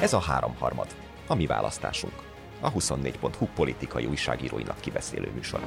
[0.00, 0.86] Ez a háromharmad,
[1.26, 2.12] a mi választásunk.
[2.60, 5.60] A 24.hu politikai újságíróinak kibeszélő műsor.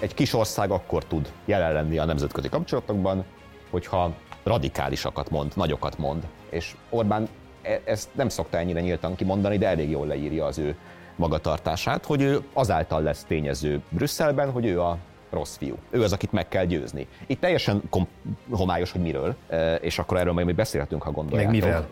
[0.00, 3.24] Egy kis ország akkor tud jelen lenni a nemzetközi kapcsolatokban,
[3.70, 4.12] hogyha
[4.42, 6.26] radikálisakat mond, nagyokat mond.
[6.50, 7.28] És Orbán
[7.62, 10.76] e- ezt nem szokta ennyire nyíltan kimondani, de elég jól leírja az ő
[11.16, 14.98] magatartását, hogy ő azáltal lesz tényező Brüsszelben, hogy ő a
[15.30, 15.76] rossz fiú.
[15.90, 17.06] Ő az, akit meg kell győzni.
[17.26, 18.08] Itt teljesen kom-
[18.50, 21.52] homályos, hogy miről, e, és akkor erről majd még beszélhetünk, ha gondoljátok.
[21.52, 21.88] Meg mivel?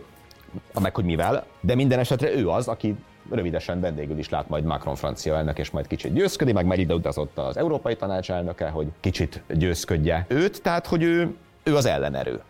[0.81, 2.97] Meg hogy mivel, de minden esetre ő az, aki
[3.31, 6.95] rövidesen vendégül is lát majd Macron francia elnök, és majd kicsit győzködi, meg már ide
[6.95, 12.41] utazott az Európai Tanács elnöke, hogy kicsit győzködje őt, tehát hogy ő, ő az ellenerő.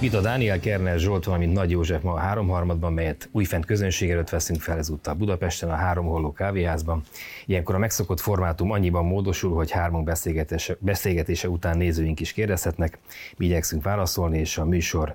[0.00, 4.60] Vita Dániel Kerner Zsolt, valamint Nagy József ma a háromharmadban, melyet újfent közönség előtt veszünk
[4.60, 7.02] fel ezúttal Budapesten, a Három Holló kávéházban.
[7.46, 12.98] Ilyenkor a megszokott formátum annyiban módosul, hogy hármunk beszélgetése, beszélgetése után nézőink is kérdezhetnek,
[13.36, 15.14] mi igyekszünk válaszolni, és a műsor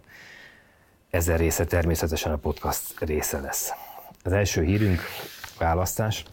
[1.10, 3.72] ezer része természetesen a podcast része lesz.
[4.24, 5.02] Az első hírünk
[5.58, 6.26] választás.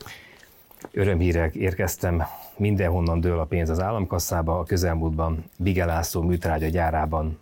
[0.93, 2.23] Örömhírek érkeztem,
[2.57, 7.39] mindenhonnan dől a pénz az államkasszába, a közelmúltban Bigelászó műtrágya gyárában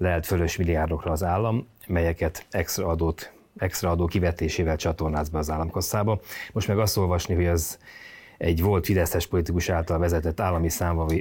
[0.00, 6.20] lehet fölös milliárdokra az állam, melyeket extra adót extra adó kivetésével csatornáz be az államkasszába.
[6.52, 7.78] Most meg azt olvasni, hogy az
[8.38, 10.68] egy volt Fideszes politikus által vezetett állami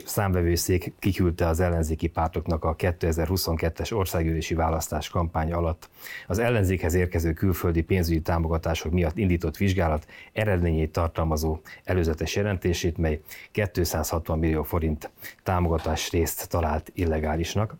[0.05, 5.89] számvevőszék kiküldte az ellenzéki pártoknak a 2022-es országgyűlési választás kampány alatt
[6.27, 14.39] az ellenzékhez érkező külföldi pénzügyi támogatások miatt indított vizsgálat eredményét tartalmazó előzetes jelentését, mely 260
[14.39, 15.09] millió forint
[15.43, 17.75] támogatás részt talált illegálisnak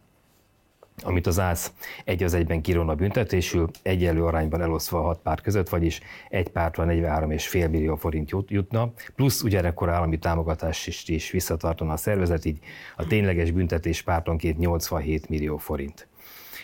[1.03, 1.73] amit az ÁSZ
[2.05, 6.85] egy az egyben kiróna büntetésül, egyenlő arányban eloszva a hat párt között, vagyis egy pártra
[6.85, 12.59] 43,5 millió forint jutna, plusz ugyanekkor állami támogatás is, is visszatartana a szervezet, így
[12.95, 16.07] a tényleges büntetés pártonként 87 millió forint.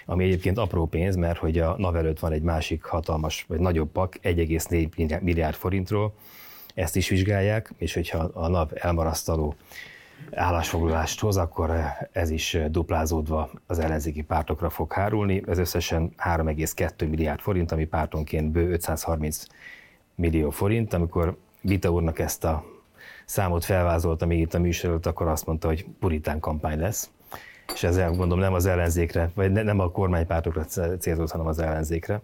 [0.05, 3.91] Ami egyébként apró pénz, mert hogy a NAV előtt van egy másik hatalmas, vagy nagyobb
[3.91, 6.13] pak, 1,4 milliárd forintról,
[6.73, 9.55] ezt is vizsgálják, és hogyha a NAV elmarasztaló
[10.31, 11.71] állásfoglalást hoz, akkor
[12.11, 15.43] ez is duplázódva az ellenzéki pártokra fog hárulni.
[15.47, 19.45] Ez összesen 3,2 milliárd forint, ami pártonként bő 530
[20.15, 20.93] millió forint.
[20.93, 22.65] Amikor Vita úrnak ezt a
[23.25, 27.09] számot felvázolta még itt a műsor akkor azt mondta, hogy puritán kampány lesz.
[27.73, 30.63] És ezzel gondolom nem az ellenzékre, vagy nem a kormánypártokra
[30.99, 32.21] célzott, hanem az ellenzékre.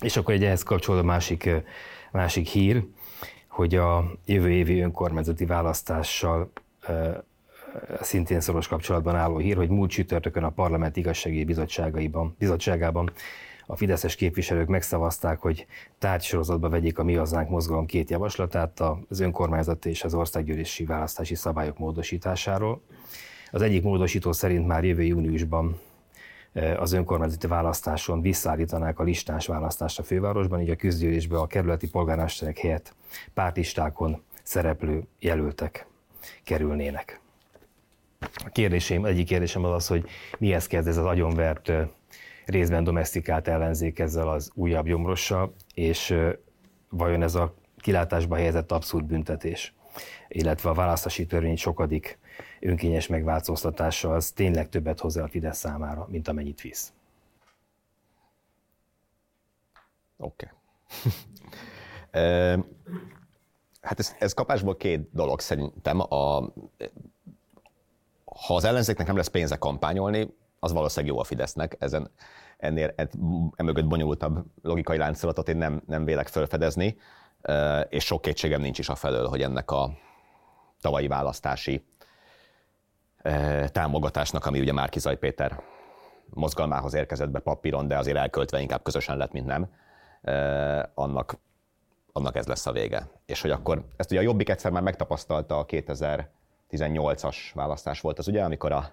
[0.00, 1.50] És akkor egy ehhez kapcsolódó másik,
[2.12, 2.84] másik hír,
[3.48, 6.50] hogy a jövő évi önkormányzati választással
[8.00, 13.10] szintén szoros kapcsolatban álló hír, hogy múlt csütörtökön a Parlament Igazsági Bizottságaiban, Bizottságában
[13.66, 15.66] a fideszes képviselők megszavazták, hogy
[15.98, 21.78] tárgysorozatba vegyék a Mi Hazánk mozgalom két javaslatát az önkormányzati és az országgyűlési választási szabályok
[21.78, 22.80] módosításáról.
[23.50, 25.80] Az egyik módosító szerint már jövő júniusban
[26.76, 32.58] az önkormányzati választáson visszaállítanák a listás választást a fővárosban, így a közgyűlésbe a kerületi polgármesterek
[32.58, 32.94] helyett
[33.34, 35.86] pártistákon szereplő jelöltek
[36.44, 37.20] kerülnének.
[38.20, 40.08] A kérdésem, egyik kérdésem az az, hogy
[40.38, 41.72] mihez kezd ez az agyonvert,
[42.44, 46.14] részben domestikált ellenzék ezzel az újabb gyomrossal, és
[46.88, 49.74] vajon ez a kilátásba helyezett abszurd büntetés,
[50.28, 52.18] illetve a választási törvény sokadik
[52.60, 56.92] önkényes megváltoztatása az tényleg többet hozzá a Fidesz számára, mint amennyit visz.
[60.16, 60.48] Oké.
[62.10, 62.64] Okay.
[63.80, 66.00] Hát ez, ez kapásból két dolog szerintem.
[66.00, 66.52] A,
[68.24, 71.76] ha az ellenzéknek nem lesz pénze kampányolni, az valószínűleg jó a Fidesznek.
[71.78, 72.10] Ezen
[72.58, 72.94] ennél
[73.56, 76.96] emögött bonyolultabb logikai láncolatot én nem, nem vélek felfedezni,
[77.88, 79.90] és sok kétségem nincs is a felől, hogy ennek a
[80.80, 81.84] tavalyi választási
[83.66, 85.62] támogatásnak, ami ugye Márki Péter
[86.30, 89.70] mozgalmához érkezett be papíron, de azért elköltve inkább közösen lett, mint nem,
[90.94, 91.38] annak
[92.18, 93.08] annak ez lesz a vége.
[93.26, 98.28] És hogy akkor, ezt ugye a Jobbik egyszer már megtapasztalta a 2018-as választás volt az
[98.28, 98.92] ugye, amikor a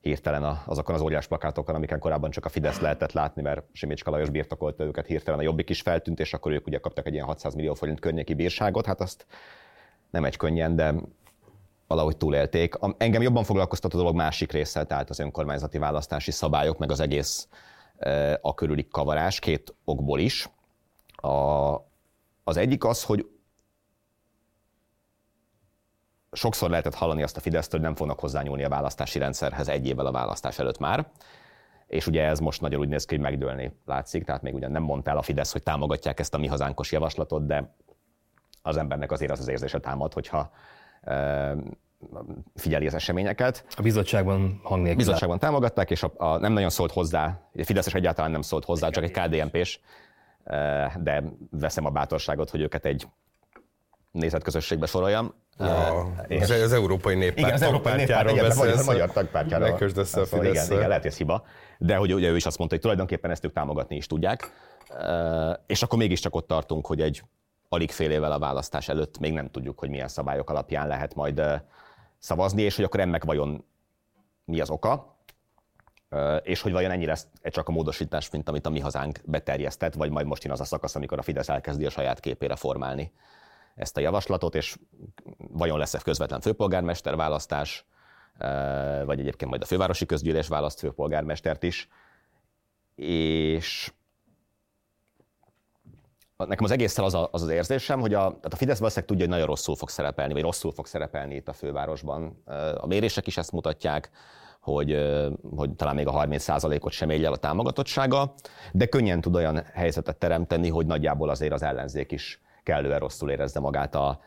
[0.00, 4.30] hirtelen azokon az óriás plakátokon, amiken korábban csak a Fidesz lehetett látni, mert Simicska Lajos
[4.30, 7.54] birtokolta őket, hirtelen a Jobbik is feltűnt, és akkor ők ugye kaptak egy ilyen 600
[7.54, 9.26] millió forint környéki bírságot, hát azt
[10.10, 10.94] nem egy könnyen, de
[11.86, 12.74] valahogy túlélték.
[12.96, 17.48] Engem jobban foglalkoztat a dolog másik része, tehát az önkormányzati választási szabályok, meg az egész
[18.40, 20.48] a körüli kavarás, két okból is.
[21.16, 21.74] A,
[22.50, 23.26] az egyik az, hogy
[26.32, 30.06] sokszor lehetett hallani azt a Fidesztől, hogy nem fognak hozzányúlni a választási rendszerhez egy évvel
[30.06, 31.10] a választás előtt már.
[31.86, 34.82] És ugye ez most nagyon úgy néz ki, hogy megdőlni látszik, tehát még ugyan nem
[34.82, 37.74] mondta el a Fidesz, hogy támogatják ezt a mi hazánkos javaslatot, de
[38.62, 40.50] az embernek azért az az érzése támad, hogyha
[42.54, 43.64] figyeli az eseményeket.
[43.76, 45.04] A bizottságban hang nélkül.
[45.04, 48.90] Bizottságban támogatták, és a, a, nem nagyon szólt hozzá, a Fideszes egyáltalán nem szólt hozzá,
[48.90, 49.80] csak egy KDNP-s,
[51.00, 53.06] de veszem a bátorságot, hogy őket egy
[54.10, 55.34] nézetközösségbe soroljam.
[55.58, 59.68] Ja, és az, az Európai Néppárt igen, az Európai Néppárt, igen, beszélsz, a magyar tagpártyára.
[59.68, 61.44] Ne össze a szóval igen, igen, lehet, hogy ez hiba.
[61.78, 64.52] De hogy ugye ő is azt mondta, hogy tulajdonképpen ezt ők támogatni is tudják.
[65.66, 67.22] És akkor mégiscsak ott tartunk, hogy egy
[67.68, 71.42] alig fél évvel a választás előtt még nem tudjuk, hogy milyen szabályok alapján lehet majd
[72.18, 73.64] szavazni, és hogy akkor ennek vajon
[74.44, 75.18] mi az oka,
[76.42, 80.10] és hogy vajon ennyi lesz csak a módosítás, mint amit a mi hazánk beterjesztett, vagy
[80.10, 83.12] majd most jön az a szakasz, amikor a Fidesz elkezdi a saját képére formálni
[83.74, 84.76] ezt a javaslatot, és
[85.36, 87.84] vajon lesz-e közvetlen főpolgármester választás,
[89.04, 91.88] vagy egyébként majd a fővárosi közgyűlés választ főpolgármestert is,
[92.94, 93.92] és
[96.36, 99.24] nekem az egészszel az, a, az az érzésem, hogy a, tehát a Fidesz valószínűleg tudja,
[99.24, 102.42] hogy nagyon rosszul fog szerepelni, vagy rosszul fog szerepelni itt a fővárosban.
[102.76, 104.10] A mérések is ezt mutatják,
[104.60, 105.10] hogy,
[105.56, 108.34] hogy talán még a 30%-ot sem ér a támogatottsága,
[108.72, 113.60] de könnyen tud olyan helyzetet teremteni, hogy nagyjából azért az ellenzék is kellően rosszul érezze
[113.60, 114.20] magát a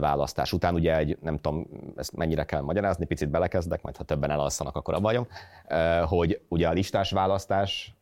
[0.00, 0.74] választás után.
[0.74, 1.66] Ugye egy, nem tudom,
[1.96, 5.26] ezt mennyire kell magyarázni, picit belekezdek, majd ha többen elalszanak, akkor a bajom,
[6.04, 7.94] hogy ugye a listás választás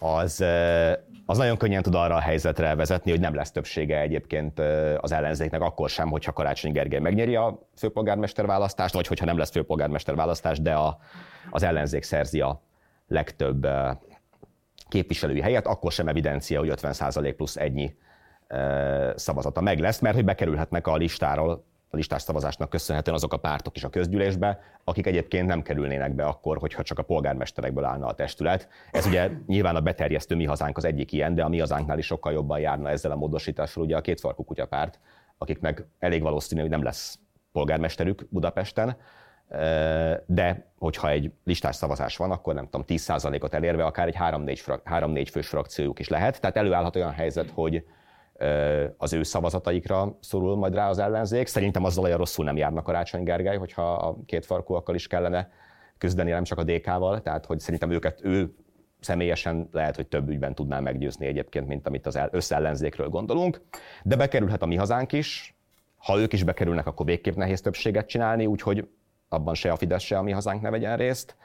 [0.00, 0.44] az,
[1.26, 4.58] az nagyon könnyen tud arra a helyzetre vezetni, hogy nem lesz többsége egyébként
[5.00, 9.50] az ellenzéknek akkor sem, hogyha Karácsony Gergely megnyeri a főpolgármester választást, vagy hogyha nem lesz
[9.50, 10.98] főpolgármester választás, de a,
[11.50, 12.62] az ellenzék szerzi a
[13.06, 13.66] legtöbb
[14.88, 17.94] képviselői helyet, akkor sem evidencia, hogy 50% plusz ennyi
[19.14, 23.76] szavazata meg lesz, mert hogy bekerülhetnek a listáról a listás szavazásnak köszönhetően azok a pártok
[23.76, 28.14] is a közgyűlésbe, akik egyébként nem kerülnének be akkor, hogyha csak a polgármesterekből állna a
[28.14, 28.68] testület.
[28.90, 32.06] Ez ugye nyilván a beterjesztő mi hazánk az egyik ilyen, de a mi hazánknál is
[32.06, 35.00] sokkal jobban járna ezzel a módosítással ugye a kétfarkú kutyapárt,
[35.38, 37.18] akiknek elég valószínű, hogy nem lesz
[37.52, 38.96] polgármesterük Budapesten,
[40.26, 45.48] de hogyha egy listás szavazás van, akkor nem tudom, 10%-ot elérve akár egy 3-4 fős
[45.48, 46.40] frakciójuk is lehet.
[46.40, 47.84] Tehát előállhat olyan helyzet, hogy
[48.96, 51.46] az ő szavazataikra szorul majd rá az ellenzék.
[51.46, 55.50] Szerintem azzal olyan rosszul nem járnak Karácsony Gergely, hogyha a két farkúakkal is kellene
[55.98, 58.54] küzdeni, nem csak a DK-val, tehát hogy szerintem őket ő
[59.00, 63.60] személyesen lehet, hogy több ügyben tudná meggyőzni egyébként, mint amit az összellenzékről gondolunk,
[64.02, 65.54] de bekerülhet a mi hazánk is,
[65.96, 68.88] ha ők is bekerülnek, akkor végképp nehéz többséget csinálni, úgyhogy
[69.28, 71.36] abban se a Fidesz, se a mi hazánk ne vegyen részt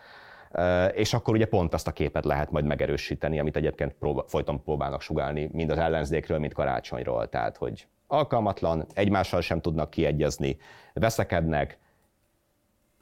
[0.94, 5.02] és akkor ugye pont azt a képet lehet majd megerősíteni, amit egyébként próba, folyton próbálnak
[5.02, 7.30] sugálni, mind az ellenzékről, mind karácsonyról.
[7.30, 10.58] Tehát, hogy alkalmatlan, egymással sem tudnak kiegyezni,
[10.94, 11.78] veszekednek,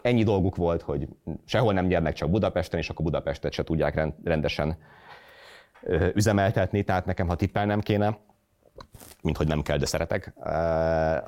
[0.02, 1.08] ennyi dolguk volt, hogy
[1.46, 4.78] sehol nem nyernek, csak Budapesten, és akkor Budapestet se tudják rendesen
[6.14, 8.18] üzemeltetni, tehát nekem, ha tippelnem kéne,
[9.22, 10.34] mint hogy nem kell, de szeretek,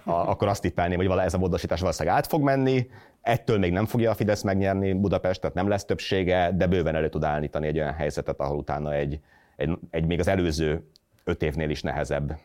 [0.04, 2.89] akkor azt tippelném, hogy ez a módosítás valószínűleg át fog menni,
[3.25, 7.24] ettől még nem fogja a Fidesz megnyerni Budapestet, nem lesz többsége, de bőven elő tud
[7.24, 9.19] állítani egy olyan helyzetet, ahol utána egy,
[9.56, 10.89] egy, egy még az előző
[11.24, 12.38] öt évnél is nehezebb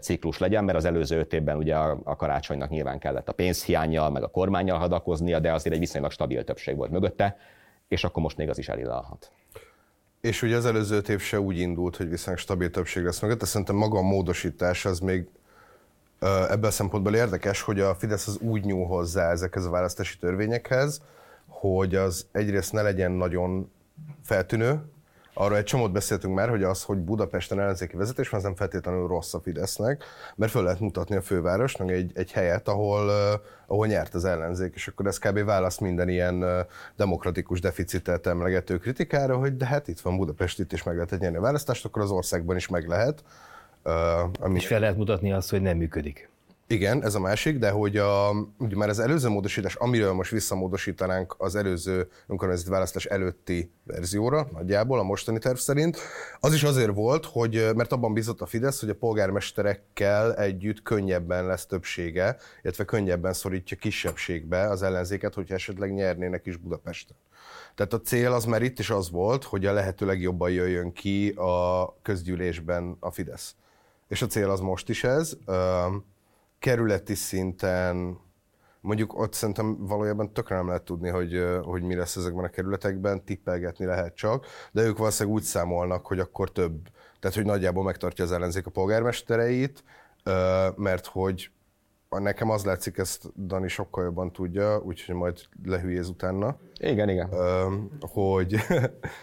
[0.00, 4.22] ciklus legyen, mert az előző öt évben ugye a, karácsonynak nyilván kellett a pénzhiányjal, meg
[4.22, 7.36] a kormányjal hadakoznia, de azért egy viszonylag stabil többség volt mögötte,
[7.88, 9.30] és akkor most még az is elillalhat.
[10.20, 13.44] És ugye az előző év se úgy indult, hogy viszonylag stabil többség lesz mögött, de
[13.44, 15.28] szerintem maga a módosítás az még
[16.20, 21.02] ebből a szempontból érdekes, hogy a Fidesz az úgy nyúl hozzá ezekhez a választási törvényekhez,
[21.46, 23.72] hogy az egyrészt ne legyen nagyon
[24.22, 24.82] feltűnő,
[25.36, 29.06] Arra egy csomót beszéltünk már, hogy az, hogy Budapesten ellenzéki vezetés van, az nem feltétlenül
[29.06, 30.04] rossz a Fidesznek,
[30.36, 34.74] mert föl lehet mutatni a fővárosnak egy, egy helyet, ahol, uh, ahol nyert az ellenzék,
[34.74, 35.44] és akkor ez kb.
[35.44, 36.58] válasz minden ilyen uh,
[36.96, 41.36] demokratikus deficitet emlegető kritikára, hogy de hát itt van Budapest, itt is meg lehet nyerni
[41.36, 43.24] a választást, akkor az országban is meg lehet.
[44.40, 44.58] Ami...
[44.58, 46.28] És fel lehet mutatni azt, hogy nem működik.
[46.66, 51.34] Igen, ez a másik, de hogy a, ugye már az előző módosítás, amiről most visszamódosítanánk
[51.38, 55.98] az előző önkormányzati választás előtti verzióra, nagyjából a mostani terv szerint,
[56.40, 61.46] az is azért volt, hogy mert abban bizott a Fidesz, hogy a polgármesterekkel együtt könnyebben
[61.46, 67.16] lesz többsége, illetve könnyebben szorítja kisebbségbe az ellenzéket, hogyha esetleg nyernének is Budapesten.
[67.74, 71.28] Tehát a cél az már itt is az volt, hogy a lehető legjobban jöjjön ki
[71.28, 73.54] a közgyűlésben a Fidesz.
[74.08, 75.36] És a cél az most is ez
[76.58, 78.18] kerületi szinten,
[78.80, 83.24] mondjuk ott szerintem valójában tökre nem lehet tudni, hogy, hogy mi lesz ezekben a kerületekben,
[83.24, 86.88] tippelgetni lehet csak, de ők valószínűleg úgy számolnak, hogy akkor több,
[87.20, 89.84] tehát hogy nagyjából megtartja az ellenzék a polgármestereit,
[90.76, 91.50] mert hogy
[92.08, 96.56] nekem az látszik, ezt Dani sokkal jobban tudja, úgyhogy majd lehülyéz utána.
[96.80, 97.28] Igen, igen.
[98.00, 98.56] Hogy,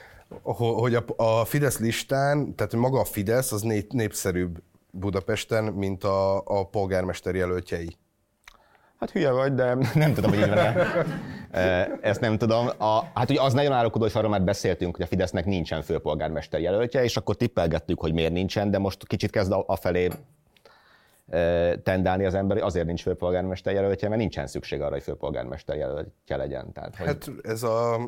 [0.81, 6.67] hogy a, a Fidesz listán, tehát maga a Fidesz az népszerűbb Budapesten, mint a, a
[6.67, 7.97] polgármester jelöltjei?
[8.99, 10.57] Hát hülye vagy, de nem tudom, hogy így van
[12.01, 12.67] Ezt nem tudom.
[12.77, 16.59] A, hát ugye az nagyon árulkodó, hogy arról már beszéltünk, hogy a Fidesznek nincsen főpolgármester
[16.59, 20.09] jelöltje, és akkor tippelgettük, hogy miért nincsen, de most kicsit kezd afelé
[21.83, 26.71] tendálni az ember, azért nincs főpolgármester jelöltje, mert nincsen szükség arra, hogy főpolgármester jelöltje legyen.
[26.73, 27.07] Tehát, hogy...
[27.07, 27.99] Hát ez a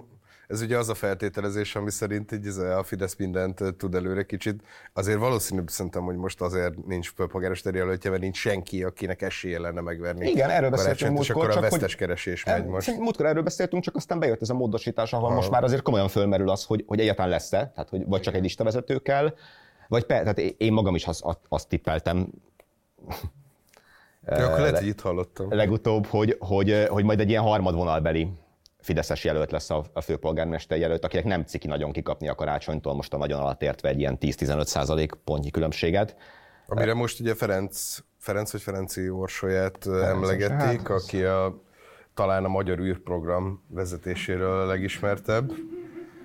[0.54, 4.64] ez ugye az a feltételezés, ami szerint így a Fidesz mindent tud előre kicsit.
[4.94, 9.82] Azért valószínűbb szerintem, hogy most azért nincs főpolgármester jelöltje, mert nincs senki, akinek esélye lenne
[9.82, 10.30] megverni.
[10.30, 11.50] Igen, erről beszéltünk múltkor.
[11.50, 12.98] akkor a vesztes keresés megy most.
[12.98, 15.36] Múltkor erről beszéltünk, csak aztán bejött ez a módosítás, ahol ha.
[15.36, 18.42] most már azért komolyan fölmerül az, hogy, hogy egyáltalán lesz-e, tehát hogy vagy csak egy
[18.42, 19.34] listavezető kell,
[19.88, 22.28] vagy pe, tehát én magam is azt, azt tippeltem,
[24.28, 25.54] Ja, akkor lehet, hogy itt hallottam.
[25.54, 28.32] Legutóbb, hogy, hogy, hogy majd egy ilyen harmadvonalbeli
[28.84, 33.14] Fideszes jelölt lesz a, a főpolgármester jelölt, akinek nem ciki nagyon kikapni a karácsonytól, most
[33.14, 36.16] a nagyon alatt értve egy ilyen 10-15 százalék pontnyi különbséget.
[36.68, 41.62] Amire most ugye Ferenc, Ferenc vagy Ferenci Orsolyát Ferenc, emlegették, hát, aki a,
[42.14, 45.52] talán a Magyar űrprogram vezetéséről a legismertebb.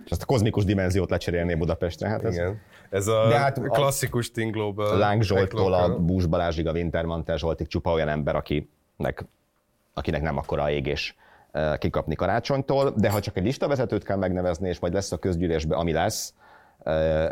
[0.05, 2.09] És azt a kozmikus dimenziót lecserélné Budapestre.
[2.09, 2.35] Hát ez...
[2.35, 2.61] Igen.
[2.91, 4.99] Ez a De hát klasszikus Team Global.
[4.99, 9.25] Láng Zsolttól a Bús Balázsig, a Wintermantel Zsoltig csupa olyan ember, akinek,
[9.95, 11.17] akinek nem akkora a égés
[11.79, 15.93] kikapni karácsonytól, de ha csak egy listavezetőt kell megnevezni, és majd lesz a közgyűlésbe, ami
[15.93, 16.35] lesz,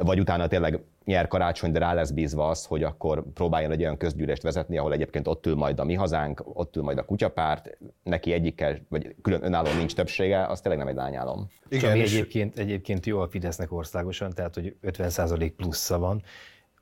[0.01, 3.97] vagy utána tényleg nyer karácsony, de rá lesz bízva az, hogy akkor próbáljon egy olyan
[3.97, 7.79] közgyűlést vezetni, ahol egyébként ott ül majd a mi hazánk, ott ül majd a kutyapárt,
[8.03, 11.47] neki egyikkel, vagy külön önálló nincs többsége, az tényleg nem egy lányálom.
[11.69, 16.23] Igen, ami egyébként, egyébként jó a Fidesznek országosan, tehát hogy 50% plusza van,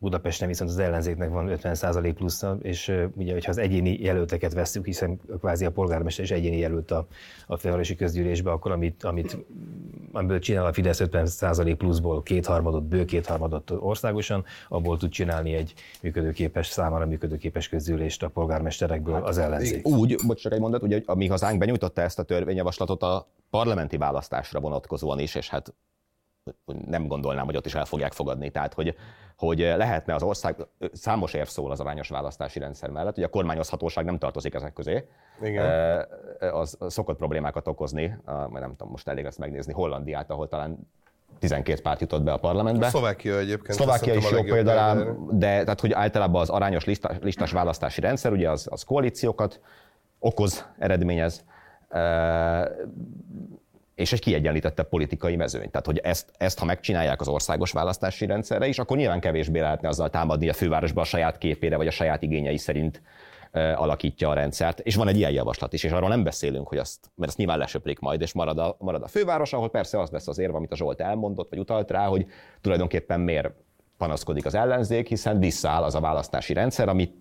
[0.05, 5.21] Budapesten viszont az ellenzéknek van 50% plusz, és ugye, hogyha az egyéni jelölteket veszük, hiszen
[5.41, 7.07] kvázi a polgármester is egyéni jelölt a,
[7.47, 9.39] a fővárosi közgyűlésbe, akkor amit, amit
[10.13, 16.67] amiből csinál a Fidesz 50% pluszból kétharmadot, bő kétharmadot országosan, abból tud csinálni egy működőképes,
[16.67, 19.87] számára működőképes közgyűlést a polgármesterekből hát, az ellenzék.
[19.87, 23.97] Úgy, bocs, csak egy mondat, ugye a mi hazánk benyújtotta ezt a törvényjavaslatot a parlamenti
[23.97, 25.75] választásra vonatkozóan is, és hát
[26.87, 28.51] nem gondolnám, hogy ott is el fogják fogadni.
[28.51, 28.97] Tehát, hogy,
[29.37, 30.57] hogy lehetne az ország,
[30.93, 35.09] számos érv szól az arányos választási rendszer mellett, hogy a kormányozhatóság nem tartozik ezek közé.
[35.43, 36.07] Igen.
[36.39, 40.79] Az szokott problémákat okozni, majd nem tudom, most elég ezt megnézni, Hollandiát, ahol talán
[41.39, 42.89] 12 párt jutott be a parlamentbe.
[42.89, 43.73] Szlovákia egyébként.
[43.73, 44.95] Szlovákia is jó példa,
[45.31, 49.61] de tehát, hogy általában az arányos listás, listás választási rendszer, ugye az, az koalíciókat
[50.19, 51.45] okoz, eredményez
[53.95, 55.71] és egy kiegyenlítettebb politikai mezőny.
[55.71, 59.89] Tehát, hogy ezt, ezt, ha megcsinálják az országos választási rendszerre is, akkor nyilván kevésbé lehetne
[59.89, 63.03] azzal támadni a fővárosba a saját képére, vagy a saját igényei szerint
[63.55, 67.11] alakítja a rendszert, és van egy ilyen javaslat is, és arról nem beszélünk, hogy azt,
[67.15, 70.29] mert ezt nyilván lesöprik majd, és marad a, marad a főváros, ahol persze az lesz
[70.29, 72.27] az érve, amit a Zsolt elmondott, vagy utalt rá, hogy
[72.61, 73.51] tulajdonképpen miért
[73.99, 77.15] panaszkodik az ellenzék, hiszen visszaáll az a választási rendszer, amit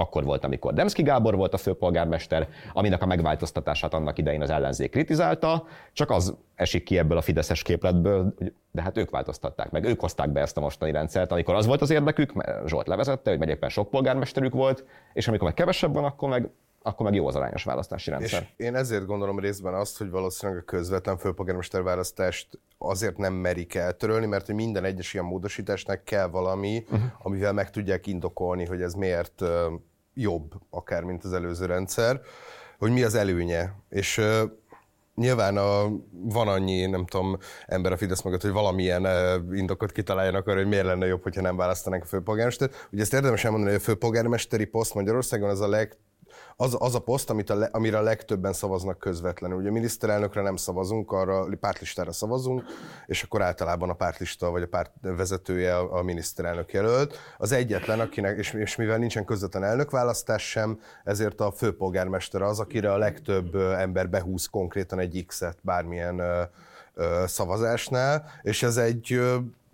[0.00, 4.90] akkor volt, amikor Demszki Gábor volt a főpolgármester, aminek a megváltoztatását annak idején az ellenzék
[4.90, 8.34] kritizálta, csak az esik ki ebből a fideszes képletből,
[8.70, 11.80] de hát ők változtatták meg, ők hozták be ezt a mostani rendszert, amikor az volt
[11.80, 15.94] az érdekük, mert Zsolt levezette, hogy meg éppen sok polgármesterük volt, és amikor meg kevesebb
[15.94, 16.50] van, akkor meg
[16.82, 18.48] akkor meg jó az arányos választási rendszer.
[18.56, 23.74] És én ezért gondolom részben azt, hogy valószínűleg a közvetlen főpolgármester választást azért nem merik
[23.74, 27.00] eltörölni, mert hogy minden egyes ilyen módosításnak kell valami, uh-huh.
[27.22, 29.42] amivel meg tudják indokolni, hogy ez miért
[30.20, 32.20] jobb, akár mint az előző rendszer,
[32.78, 33.74] hogy mi az előnye.
[33.88, 34.20] És
[35.14, 39.06] nyilván a, van annyi, nem tudom, ember a Fidesz mögött, hogy valamilyen
[39.52, 42.88] indokot kitaláljanak arra, hogy miért lenne jobb, hogyha nem választanak a főpolgármestert.
[42.92, 45.98] Ugye ezt érdemes elmondani, hogy a főpolgármesteri poszt Magyarországon az a leg
[46.56, 49.58] az, az a poszt, amit a le, amire a legtöbben szavaznak közvetlenül.
[49.58, 52.64] Ugye miniszterelnökre nem szavazunk, arra pártlistára szavazunk,
[53.06, 57.16] és akkor általában a pártlista vagy a párt vezetője a, a miniszterelnök jelölt.
[57.38, 62.92] Az egyetlen, akinek, és, és mivel nincsen közvetlen elnökválasztás sem, ezért a főpolgármester az, akire
[62.92, 66.22] a legtöbb ember behúz konkrétan egy X-et bármilyen
[67.26, 69.20] szavazásnál, és ez egy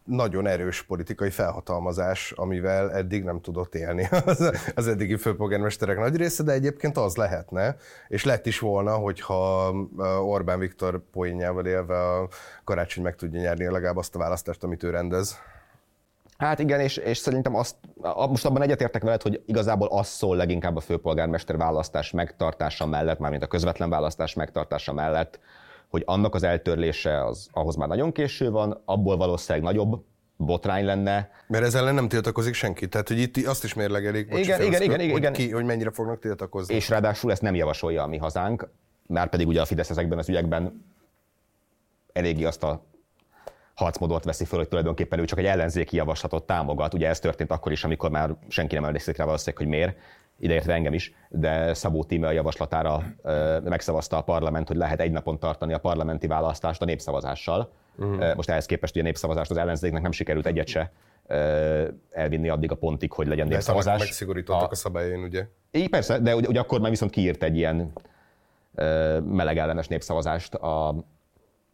[0.07, 6.43] nagyon erős politikai felhatalmazás, amivel eddig nem tudott élni az, az eddigi főpolgármesterek nagy része,
[6.43, 7.77] de egyébként az lehetne,
[8.09, 9.73] és lett is volna, hogyha
[10.23, 12.29] Orbán Viktor poénjával élve a
[12.65, 15.39] karácsony meg tudja nyerni legalább azt a választást, amit ő rendez.
[16.39, 17.77] Hát igen, és, és szerintem azt,
[18.29, 23.43] most abban egyetértek veled, hogy igazából az szól leginkább a főpolgármester választás megtartása mellett, mármint
[23.43, 25.41] a közvetlen választás megtartása mellett,
[25.89, 30.05] hogy annak az eltörlése az, ahhoz már nagyon késő van, abból valószínűleg nagyobb
[30.37, 31.31] botrány lenne.
[31.47, 32.89] Mert ezzel ellen nem tiltakozik senki.
[32.89, 35.91] Tehát, hogy itt azt is mérlegelik, bocs, igen, igen, igen, igen, hogy, ki, hogy mennyire
[35.91, 36.75] fognak tiltakozni.
[36.75, 38.69] És ráadásul ezt nem javasolja a mi hazánk,
[39.07, 40.85] már pedig ugye a Fidesz ezekben az ügyekben
[42.13, 42.85] eléggé azt a
[43.75, 46.95] harcmódot veszi föl, hogy tulajdonképpen ő csak egy ellenzéki javaslatot támogat.
[46.95, 49.97] Ugye ez történt akkor is, amikor már senki nem emlékszik rá valószínűleg, hogy miért
[50.39, 53.03] ideértve engem is, de Szabó Tíme a javaslatára
[53.65, 57.73] megszavazta a parlament, hogy lehet egy napon tartani a parlamenti választást a népszavazással.
[57.99, 58.35] Uh-huh.
[58.35, 60.93] Most ehhez képest ugye a népszavazást az ellenzéknek nem sikerült egyet se
[62.11, 63.99] elvinni addig a pontig, hogy legyen népszavazás.
[63.99, 65.47] De megszigorítottak a, a szabályain, ugye?
[65.71, 67.93] Így persze, de ugye, ugye akkor már viszont kiírt egy ilyen
[69.25, 70.89] meleg ellenes népszavazást a,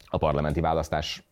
[0.06, 1.26] a parlamenti választás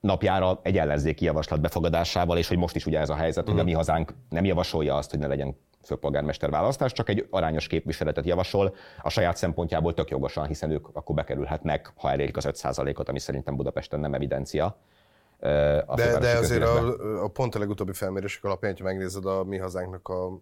[0.00, 3.54] napjára egy ellenzéki javaslat befogadásával, és hogy most is ugye ez a helyzet, uh-huh.
[3.54, 7.66] hogy a mi hazánk nem javasolja azt, hogy ne legyen főpolgármester választás, csak egy arányos
[7.66, 13.08] képviseletet javasol, a saját szempontjából tök jogosan, hiszen ők akkor bekerülhetnek, ha elérik az 5%-ot,
[13.08, 14.78] ami szerintem Budapesten nem evidencia.
[15.86, 19.56] A de, de azért a, a pont a legutóbbi felmérések alapján, ha megnézed a mi
[19.56, 20.40] hazánknak a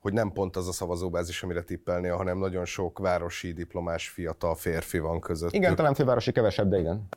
[0.00, 4.98] hogy nem pont az a szavazóbázis, amire tippelni, hanem nagyon sok városi diplomás fiatal férfi
[4.98, 5.52] van között.
[5.52, 7.08] Igen, talán fővárosi kevesebb, de igen.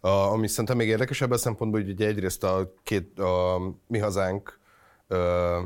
[0.00, 4.58] A, ami szerintem még érdekesebb a szempontból, hogy ugye egyrészt a, két, a mi hazánk
[5.08, 5.58] ö,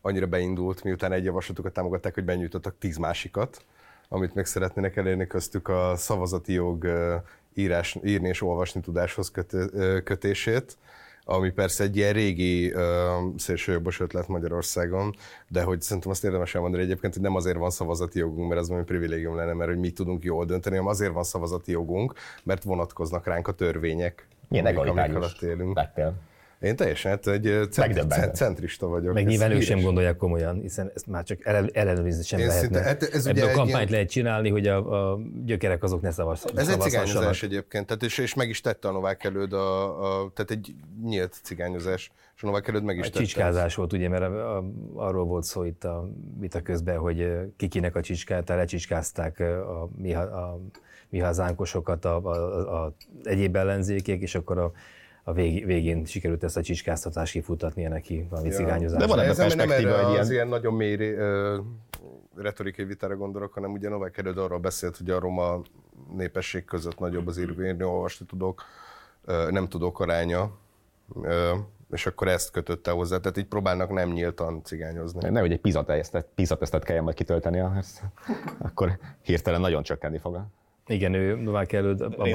[0.00, 3.64] annyira beindult, miután egy javaslatukat támogatták, hogy benyújtottak tíz másikat,
[4.08, 6.88] amit meg szeretnének elérni köztük a szavazati jog
[7.54, 9.32] írás, írni és olvasni tudáshoz
[10.04, 10.76] kötését,
[11.24, 12.74] ami persze egy ilyen régi
[13.36, 15.14] szélsőjobbos ötlet Magyarországon,
[15.48, 18.68] de hogy szerintem azt érdemes elmondani egyébként, hogy nem azért van szavazati jogunk, mert az
[18.68, 22.62] valami privilégium lenne, mert hogy mi tudunk jól dönteni, hanem azért van szavazati jogunk, mert
[22.62, 25.74] vonatkoznak ránk a törvények, Milyen amik, amik alatt élünk.
[25.74, 26.14] Vettél.
[26.60, 29.14] Én teljesen, hát egy cent, centrista vagyok.
[29.14, 32.66] Meg nyilván ők sem gondolják komolyan, hiszen ezt már csak ellenőrizni sem Én lehetne.
[32.66, 33.88] Szinte, hát ez Ebből a kampányt ilyen...
[33.90, 36.58] lehet csinálni, hogy a, a gyökerek azok ne szavazzanak.
[36.58, 40.30] Ez egy cigányozás egyébként, tehát és, és meg is tette a Novák előd, a, a,
[40.34, 43.18] tehát egy nyílt cigányozás, és a Novák előd meg is a tette.
[43.24, 44.64] Csicskázás volt, ugye, mert a, a,
[44.94, 50.20] arról volt szó itt a vita közben, hogy kikinek a csicskát, lecsicskázták a, mi, a,
[50.20, 50.60] a
[51.08, 54.72] mi hazánkosokat, a, a, a egyéb ellenzékék, és akkor a
[55.30, 58.54] a vég, végén sikerült ezt a csicskáztatást kifutatnia neki, valami ja.
[58.54, 58.98] cigányozás.
[58.98, 60.20] De van ez perspektíva, nem erre ilyen...
[60.20, 61.64] az ilyen nagyon mély uh,
[62.36, 65.60] retorikai vitára gondolok, hanem ugye Novák Erőd arról beszélt, hogy a roma
[66.16, 68.62] népesség között nagyobb az írni, olvasni tudok,
[69.26, 70.50] uh, nem tudok aránya,
[71.08, 71.28] uh,
[71.90, 73.18] és akkor ezt kötötte hozzá.
[73.18, 75.28] Tehát így próbálnak nem nyíltan cigányozni.
[75.28, 75.60] Ne, hogy egy
[76.34, 77.62] pizatesztet kelljen majd kitölteni,
[78.58, 80.44] akkor hirtelen nagyon csökkenni fog.
[80.90, 82.28] Igen, ő Novák előtt abban.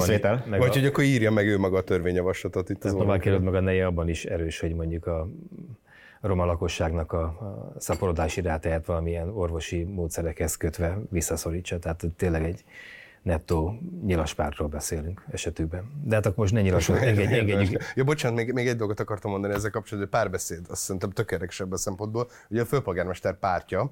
[0.46, 3.42] Meg Vagy a, hogy akkor írja meg ő maga a törvényjavaslatot itt az Novák előtt
[3.42, 5.28] meg a neje abban is erős, hogy mondjuk a
[6.20, 11.78] roma lakosságnak a, a szaporodási rátáját valamilyen orvosi módszerekhez kötve visszaszorítsa.
[11.78, 12.64] Tehát tényleg egy
[13.22, 16.02] nettó nyilaspártról beszélünk esetükben.
[16.04, 17.82] De hát akkor most ne nyilasod, engedj, engedjük.
[17.94, 21.72] Ja, bocsánat, még, még egy dolgot akartam mondani ezzel kapcsolatban, hogy párbeszéd, azt szerintem tökéletesebb
[21.72, 22.28] a szempontból.
[22.50, 23.90] Ugye a főpolgármester pártja,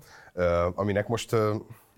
[0.74, 1.37] aminek most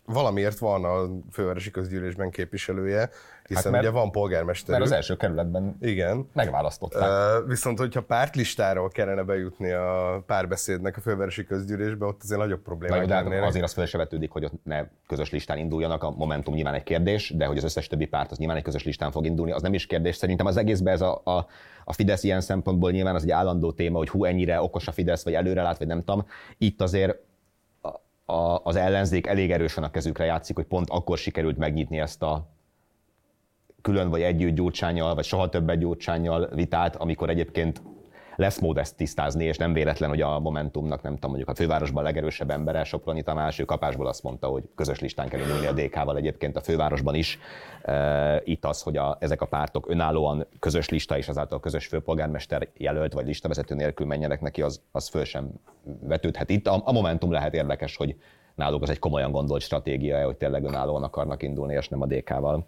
[0.07, 3.11] valamiért van a fővárosi közgyűlésben képviselője,
[3.47, 4.79] hiszen hát mert, ugye van polgármester.
[4.79, 6.29] Mert az első kerületben Igen.
[6.33, 7.41] megválasztották.
[7.43, 13.07] Uh, viszont, hogyha pártlistáról kellene bejutni a párbeszédnek a fővárosi közgyűlésbe, ott azért nagyobb problémák
[13.07, 16.03] Na, de azért az se vetődik, hogy ott ne közös listán induljanak.
[16.03, 18.85] A Momentum nyilván egy kérdés, de hogy az összes többi párt az nyilván egy közös
[18.85, 20.17] listán fog indulni, az nem is kérdés.
[20.17, 21.47] Szerintem az egészben ez a, a,
[21.85, 25.25] a Fidesz ilyen szempontból nyilván az egy állandó téma, hogy hú, ennyire okos a Fidesz,
[25.25, 26.27] vagy előrelát, vagy nem tudom.
[26.59, 27.19] Itt azért
[28.27, 32.51] a, az ellenzék elég erősen a kezükre játszik, hogy pont akkor sikerült megnyitni ezt a
[33.83, 37.83] külön vagy együtt gyurcsányjal, vagy soha többet gyurcsányjal vitát, amikor egyébként
[38.37, 42.03] lesz mód ezt tisztázni, és nem véletlen, hogy a Momentumnak, nem tudom, mondjuk a fővárosban
[42.03, 45.73] a legerősebb embere, Soproni Tamás, ő kapásból azt mondta, hogy közös listán kell indulni a
[45.73, 47.39] DK-val egyébként a fővárosban is.
[48.45, 53.13] Itt az, hogy a, ezek a pártok önállóan közös lista és azáltal közös főpolgármester jelölt
[53.13, 55.51] vagy listavezető nélkül menjenek neki, az, az föl sem
[56.01, 56.51] vetődhet.
[56.51, 58.17] Itt a, a Momentum lehet érdekes, hogy
[58.55, 62.67] náluk az egy komolyan gondolt stratégia, hogy tényleg önállóan akarnak indulni, és nem a DK-val.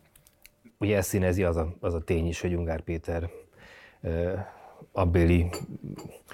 [0.79, 3.31] Ugye ezt színezi az a, az a tény is, hogy Ungár Péter
[4.93, 5.51] abbéli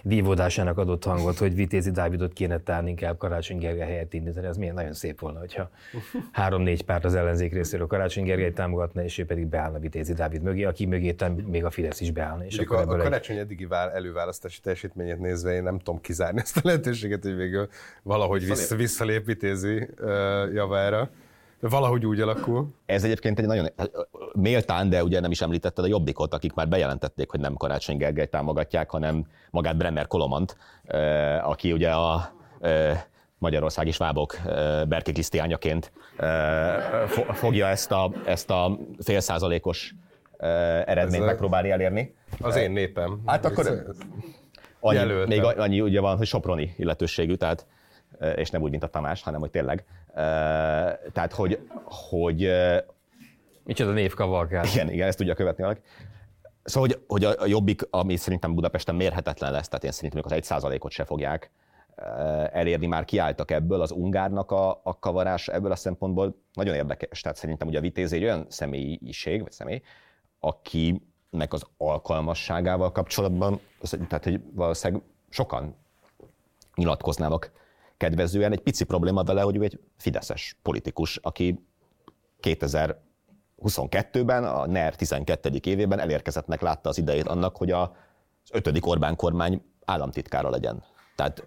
[0.02, 4.46] vívódásának adott hangot, hogy Vitézi Dávidot kéne tárni, inkább Karácsony Gergely helyett indítani.
[4.46, 5.70] Ez milyen nagyon szép volna, hogyha
[6.32, 10.64] három-négy párt az ellenzék részéről Karácsony Gergely támogatna, és ő pedig beállna Vitézi Dávid mögé,
[10.64, 11.14] aki mögé
[11.46, 12.44] még a Fidesz is beállna.
[12.44, 13.42] És akkor a, a Karácsony egy...
[13.42, 17.68] eddigi előválasztási teljesítményét nézve én nem tudom kizárni ezt a lehetőséget, hogy végül
[18.02, 21.10] valahogy vissza, visszalép Vitézi uh, javára.
[21.68, 22.74] Valahogy úgy alakul.
[22.86, 23.68] Ez egyébként egy nagyon
[24.32, 28.26] méltán, de ugye nem is említetted a Jobbikot, akik már bejelentették, hogy nem Karácsony Gergely
[28.26, 30.56] támogatják, hanem magát Brenner Kolomant,
[31.42, 32.32] aki ugye a
[33.38, 34.36] Magyarországi svábok
[34.88, 35.92] Berki Krisztiányaként
[37.32, 39.94] fogja ezt a, ezt a fél százalékos
[40.38, 42.14] eredményt Ez megpróbálni elérni.
[42.40, 43.20] Az én népem.
[43.26, 43.84] Hát akkor
[44.80, 47.66] annyi, még annyi ugye van, hogy soproni illetőségű, tehát
[48.36, 49.84] és nem úgy, mint a Tamás, hanem hogy tényleg.
[51.12, 52.50] Tehát, hogy, hogy
[53.64, 54.66] Micsoda névkavalkát.
[54.74, 55.80] Igen, igen, ezt tudja követni valaki.
[56.64, 60.32] Szóval, hogy, hogy a, a jobbik, ami szerintem Budapesten mérhetetlen lesz, tehát én szerintem az
[60.32, 61.50] egy százalékot se fogják
[62.52, 67.20] elérni, már kiálltak ebből, az Ungárnak a, a kavarás ebből a szempontból nagyon érdekes.
[67.20, 69.82] Tehát szerintem ugye a Vitéz egy olyan személyiség, vagy személy,
[70.40, 73.60] akinek az alkalmasságával kapcsolatban,
[74.08, 75.76] tehát hogy valószínűleg sokan
[76.74, 77.52] nyilatkoznának
[78.04, 78.52] kedvezően.
[78.52, 81.66] Egy pici probléma vele, hogy ő egy fideszes politikus, aki
[82.42, 85.50] 2022-ben, a NER 12.
[85.62, 87.88] évében elérkezettnek látta az idejét annak, hogy az
[88.52, 90.82] ötödik Orbán kormány államtitkára legyen.
[91.16, 91.42] Tehát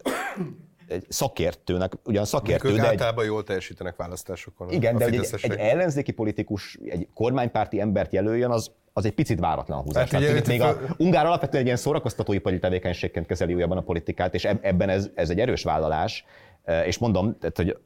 [0.87, 4.69] egy szakértőnek, ugyan szakértő, de egy, általában jól teljesítenek választásokon.
[4.69, 9.39] igen, a de egy, egy ellenzéki politikus, egy kormánypárti embert jelöljön, az, az egy picit
[9.39, 10.09] váratlan húzás.
[10.09, 14.33] Hát ugye még a föl- Ungár alapvetően egy ilyen szórakoztatóipari tevékenységként kezeli újabban a politikát,
[14.33, 16.25] és eb- ebben ez, ez egy erős vállalás,
[16.85, 17.77] és mondom, tehát, hogy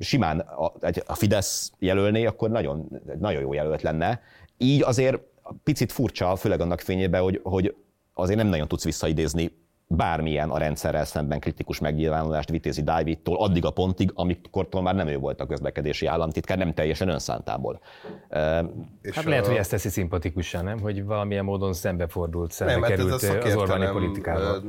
[0.00, 4.20] simán a, egy- a Fidesz jelölné, akkor nagyon, nagyon jó jelölt lenne.
[4.58, 5.18] Így azért
[5.62, 7.74] picit furcsa, főleg annak fényében, hogy, hogy
[8.14, 13.70] azért nem nagyon tudsz visszaidézni bármilyen a rendszerrel szemben kritikus megnyilvánulást Vitézi Dávidtól addig a
[13.70, 17.80] pontig, amikortól már nem ő volt a közlekedési államtitkár, nem teljesen önszántából.
[18.28, 18.64] Eh,
[19.02, 20.78] És Hát a- lehet, hogy ezt teszi szimpatikussá, nem?
[20.80, 24.62] Hogy valamilyen módon szembefordult, szembe Nem, mert ez került a az Orbáni politikával.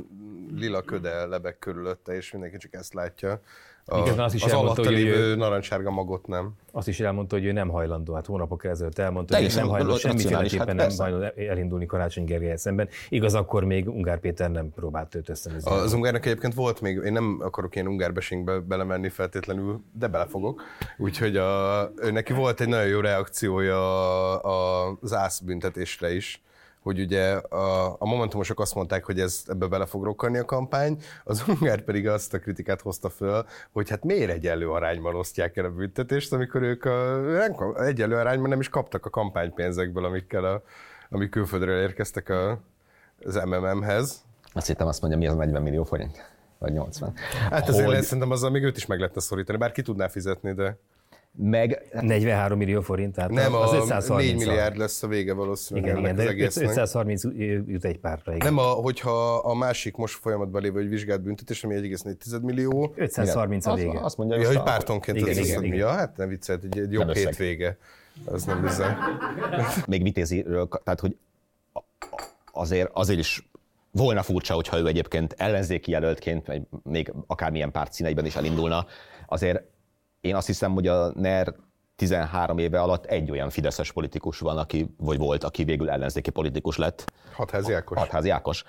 [0.56, 3.42] Lila köde lebeg körülötte, és mindenki csak ezt látja.
[3.88, 6.52] A, Miközben azt is az elmondta, alatta hogy ő- lévő narancssárga magot nem.
[6.72, 9.72] Azt is elmondta, hogy ő nem hajlandó, hát hónapok ezelőtt elmondta, hogy ő Teljesen nem
[9.72, 11.04] hajlandó semmiféleképpen hát nem persze.
[11.04, 12.90] hajlandó elindulni Karácsony Gergelyel szemben.
[13.10, 15.72] Igaz, akkor még Ungár Péter nem próbált őt összenézni.
[15.72, 20.62] Az ungárnak egyébként volt még, én nem akarok ilyen ungárbesingbe belemenni feltétlenül, de belefogok.
[20.98, 24.42] Úgyhogy a, ő neki volt egy nagyon jó reakciója a,
[24.88, 26.42] a, az ász büntetésre is,
[26.86, 30.98] hogy ugye a, a momentumosok azt mondták, hogy ez ebbe bele fog rokkanni a kampány,
[31.24, 35.66] az ungár pedig azt a kritikát hozta föl, hogy hát miért egyenlő arányban osztják el
[35.66, 40.62] a büntetést, amikor ők a, nem, egyenlő arányban nem is kaptak a kampánypénzekből, amikkel a,
[41.10, 42.60] amik külföldről érkeztek a,
[43.24, 44.24] az MMM-hez.
[44.54, 46.34] azt hittem azt mondja, mi az 40 millió forint?
[46.58, 47.14] Vagy 80.
[47.50, 50.54] Hát azért Hogy- szerintem azzal még őt is meg lehetne szorítani, bár ki tudná fizetni,
[50.54, 50.78] de
[51.38, 55.90] Meg 43 millió forint, tehát nem az a 530 4 milliárd lesz a vége valószínűleg
[55.90, 56.70] Igen, igen, ennek de az egésznek.
[56.70, 57.24] 530
[57.68, 58.36] jut egy pártra.
[58.36, 58.54] Igen.
[58.54, 63.66] Nem, a, hogyha a másik most folyamatban lévő egy vizsgált büntetés, ami 1,4 millió, 530
[63.66, 64.00] a azt, vége.
[64.00, 65.78] azt mondja, ja, hogy hogy a- pártonként Igen, az igen, igen, igen.
[65.78, 67.78] Ja, hát nem viccelt, egy, egy jobb hétvége.
[68.26, 68.94] Az nem bizony.
[69.88, 71.18] még Vitéziről, tehát hogy
[71.74, 73.50] a- a- azért, azért is
[73.92, 78.86] volna furcsa, hogyha ő egyébként ellenzéki jelöltként, vagy még akármilyen párt színeiben is elindulna.
[79.28, 79.64] Azért
[80.26, 81.54] én azt hiszem, hogy a NER
[81.96, 86.78] 13 éve alatt egy olyan fideszes politikus van, aki, vagy volt, aki végül ellenzéki politikus
[86.78, 87.98] lett, Hatházi Ákos.
[87.98, 88.64] Hatházi Ákos,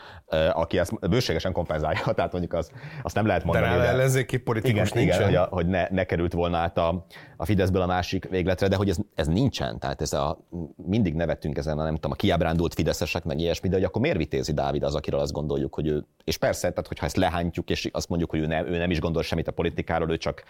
[0.52, 2.70] aki ezt bőségesen kompenzálja, tehát mondjuk az,
[3.02, 3.72] azt nem lehet De mondani.
[3.72, 5.28] nála ellenzéki politikus igen, nincsen.
[5.28, 8.68] igen, hogy, a, hogy ne, ne került volna át a, a Fideszből a másik végletre,
[8.68, 9.78] de hogy ez, ez nincsen.
[9.78, 10.38] Tehát ez a,
[10.76, 14.16] mindig nevettünk ezen a nem tudom, a kiábrándult fideszesek, meg ilyesmi, de hogy akkor miért
[14.16, 17.88] vitézi Dávid az, akiről azt gondoljuk, hogy ő, és persze, tehát hogyha ezt lehántjuk, és
[17.92, 20.42] azt mondjuk, hogy ő nem, ő nem is gondol semmit a politikáról, ő csak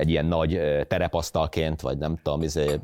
[0.00, 2.80] egy ilyen nagy terepasztalként, vagy nem tudom, izé,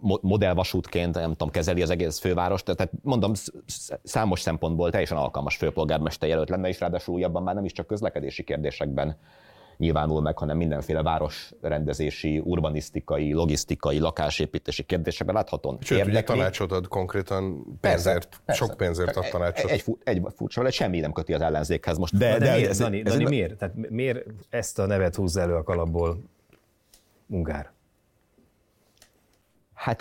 [0.00, 2.64] mo- modellvasútként, nem tudom, kezeli az egész fővárost.
[2.64, 7.54] Tehát mondom, sz- sz- számos szempontból teljesen alkalmas főpolgármester jelölt lenne, és ráadásul újabban már
[7.54, 9.16] nem is csak közlekedési kérdésekben
[9.76, 16.36] nyilvánul meg, hanem mindenféle városrendezési, urbanisztikai, logisztikai, lakásépítési kérdésekben láthatóan Sőt, ugye érdekli.
[16.36, 18.64] tanácsot ad konkrétan Persze, pénzért, persze.
[18.64, 19.70] sok pénzért ad tanácsot.
[19.70, 22.16] Egy, egy furcsa, vagy semmi nem köti az ellenzékhez most.
[22.16, 23.56] De, de, miért, ez- Dani, ez Dani egy- miért?
[23.56, 26.18] Tehát mi- miért ezt a nevet húzza elő a kalapból
[27.26, 27.72] Ungár?
[29.74, 30.00] Hát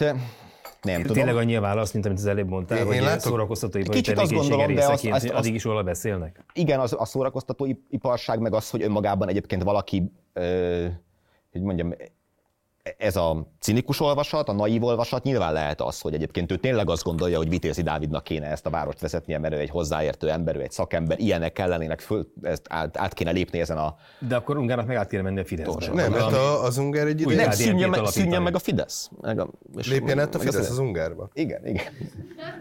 [0.81, 1.15] nem tudom.
[1.15, 4.17] Tényleg annyi a válasz, mint amit az előbb mondtál, Én- hogy én látok, szórakoztatóipari Kicsit
[4.17, 6.43] azt gondolom, de azt- azt- addig is róla beszélnek?
[6.53, 10.87] Igen, az, a szórakoztató iparság, meg az, hogy önmagában egyébként valaki, ö,
[11.51, 11.93] hogy mondjam,
[12.97, 17.03] ez a cinikus olvasat, a naív olvasat nyilván lehet az, hogy egyébként ő tényleg azt
[17.03, 20.61] gondolja, hogy Vitézi Dávidnak kéne ezt a várost vezetnie, mert ő egy hozzáértő ember, ő
[20.61, 23.95] egy szakember, ilyenek kellenének, föl, ezt át, át kéne lépni ezen a...
[24.19, 25.93] De akkor Ungárnak meg át kéne menni a Fideszbe.
[25.93, 27.41] Nem, mert a, az Ungár egy Új ide...
[27.41, 29.09] Nem, DNP-t szűnjön meg, szűnjön meg a Fidesz.
[29.21, 31.29] Meg a, és Lépjen át a Fidesz az Ungárba.
[31.33, 31.93] Igen, igen.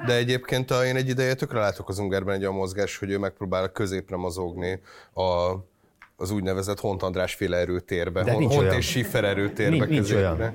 [0.07, 3.19] De egyébként a, én egy ideje tökre látok az Ungárban egy olyan mozgás, hogy ő
[3.19, 4.81] megpróbál középre mozogni
[5.15, 5.55] a,
[6.23, 8.23] az úgynevezett Hont András féle erőtérbe.
[8.23, 8.77] De Hont olyan.
[8.77, 10.55] és Schiffer erőtérbe Nincs- nincs olyan.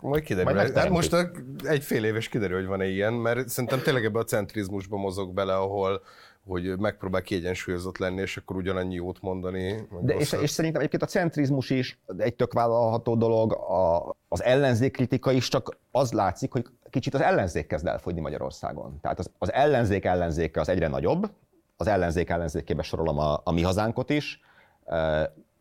[0.00, 0.54] Majd kiderül.
[0.54, 1.16] Majd hát most
[1.64, 5.54] egy fél éves kiderül, hogy van-e ilyen, mert szerintem tényleg ebbe a centrizmusba mozog bele,
[5.54, 6.02] ahol
[6.46, 9.88] hogy megpróbál kiegyensúlyozott lenni, és akkor ugyanannyi jót mondani.
[10.00, 15.32] De és, és szerintem egyébként a centrizmus is egy tök vállalható dolog, a, az ellenzékkritika
[15.32, 18.98] is, csak az látszik, hogy kicsit az ellenzék kezd elfogyni Magyarországon.
[19.00, 21.30] Tehát az, az ellenzék ellenzéke az egyre nagyobb,
[21.76, 24.40] az ellenzék ellenzékébe sorolom a, a mi hazánkot is,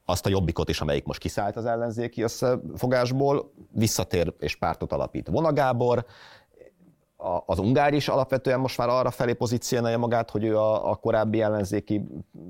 [0.05, 5.53] azt a jobbikot is, amelyik most kiszállt az ellenzéki összefogásból, visszatér és pártot alapít Vona
[5.53, 6.05] Gábor,
[7.21, 10.95] a, az ungár is alapvetően most már arra felé pozícionálja magát, hogy ő a, a
[10.95, 12.03] korábbi ellenzéki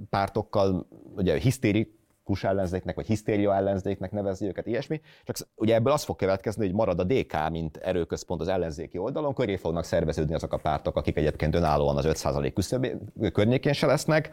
[0.09, 5.01] pártokkal, ugye hisztérikus ellenzéknek, vagy hisztéria ellenzéknek nevezi őket, ilyesmi.
[5.23, 9.33] Csak ugye ebből az fog következni, hogy marad a DK, mint erőközpont az ellenzéki oldalon,
[9.33, 12.87] köré fognak szerveződni azok a pártok, akik egyébként önállóan az 5% küszöb
[13.33, 14.29] környékén se lesznek.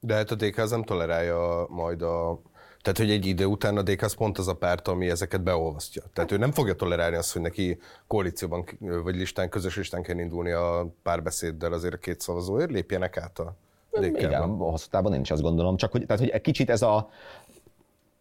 [0.00, 2.40] De hát a DK az nem tolerálja majd a
[2.86, 6.02] tehát, hogy egy idő után a DK az pont az a párt, ami ezeket beolvasztja.
[6.12, 10.50] Tehát ő nem fogja tolerálni azt, hogy neki koalícióban vagy listán, közös listán kell indulni
[10.50, 13.56] a párbeszéddel azért a két szavazóért, lépjenek át a
[13.90, 14.20] DK-ban.
[14.20, 17.10] Igen, hosszú távon én is azt gondolom, csak hogy, tehát, hogy egy kicsit ez a,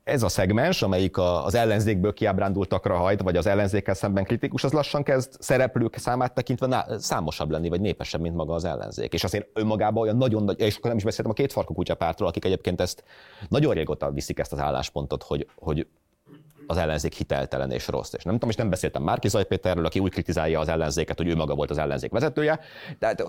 [0.06, 5.04] ez a szegmens, amelyik az ellenzékből kiábrándultakra hajt, vagy az ellenzékkel szemben kritikus, az lassan
[5.04, 9.14] kezd szereplők számát tekintve számosabb lenni, vagy népesebb, mint maga az ellenzék.
[9.14, 12.28] És azért önmagában olyan nagyon nagy, és akkor nem is beszéltem a két farkú kutyapártról,
[12.28, 13.04] akik egyébként ezt
[13.50, 15.88] nagyon régóta viszik ezt az álláspontot, hogy, hogy
[16.68, 18.14] az ellenzék hiteltelen és rossz.
[18.14, 21.36] És nem tudom, és nem beszéltem Márki Zajpéterről, aki úgy kritizálja az ellenzéket, hogy ő
[21.36, 22.60] maga volt az ellenzék vezetője,
[23.00, 23.26] tehát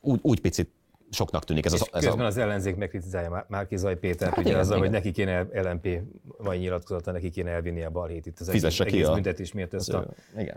[0.00, 0.70] úgy, úgy picit
[1.14, 2.28] soknak tűnik ez, és az, ez közben a...
[2.28, 4.88] az ellenzék megkritizálja Márki Zaj Péter, hát ugye igen, azzal, igen.
[4.88, 6.00] hogy neki kéne LMP
[6.38, 9.12] vagy nyilatkozata, neki kéne elvinni a balhét itt az Fizesse egész, egész a...
[9.12, 10.06] büntetés miatt ezt a
[10.38, 10.56] igen.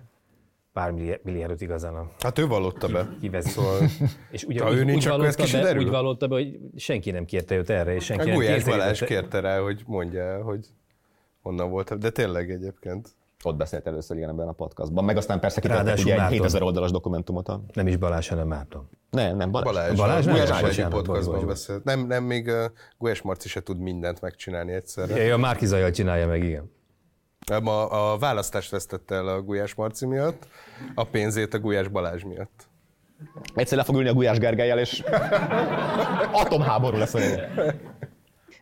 [0.73, 0.91] pár
[1.23, 2.09] milliárdot igazán a...
[2.19, 3.09] Hát ő vallotta be.
[3.21, 3.49] Kivezi.
[3.49, 3.79] Szóval,
[4.31, 7.11] és ugye ha úgy, ő nincs, úgy, akkor ez be, úgy vallotta be, hogy senki
[7.11, 8.63] nem kérte őt erre, és senki A nem Gulyás.
[8.63, 10.67] Balázs kérte rá, hogy mondja el, hogy
[11.41, 13.15] honnan volt, de tényleg egyébként.
[13.47, 15.03] Ott beszélt először igen ebben a podcastban.
[15.03, 16.33] Meg aztán persze kitettek ugye egy Márton.
[16.33, 17.47] 7000 oldalas dokumentumot.
[17.47, 17.61] A...
[17.73, 18.89] Nem is Balázs, hanem Márton.
[19.09, 19.71] Ne, nem, Balázs.
[19.71, 20.33] Balázs, Balázs nem?
[20.33, 21.83] Bocsánat, Marci bocsánat, podcastban beszélt.
[21.83, 22.63] Nem, nem, még uh,
[22.97, 25.23] Gulyás Marci se tud mindent megcsinálni egyszerre.
[25.23, 26.71] Ja, a Márki Zajjal csinálja meg, igen.
[27.65, 30.47] A, a választást vesztette el a Gulyás Marci miatt,
[30.95, 32.67] a pénzét a Gulyás Balázs miatt.
[33.55, 35.03] Egyszer le fog ülni a Gulyás Gergelyel, és
[36.43, 37.19] atomháború lesz a.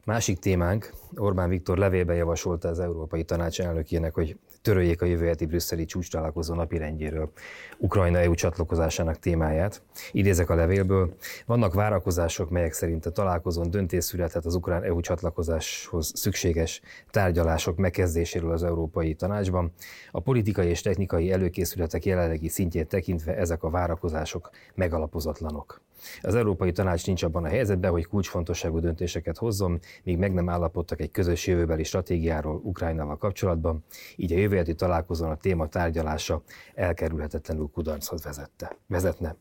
[0.05, 5.45] Másik témánk, Orbán Viktor levélben javasolta az Európai Tanács elnökének, hogy töröljék a jövő heti
[5.45, 7.31] brüsszeli csúcs találkozó napirendjéről
[7.77, 9.81] Ukrajna EU csatlakozásának témáját.
[10.11, 11.15] Idézek a levélből.
[11.45, 18.51] Vannak várakozások, melyek szerint a találkozón döntés születhet az ukrán EU csatlakozáshoz szükséges tárgyalások megkezdéséről
[18.51, 19.71] az Európai Tanácsban.
[20.11, 25.81] A politikai és technikai előkészületek jelenlegi szintjét tekintve ezek a várakozások megalapozatlanok.
[26.21, 31.01] Az Európai Tanács nincs abban a helyzetben, hogy kulcsfontosságú döntéseket hozzon, míg meg nem állapodtak
[31.01, 33.83] egy közös jövőbeli stratégiáról Ukrajnával kapcsolatban,
[34.15, 36.41] így a jövő találkozón a téma tárgyalása
[36.75, 39.35] elkerülhetetlenül kudarchoz vezette, vezetne.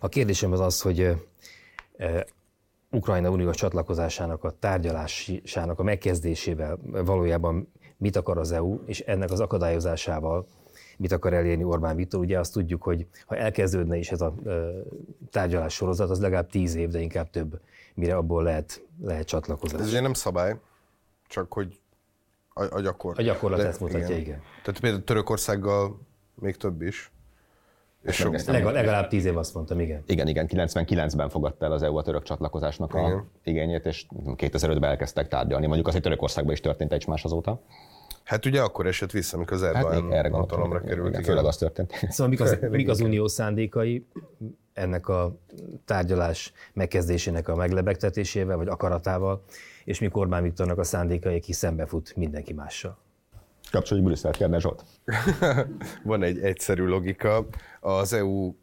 [0.00, 1.16] A kérdésem az az, hogy
[2.90, 9.40] Ukrajna uniós csatlakozásának a tárgyalásának a megkezdésével valójában mit akar az EU, és ennek az
[9.40, 10.46] akadályozásával
[11.00, 12.20] mit akar elérni Orbán Viktor.
[12.20, 14.34] Ugye azt tudjuk, hogy ha elkezdődne is ez a
[15.30, 17.60] tárgyalás sorozat, az legalább tíz év, de inkább több,
[17.94, 19.88] mire abból lehet, lehet Ez csatlakozás.
[19.88, 20.56] ugye nem szabály,
[21.26, 21.80] csak hogy
[22.48, 23.18] a, a gyakorlat.
[23.18, 24.42] A gyakorlat De- ezt mutatja, igen.
[24.64, 26.00] Tehát például Törökországgal
[26.34, 27.10] még több is.
[28.02, 28.54] És sok, Megnéztem.
[28.54, 30.02] Legal, legalább tíz év azt mondtam, igen.
[30.06, 33.30] Igen, igen, 99-ben fogadta el az EU a török csatlakozásnak a Igen.
[33.44, 35.66] igényét, és 2005-ben elkezdtek tárgyalni.
[35.66, 37.60] Mondjuk azért Törökországban is történt egy más azóta.
[38.24, 40.98] Hát ugye akkor esett vissza, amikor az Hát Erdogan erre hatalomra került.
[40.98, 41.22] Igen, igen.
[41.22, 41.92] főleg az történt.
[42.08, 44.06] Szóval mik az, mik az unió szándékai
[44.72, 45.36] ennek a
[45.84, 49.44] tárgyalás megkezdésének a meglebegtetésével, vagy akaratával,
[49.84, 52.98] és mik Orbán Viktornak a szándékai, aki szembefut mindenki mással.
[53.70, 54.84] Kapcsoljuk Brüsszelt, Kerne Zsolt.
[56.04, 57.46] Van egy egyszerű logika.
[57.80, 58.54] Az EU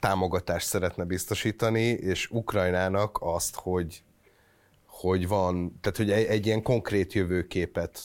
[0.00, 4.02] támogatást szeretne biztosítani, és Ukrajnának azt, hogy,
[4.86, 8.00] hogy van, tehát hogy egy, egy ilyen konkrét jövőképet,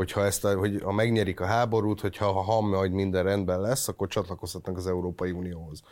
[0.00, 3.88] hogyha ezt a, hogy ha megnyerik a háborút, hogyha ha, ha majd minden rendben lesz,
[3.88, 5.82] akkor csatlakozhatnak az Európai Unióhoz.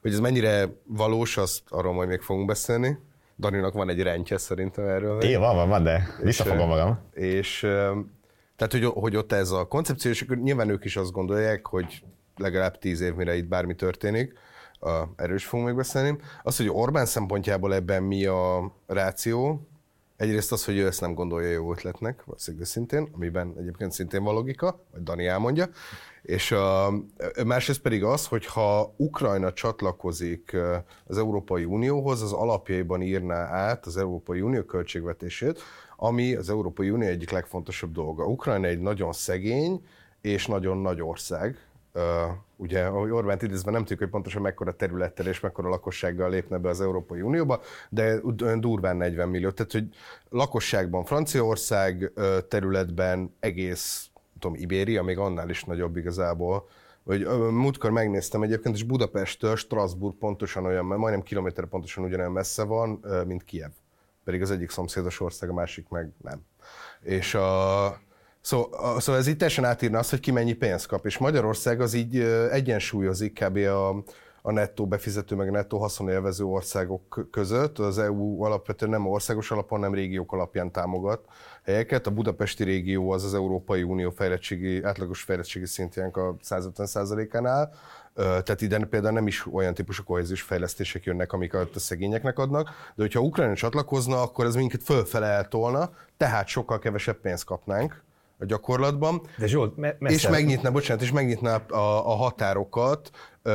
[0.00, 2.98] Hogy ez mennyire valós, azt arról majd még fogunk beszélni.
[3.38, 5.22] Daninak van egy rendje szerintem erről.
[5.22, 6.98] Én van, van, van, de visszafogom magam.
[7.12, 7.60] És
[8.56, 12.02] tehát, hogy, hogy ott ez a koncepció, és nyilván ők is azt gondolják, hogy
[12.36, 14.32] legalább tíz év, mire itt bármi történik,
[15.34, 16.18] is fogunk még beszélni.
[16.42, 19.68] Az, hogy Orbán szempontjából ebben mi a ráció,
[20.18, 24.34] egyrészt az, hogy ő ezt nem gondolja jó ötletnek, valószínűleg szintén, amiben egyébként szintén van
[24.34, 25.68] logika, vagy Dani elmondja,
[26.22, 30.56] és uh, másrészt pedig az, hogy ha Ukrajna csatlakozik
[31.06, 35.60] az Európai Unióhoz, az alapjaiban írná át az Európai Unió költségvetését,
[35.96, 38.24] ami az Európai Unió egyik legfontosabb dolga.
[38.24, 39.86] Ukrajna egy nagyon szegény
[40.20, 41.67] és nagyon nagy ország.
[42.56, 46.68] Ugye, ahogy Orbánt idézve nem tudjuk, hogy pontosan mekkora területtel és mekkora lakossággal lépne be
[46.68, 48.20] az Európai Unióba, de
[48.58, 49.50] durván 40 millió.
[49.50, 49.88] Tehát, hogy
[50.28, 52.12] lakosságban Franciaország
[52.48, 54.08] területben egész,
[54.38, 56.68] tudom, Ibéria, még annál is nagyobb igazából,
[57.04, 63.04] hogy múltkor megnéztem egyébként, és Budapesttől Strasbourg pontosan olyan, majdnem kilométer pontosan ugyanolyan messze van,
[63.26, 63.70] mint Kiev.
[64.24, 66.40] Pedig az egyik szomszédos ország, a másik meg nem.
[67.00, 67.86] És a,
[68.48, 71.94] Szóval, szóval ez így teljesen átírna azt, hogy ki mennyi pénzt kap, és Magyarország az
[71.94, 72.18] így
[72.50, 73.56] egyensúlyozik kb.
[73.56, 73.88] a,
[74.42, 77.78] a nettó befizető, meg nettó haszonélvező országok között.
[77.78, 81.24] Az EU alapvetően nem országos alapon, nem régiók alapján támogat
[81.64, 82.06] helyeket.
[82.06, 87.72] A budapesti régió az az Európai Unió fejlettségi, átlagos fejlettségi szintjánk a 150%-ánál,
[88.14, 93.02] tehát ide például nem is olyan típusú kohéziós fejlesztések jönnek, amiket a szegényeknek adnak, de
[93.02, 98.06] hogyha Ukrajna csatlakozna, akkor ez minket fölfele eltolna, tehát sokkal kevesebb pénzt kapnánk
[98.38, 99.20] a gyakorlatban.
[99.38, 103.10] De Zsolt, me- és megnyitná, bocsánat, és megnyitná a, a határokat
[103.44, 103.52] uh,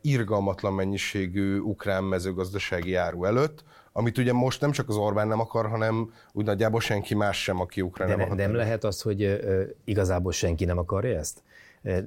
[0.00, 5.68] irgalmatlan mennyiségű ukrán mezőgazdasági áru előtt, amit ugye most nem csak az Orbán nem akar,
[5.68, 8.46] hanem úgy nagyjából senki más sem, aki ukrán de nem ne, akar.
[8.46, 11.42] nem lehet az, hogy uh, igazából senki nem akarja ezt?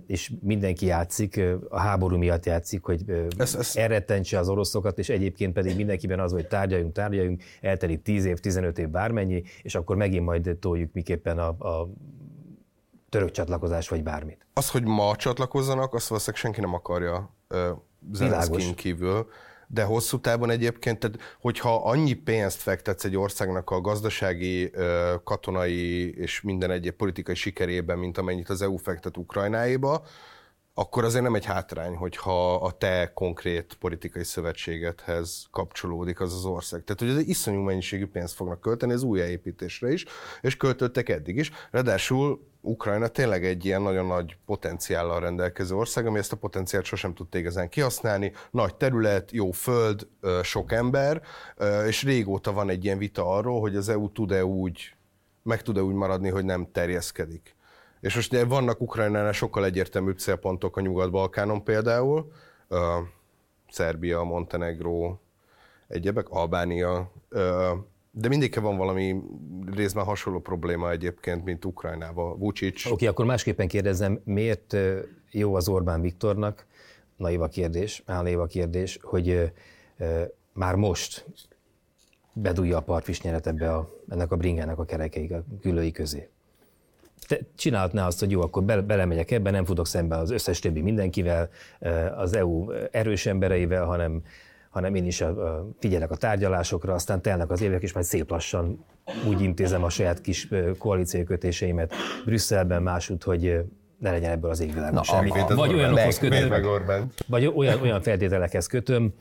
[0.08, 3.02] és mindenki játszik, a háború miatt játszik, hogy
[3.38, 3.76] ez, ez...
[3.76, 8.80] elrettentse az oroszokat, és egyébként pedig mindenkiben az, hogy tárgyaljunk, tárgyaljunk, eltelik 10 év, 15
[8.80, 11.90] év bármennyi, és akkor megint majd toljuk miképpen a, a
[13.10, 14.46] török csatlakozás, vagy bármit.
[14.54, 17.36] Az, hogy ma csatlakozzanak, azt valószínűleg senki nem akarja
[18.12, 19.28] Zelenszkin kívül
[19.72, 24.72] de hosszú távon egyébként, tehát hogyha annyi pénzt fektetsz egy országnak a gazdasági,
[25.24, 30.04] katonai és minden egyéb politikai sikerében, mint amennyit az EU fektet Ukrajnáéba,
[30.80, 36.84] akkor azért nem egy hátrány, hogyha a te konkrét politikai szövetségedhez kapcsolódik az az ország.
[36.84, 40.06] Tehát, hogy ez egy iszonyú mennyiségű pénzt fognak költeni az újjáépítésre is,
[40.42, 41.52] és költöttek eddig is.
[41.72, 47.14] Ráadásul Ukrajna tényleg egy ilyen nagyon nagy potenciállal rendelkező ország, ami ezt a potenciált sosem
[47.14, 48.32] tudta igazán kihasználni.
[48.52, 50.08] Nagy terület, jó föld,
[50.44, 51.22] sok ember,
[51.88, 54.96] és régóta van egy ilyen vita arról, hogy az EU tud-e úgy,
[55.44, 57.58] meg tud-e úgy maradni, hogy nem terjeszkedik.
[58.02, 62.32] És most vannak Ukrajnánál sokkal egyértelműbb célpontok a Nyugat-Balkánon például,
[62.70, 62.80] uh,
[63.70, 65.18] Szerbia, Montenegro,
[65.88, 67.12] egyebek, Albánia,
[68.12, 69.22] de mindig van valami
[69.76, 72.38] részben hasonló probléma egyébként, mint Ukrajnával.
[72.38, 72.86] Vucic.
[72.86, 74.78] Oké, okay, akkor másképpen kérdezem, miért
[75.32, 76.66] jó az Orbán Viktornak,
[77.16, 79.52] naiva kérdés, álnéva kérdés, hogy
[80.54, 81.26] már most
[82.34, 86.30] bedúlja a partvisnyeret ebbe a, ennek a bringának a kerekei, a külői közé
[87.28, 90.82] te csinálhatná azt, hogy jó, akkor be, belemegyek ebbe, nem futok szembe az összes többi
[90.82, 91.50] mindenkivel,
[92.18, 94.22] az EU erős embereivel, hanem,
[94.70, 95.24] hanem én is
[95.80, 98.86] figyelek a tárgyalásokra, aztán telnek az évek, és majd szép lassan
[99.28, 101.94] úgy intézem a saját kis koalíciókötéseimet
[102.26, 103.64] Brüsszelben másút, hogy
[104.00, 105.30] ne legyen ebből az égvilágon Na, semmi.
[105.48, 106.54] Vagy olyanokhoz kötöm,
[107.28, 109.14] vagy olyan, olyan feltételekhez kötöm,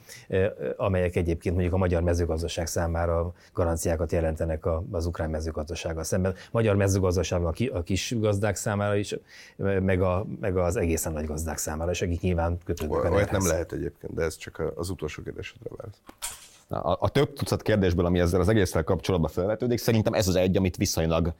[0.77, 6.33] amelyek egyébként mondjuk a magyar mezőgazdaság számára garanciákat jelentenek az ukrán mezőgazdasággal szemben.
[6.33, 9.15] A magyar mezőgazdaságban a kis gazdák számára is,
[9.57, 13.73] meg, a, meg az egészen nagy gazdák számára is, akik nyilván kötődnek Olyat nem lehet
[13.73, 16.01] egyébként, de ez csak az utolsó kérdésedre válasz.
[16.69, 20.57] A, a több tucat kérdésből, ami ezzel az egésszel kapcsolatban felvetődik, szerintem ez az egy,
[20.57, 21.33] amit viszonylag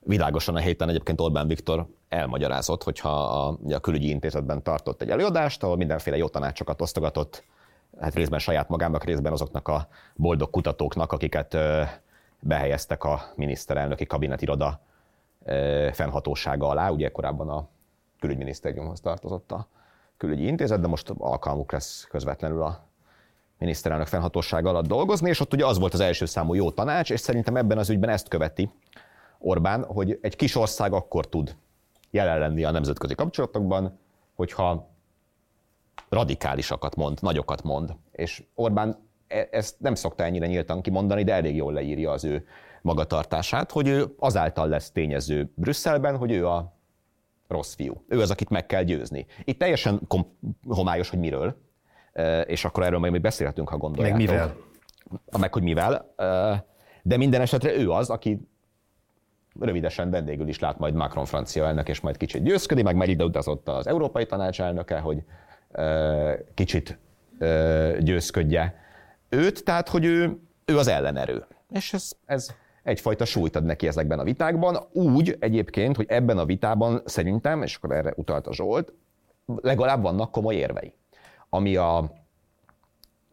[0.00, 5.62] világosan a héten egyébként Orbán Viktor elmagyarázott, hogyha a, a külügyi intézetben tartott egy előadást,
[5.62, 7.44] ahol mindenféle jó tanácsokat osztogatott,
[8.00, 11.56] hát részben saját magának, részben azoknak a boldog kutatóknak, akiket
[12.40, 14.80] behelyeztek a miniszterelnöki kabinetiroda
[15.92, 17.68] fennhatósága alá, ugye korábban a
[18.20, 19.66] külügyminisztériumhoz tartozott a
[20.16, 22.88] külügyi intézet, de most alkalmuk lesz közvetlenül a
[23.58, 27.20] miniszterelnök fennhatósága alatt dolgozni, és ott ugye az volt az első számú jó tanács, és
[27.20, 28.70] szerintem ebben az ügyben ezt követi
[29.42, 31.56] Orbán, hogy egy kis ország akkor tud
[32.10, 33.98] jelen lenni a nemzetközi kapcsolatokban,
[34.34, 34.88] hogyha
[36.08, 37.94] radikálisakat mond, nagyokat mond.
[38.12, 42.46] És Orbán e- ezt nem szokta ennyire nyíltan kimondani, de elég jól leírja az ő
[42.82, 46.72] magatartását, hogy ő azáltal lesz tényező Brüsszelben, hogy ő a
[47.48, 48.04] rossz fiú.
[48.08, 49.26] Ő az, akit meg kell győzni.
[49.44, 50.36] Itt teljesen kom-
[50.68, 51.56] homályos, hogy miről,
[52.12, 54.18] e, és akkor erről majd még beszélhetünk, ha gondoljátok.
[54.18, 54.56] Meg mivel?
[55.38, 56.12] Meg, hogy mivel.
[56.16, 56.64] E,
[57.02, 58.48] de minden esetre ő az, aki
[59.60, 63.24] rövidesen vendégül is lát majd Macron francia elnök, és majd kicsit győzködi, meg már ide
[63.24, 65.22] utazott az Európai Tanács elnöke, hogy
[66.54, 66.98] kicsit
[67.98, 68.74] győzködje
[69.28, 71.46] őt, tehát hogy ő, ő az ellenerő.
[71.70, 76.44] És ez, ez egyfajta súlyt ad neki ezekben a vitákban, úgy egyébként, hogy ebben a
[76.44, 78.92] vitában szerintem, és akkor erre utalt a Zsolt,
[79.56, 80.94] legalább vannak komoly érvei.
[81.48, 82.12] Ami a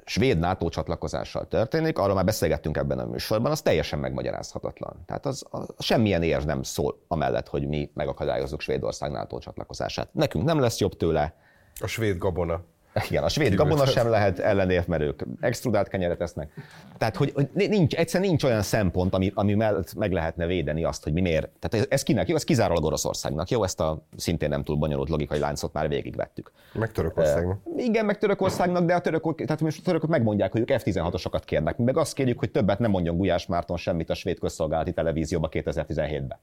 [0.08, 5.04] svéd NATO csatlakozással történik, arról már beszélgettünk ebben a műsorban, az teljesen megmagyarázhatatlan.
[5.06, 10.14] Tehát az, az semmilyen érv nem szól amellett, hogy mi megakadályozzuk Svédország NATO csatlakozását.
[10.14, 11.34] Nekünk nem lesz jobb tőle.
[11.80, 12.62] A svéd gabona.
[13.10, 16.52] Igen, a svéd gabona sem lehet ellenérv, mert ők extrudált kenyeret esznek.
[16.98, 21.04] Tehát, hogy, hogy nincs, egyszerűen nincs olyan szempont, ami, ami mellett meg lehetne védeni azt,
[21.04, 21.50] hogy mi miért.
[21.60, 22.36] Tehát ez, ez kinek jó?
[22.36, 23.50] Ez kizárólag Oroszországnak.
[23.50, 26.52] Jó, ezt a szintén nem túl bonyolult logikai láncot már végigvettük.
[26.74, 27.60] Meg Törökországnak.
[27.78, 31.42] E, igen, meg Törökországnak, de a törökök, tehát most a törökök megmondják, hogy ők F-16-osokat
[31.46, 31.78] kérnek.
[31.78, 35.50] Mi meg azt kérjük, hogy többet nem mondjon Gulyás Márton semmit a svéd közszolgálati televízióba
[35.52, 36.38] 2017-ben.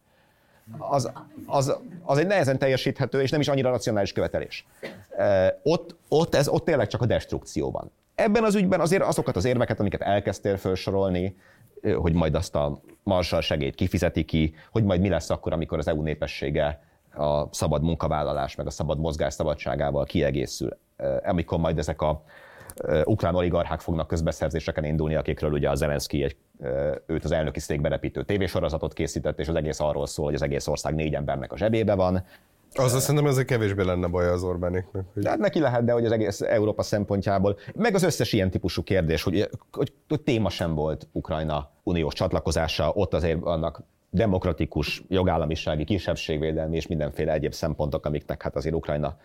[0.78, 1.12] Az,
[1.46, 4.66] az, az egy nehezen teljesíthető és nem is annyira racionális követelés.
[5.62, 7.90] Ott, ott, ez, ott tényleg csak a destrukció van.
[8.14, 11.36] Ebben az ügyben azért azokat az érveket, amiket elkezdtél felsorolni,
[11.96, 15.88] hogy majd azt a marsal segélyt kifizeti ki, hogy majd mi lesz akkor, amikor az
[15.88, 16.82] EU népessége
[17.16, 20.78] a szabad munkavállalás, meg a szabad mozgás szabadságával kiegészül,
[21.24, 22.22] amikor majd ezek a
[23.04, 26.36] ukrán oligarchák fognak közbeszerzéseken indulni, akikről ugye a Zelenszky egy,
[27.06, 30.66] őt az elnöki székbe repítő tévésorozatot készített, és az egész arról szól, hogy az egész
[30.66, 32.24] ország négy embernek a zsebébe van.
[32.74, 35.04] azt szerintem ezek kevésbé lenne baj az Orbániknak.
[35.14, 35.26] Hogy...
[35.26, 39.22] Hát neki lehet, de hogy az egész Európa szempontjából, meg az összes ilyen típusú kérdés,
[39.22, 46.76] hogy, hogy, hogy téma sem volt Ukrajna uniós csatlakozása, ott azért vannak demokratikus, jogállamisági, kisebbségvédelmi
[46.76, 49.16] és mindenféle egyéb szempontok, amiknek hát azért Ukrajna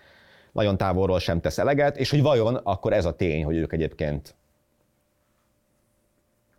[0.52, 4.36] nagyon távolról sem tesz eleget, és hogy vajon akkor ez a tény, hogy ők egyébként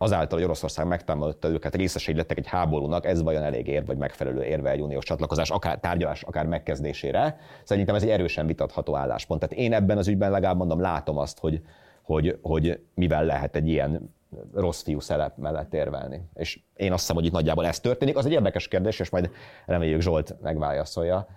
[0.01, 4.43] azáltal, hogy Oroszország megtámadta őket, részesei lettek egy háborúnak, ez vajon elég ér, vagy megfelelő
[4.43, 7.37] érve egy uniós csatlakozás, akár tárgyalás, akár megkezdésére.
[7.63, 9.39] Szerintem ez egy erősen vitatható álláspont.
[9.39, 11.61] Tehát én ebben az ügyben legalább mondom, látom azt, hogy,
[12.01, 14.13] hogy, hogy mivel lehet egy ilyen
[14.53, 16.21] rossz fiú szelep mellett érvelni.
[16.33, 18.17] És én azt hiszem, hogy itt nagyjából ez történik.
[18.17, 19.29] Az egy érdekes kérdés, és majd
[19.65, 21.27] reméljük Zsolt megválaszolja,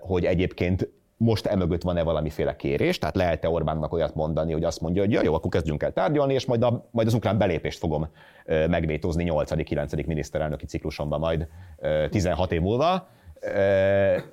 [0.00, 0.88] hogy egyébként
[1.24, 5.22] most emögött van-e valamiféle kérés, tehát lehet-e Orbánnak olyat mondani, hogy azt mondja, hogy ja,
[5.22, 8.08] jó, akkor kezdjünk el tárgyalni, és majd, a, majd az ukrán belépést fogom
[8.46, 10.06] megvétózni 8.-9.
[10.06, 11.48] miniszterelnöki ciklusomban majd
[12.10, 13.08] 16 év múlva,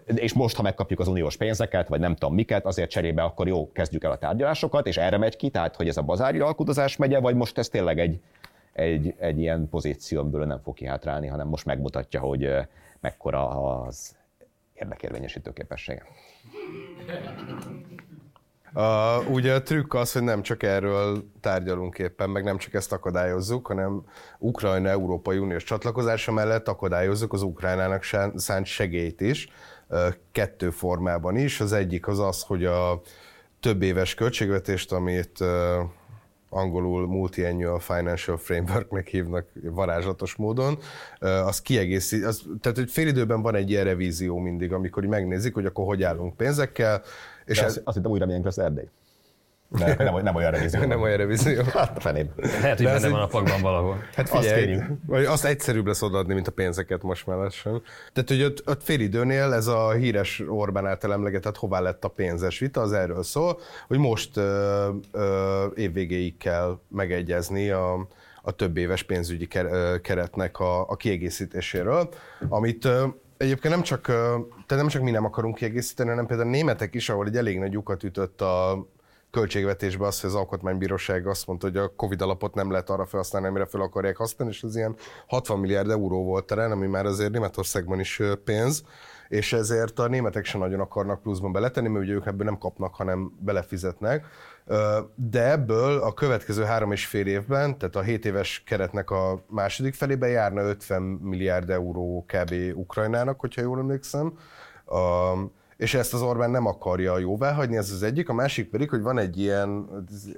[0.05, 3.71] és most, ha megkapjuk az uniós pénzeket, vagy nem tudom miket, azért cserébe akkor jó,
[3.71, 7.19] kezdjük el a tárgyalásokat, és erre megy ki, tehát hogy ez a bazári alkudozás megye,
[7.19, 8.19] vagy most ez tényleg egy,
[8.73, 12.49] egy, egy ilyen pozíció, amiből nem fog kihátrálni, hanem most megmutatja, hogy
[12.99, 14.15] mekkora az
[14.81, 16.03] érdekérvényesítő képessége.
[18.73, 22.91] Uh, ugye a trükk az, hogy nem csak erről tárgyalunk éppen, meg nem csak ezt
[22.91, 24.03] akadályozzuk, hanem
[24.37, 28.03] Ukrajna Európai Uniós csatlakozása mellett akadályozzuk az Ukrajnának
[28.35, 29.47] szánt segélyt is,
[30.31, 31.59] kettő formában is.
[31.59, 33.01] Az egyik az az, hogy a
[33.59, 35.43] több éves költségvetést, amit
[36.53, 40.77] angolul Multi-Annual Financial Framework hívnak varázslatos módon,
[41.19, 45.65] az kiegészít, az, tehát hogy fél időben van egy ilyen revízió mindig, amikor megnézik, hogy
[45.65, 47.01] akkor hogy állunk pénzekkel.
[47.45, 48.87] És ez, azt, azt hittem újra milyen lesz Erdély.
[49.71, 50.85] Nem, nem, nem olyan revízió.
[50.85, 51.61] nem olyan revízió.
[51.73, 52.29] Hát a feném.
[52.35, 54.03] Lehet, hogy benne van a pakban valahol.
[54.15, 57.81] Hát figyelj, azt, vagy azt egyszerűbb lesz odaadni, mint a pénzeket most már lassan.
[58.13, 62.07] Tehát, hogy ott, ott fél időnél ez a híres Orbán által emlegetett hová lett a
[62.07, 68.07] pénzes vita, az erről szól, hogy most ö, ö, évvégéig kell megegyezni a,
[68.41, 69.47] a több éves pénzügyi
[70.01, 72.09] keretnek a, a kiegészítéséről,
[72.49, 72.87] amit
[73.37, 77.09] Egyébként nem csak, tehát nem csak mi nem akarunk kiegészíteni, hanem például a németek is,
[77.09, 78.85] ahol egy elég nagy lyukat ütött a
[79.31, 83.47] költségvetésbe az, hogy az alkotmánybíróság azt mondta, hogy a Covid alapot nem lehet arra felhasználni,
[83.47, 84.95] amire fel akarják használni, és az ilyen
[85.27, 88.83] 60 milliárd euró volt terén, ami már azért Németországban is pénz,
[89.27, 92.95] és ezért a németek sem nagyon akarnak pluszban beletenni, mert ugye ők ebből nem kapnak,
[92.95, 94.25] hanem belefizetnek.
[95.15, 99.93] De ebből a következő három és fél évben, tehát a 7 éves keretnek a második
[99.93, 102.53] felében járna 50 milliárd euró kb.
[102.75, 104.33] Ukrajnának, hogyha jól emlékszem
[105.81, 108.29] és ezt az Orbán nem akarja jóvá hagyni, ez az egyik.
[108.29, 109.87] A másik pedig, hogy van egy ilyen,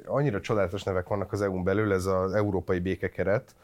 [0.05, 3.55] annyira csodálatos nevek vannak az EU-n belül, ez az Európai Békekeret,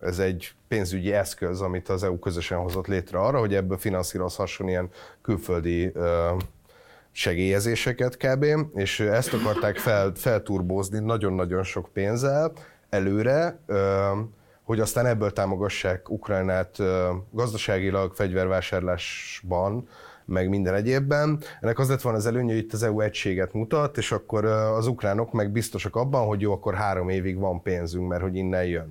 [0.00, 4.88] ez egy pénzügyi eszköz, amit az EU közösen hozott létre arra, hogy ebből finanszírozhasson ilyen
[5.22, 5.92] külföldi
[7.12, 8.46] segélyezéseket kb.
[8.74, 12.52] És ezt akarták fel, felturbózni nagyon-nagyon sok pénzzel
[12.88, 13.58] előre,
[14.68, 16.76] hogy aztán ebből támogassák Ukrajnát
[17.30, 19.88] gazdaságilag, fegyvervásárlásban,
[20.24, 21.42] meg minden egyébben.
[21.60, 24.86] Ennek az lett volna az előnye, hogy itt az EU egységet mutat, és akkor az
[24.86, 28.90] ukránok meg biztosak abban, hogy jó, akkor három évig van pénzünk, mert hogy innen jön.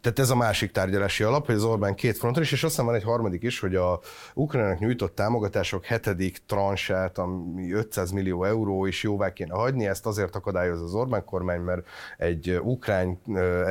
[0.00, 2.94] Tehát ez a másik tárgyalási alap, hogy az Orbán két fronton is, és aztán van
[2.94, 4.00] egy harmadik is, hogy a
[4.34, 10.36] Ukrajnának nyújtott támogatások hetedik transát, ami 500 millió euró is jóvá kéne hagyni, ezt azért
[10.36, 11.86] akadályoz az Orbán kormány, mert
[12.16, 13.20] egy ukrán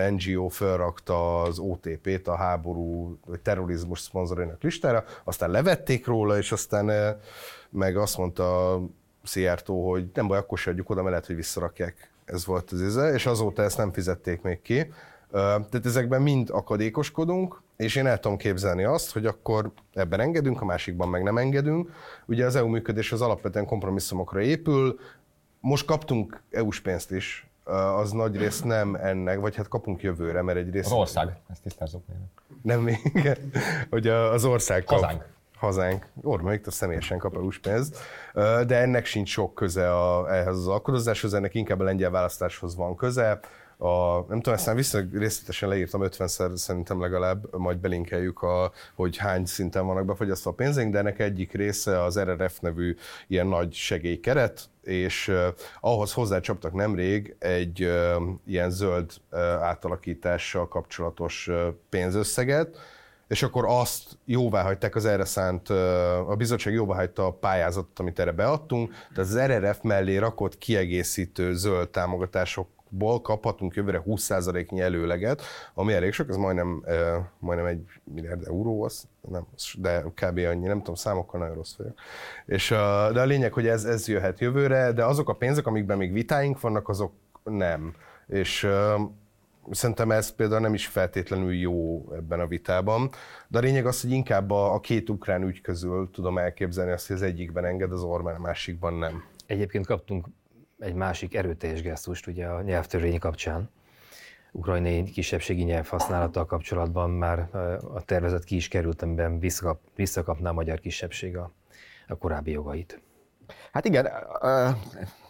[0.09, 7.17] NGO felrakta az OTP-t a háború vagy terrorizmus szponzorainak listára, aztán levették róla, és aztán
[7.69, 8.79] meg azt mondta
[9.23, 12.11] Szijjártó, hogy nem baj, akkor se adjuk oda, mert hogy visszarakják.
[12.25, 14.93] Ez volt az íze, és azóta ezt nem fizették még ki.
[15.31, 20.65] Tehát ezekben mind akadékoskodunk, és én el tudom képzelni azt, hogy akkor ebben engedünk, a
[20.65, 21.91] másikban meg nem engedünk.
[22.25, 24.99] Ugye az EU működés az alapvetően kompromisszumokra épül,
[25.59, 27.47] most kaptunk EU-s pénzt is,
[27.97, 30.85] az nagy rész nem ennek, vagy hát kapunk jövőre, mert egy rész...
[30.85, 32.17] Az ország, ezt tisztázzuk még.
[32.61, 32.99] Nem még,
[33.89, 34.99] hogy az ország kap.
[34.99, 35.25] Hazánk.
[35.57, 36.07] Hazánk.
[36.21, 37.97] Orbán Viktor személyesen kap EU-s pénzt,
[38.67, 42.95] de ennek sincs sok köze a, ehhez az alkodozáshoz, ennek inkább a lengyel választáshoz van
[42.95, 43.39] köze
[43.81, 49.45] a, nem tudom, aztán viszonylag részletesen leírtam 50-szer szerintem legalább, majd belinkeljük, a, hogy hány
[49.45, 52.95] szinten vannak befogyasztva a pénzénk, de ennek egyik része az RRF nevű
[53.27, 55.31] ilyen nagy segélykeret, és
[55.79, 57.91] ahhoz hozzácsaptak nemrég egy
[58.45, 59.11] ilyen zöld
[59.61, 61.49] átalakítással kapcsolatos
[61.89, 62.77] pénzösszeget,
[63.27, 65.69] és akkor azt jóvá hagyták az erre szánt,
[66.27, 71.53] a bizottság jóvá hagyta a pályázatot, amit erre beadtunk, tehát az RRF mellé rakott kiegészítő
[71.53, 71.89] zöld
[72.89, 75.41] támogatásokból kaphatunk jövőre 20%-nyi előleget,
[75.73, 76.83] ami elég sok, ez majdnem,
[77.39, 79.45] majdnem egy milliárd euró, az, nem,
[79.77, 80.37] de kb.
[80.37, 81.97] annyi, nem tudom, számokkal nagyon rossz vagyok.
[82.45, 82.69] És,
[83.13, 86.61] de a lényeg, hogy ez, ez jöhet jövőre, de azok a pénzek, amikben még vitáink
[86.61, 87.11] vannak, azok
[87.43, 87.93] nem.
[88.27, 88.67] És
[89.71, 93.09] Szerintem ez például nem is feltétlenül jó ebben a vitában,
[93.47, 97.07] de a lényeg az, hogy inkább a, a két ukrán ügy közül tudom elképzelni azt,
[97.07, 99.23] hogy az egyikben enged az Orbán, a másikban nem.
[99.45, 100.27] Egyébként kaptunk
[100.79, 103.69] egy másik erőteljes gesztust ugye a nyelvtörvény kapcsán.
[104.51, 107.49] Ukrajnai kisebbségi nyelv használattal kapcsolatban már
[107.93, 111.51] a tervezet ki is került, amiben visszakap, visszakapná a magyar kisebbség a,
[112.07, 113.01] a korábbi jogait.
[113.71, 114.09] Hát igen,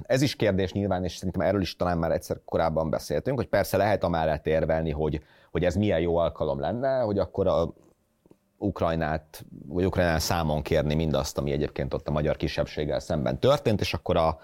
[0.02, 3.78] ez is kérdés nyilván, és szerintem erről is talán már egyszer korábban beszéltünk, hogy persze
[3.78, 7.74] lehet amellett érvelni, hogy, hogy ez milyen jó alkalom lenne, hogy akkor a
[8.58, 13.93] Ukrajnát, vagy Ukrajnán számon kérni mindazt, ami egyébként ott a magyar kisebbséggel szemben történt, és
[13.93, 14.39] akkor a,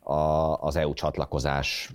[0.00, 1.92] a, az EU csatlakozás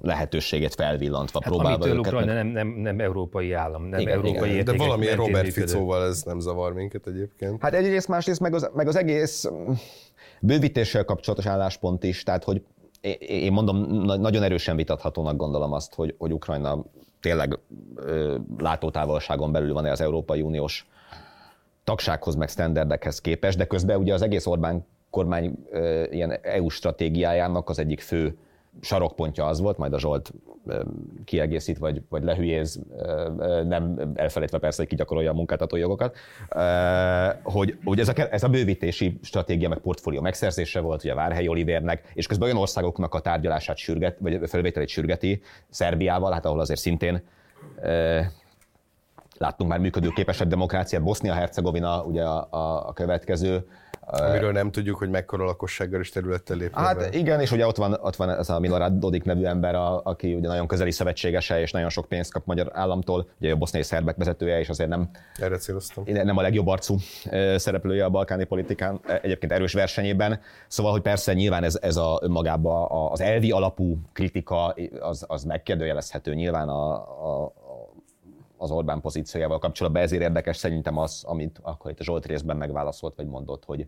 [0.00, 1.98] lehetőségét felvillantva hát, próbálva őket.
[1.98, 4.64] Ukrajna nem, nem, nem európai állam, nem igen, európai igen.
[4.64, 7.62] De valami Robert Ficóval ez nem zavar minket egyébként.
[7.62, 9.50] Hát egyrészt, másrészt meg az, meg az egész
[10.40, 12.62] bővítéssel kapcsolatos álláspont is, tehát hogy
[13.18, 16.84] én mondom, nagyon erősen vitathatónak gondolom azt, hogy, hogy Ukrajna
[17.20, 17.58] tényleg
[18.58, 20.86] látótávolságon belül van-e az Európai Uniós
[21.84, 25.54] tagsághoz, meg standardekhez képest, de közben ugye az egész Orbán kormány
[26.10, 28.36] ilyen EU stratégiájának az egyik fő
[28.80, 30.32] sarokpontja az volt, majd a Zsolt
[31.24, 32.80] kiegészít, vagy, vagy lehülyéz,
[33.64, 36.16] nem elfelejtve persze, hogy kigyakorolja a munkáltatói jogokat,
[37.42, 42.10] hogy, hogy ez, a, ez a bővítési stratégia, meg portfólió megszerzése volt, ugye Várhely Olivérnek,
[42.14, 47.22] és közben olyan országoknak a tárgyalását sürget, vagy felvételét sürgeti, Szerbiával, hát ahol azért szintén
[49.38, 53.66] láttunk már működőképesebb demokráciát, Bosznia-Hercegovina ugye a, a, a következő,
[54.10, 56.74] Amiről nem tudjuk, hogy mekkora lakossággal és területtel lép.
[56.74, 57.08] Hát be.
[57.12, 60.34] igen, és ugye ott van, ott van ez a Milorad Dodik nevű ember, a, aki
[60.34, 64.16] ugye nagyon közeli szövetségese, és nagyon sok pénzt kap magyar államtól, ugye a boszniai szerbek
[64.16, 66.04] vezetője, és azért nem, Erre céloztam.
[66.06, 66.96] nem a legjobb arcú
[67.56, 70.40] szereplője a balkáni politikán, egyébként erős versenyében.
[70.68, 76.34] Szóval, hogy persze nyilván ez, ez a önmagában az elvi alapú kritika, az, az megkérdőjelezhető
[76.34, 77.52] nyilván a, a,
[78.58, 80.02] az Orbán pozíciójával kapcsolatban.
[80.02, 83.86] Ezért érdekes szerintem az, amit akkor itt a Zsolt részben megválaszolt, vagy mondott, hogy,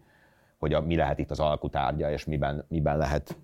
[0.59, 3.37] hogy a, mi lehet itt az alkutárgya, és miben, miben lehet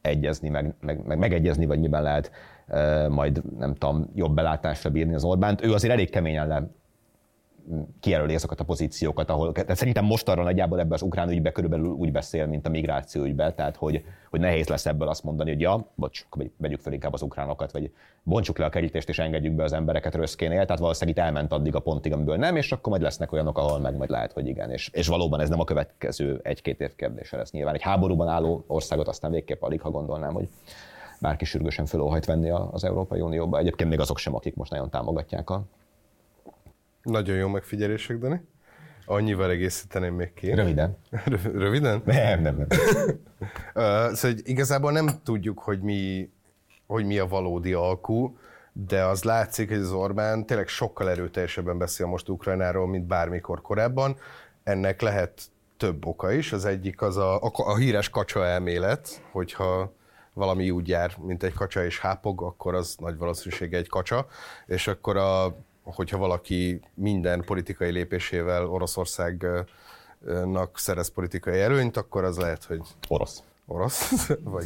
[0.00, 2.30] egyezni, meg, meg, meg megegyezni, vagy miben lehet
[2.68, 5.64] uh, majd, nem tudom, jobb belátásra bírni az Orbánt.
[5.64, 6.70] Ő azért elég keményen le
[8.00, 11.86] kijelöli azokat a pozíciókat, ahol tehát szerintem most arra nagyjából ebben az ukrán ügyben körülbelül
[11.86, 15.60] úgy beszél, mint a migráció ügyben, tehát hogy, hogy nehéz lesz ebből azt mondani, hogy
[15.60, 17.90] ja, bocs, vegyük fel inkább az ukránokat, vagy
[18.22, 21.74] bontsuk le a kerítést és engedjük be az embereket röszkénél, tehát valószínűleg itt elment addig
[21.74, 24.70] a pontig, amiből nem, és akkor majd lesznek olyanok, ahol meg majd lehet, hogy igen.
[24.70, 27.74] És, és valóban ez nem a következő egy-két év kérdése lesz nyilván.
[27.74, 30.48] Egy háborúban álló országot aztán végképp alig, ha gondolnám, hogy
[31.20, 33.58] bárki sürgősen fölóhajt venni az Európai Unióba.
[33.58, 35.62] Egyébként még azok sem, akik most nagyon támogatják a
[37.04, 38.40] nagyon jó megfigyelések, Dani.
[39.06, 40.54] Annyival egészíteném még ki.
[40.54, 40.98] Röviden.
[41.52, 42.02] Röviden?
[42.04, 42.66] Nem, nem, nem.
[44.14, 46.30] szóval igazából nem tudjuk, hogy mi,
[46.86, 48.38] hogy mi a valódi alkú,
[48.72, 54.16] de az látszik, hogy az Orbán tényleg sokkal erőteljesebben beszél most Ukrajnáról, mint bármikor korábban.
[54.62, 55.42] Ennek lehet
[55.76, 56.52] több oka is.
[56.52, 59.92] Az egyik az a, a, a híres kacsa elmélet, hogyha
[60.32, 64.26] valami úgy jár, mint egy kacsa és hápog, akkor az nagy valószínűsége egy kacsa,
[64.66, 69.68] és akkor a hogyha valaki minden politikai lépésével Oroszországnak
[70.74, 72.80] szerez politikai előnyt, akkor az lehet, hogy...
[73.08, 73.42] Orosz.
[73.66, 74.64] Orosz, vagy,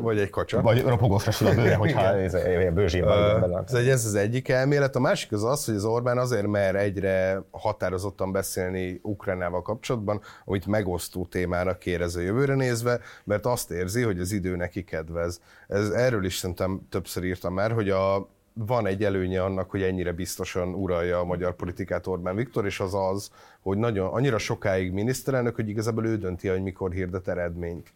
[0.00, 0.62] vagy egy kacsa.
[0.62, 4.96] Vagy ropogósra sül a bőre, hogyha ez, ez, ez az egyik elmélet.
[4.96, 10.66] A másik az az, hogy az Orbán azért mer egyre határozottan beszélni Ukránával kapcsolatban, amit
[10.66, 15.40] megosztó témának érez a jövőre nézve, mert azt érzi, hogy az idő neki kedvez.
[15.68, 20.12] Ez, erről is szerintem többször írtam már, hogy a, van egy előnye annak, hogy ennyire
[20.12, 23.30] biztosan uralja a magyar politikát Orbán Viktor, és az az,
[23.60, 27.92] hogy nagyon, annyira sokáig miniszterelnök, hogy igazából ő dönti, hogy mikor hirdet eredményt.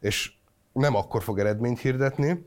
[0.00, 0.32] És
[0.72, 2.46] nem akkor fog eredményt hirdetni,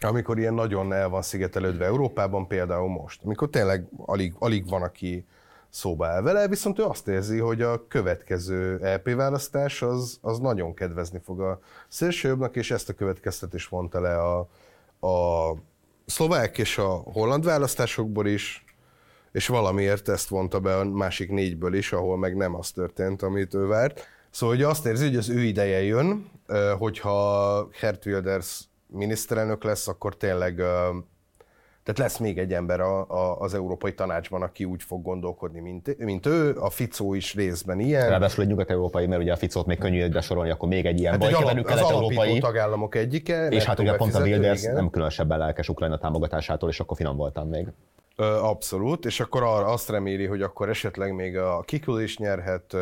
[0.00, 5.26] amikor ilyen nagyon el van szigetelődve Európában, például most, amikor tényleg alig, alig van, aki
[5.68, 10.74] szóba el vele, viszont ő azt érzi, hogy a következő LP választás az, az nagyon
[10.74, 14.38] kedvezni fog a szélsőjobbnak, és ezt a következtetést vonta le a,
[15.06, 15.54] a
[16.10, 18.64] szlovák és a holland választásokból is,
[19.32, 23.54] és valamiért ezt vonta be a másik négyből is, ahol meg nem az történt, amit
[23.54, 24.08] ő várt.
[24.30, 26.30] Szóval hogy azt érzi, hogy az ő ideje jön,
[26.78, 30.62] hogyha Gert Wilders miniszterelnök lesz, akkor tényleg
[31.92, 35.98] tehát lesz még egy ember a, a, az Európai Tanácsban, aki úgy fog gondolkodni, mint,
[35.98, 36.56] mint ő.
[36.58, 38.08] A Ficó is részben ilyen.
[38.08, 41.20] Ráadásul egy nyugat-európai, mert ugye a Ficót még könnyű besorolni, akkor még egy ilyen hát
[41.20, 43.48] baj, alap, az alapító tagállamok egyike.
[43.48, 47.48] És hát ugye pont a Wilders nem különösebben lelkes Ukrajna támogatásától, és akkor finom voltam
[47.48, 47.66] még.
[48.42, 52.76] Abszolút, és akkor arra azt reméli, hogy akkor esetleg még a Kikül is nyerhet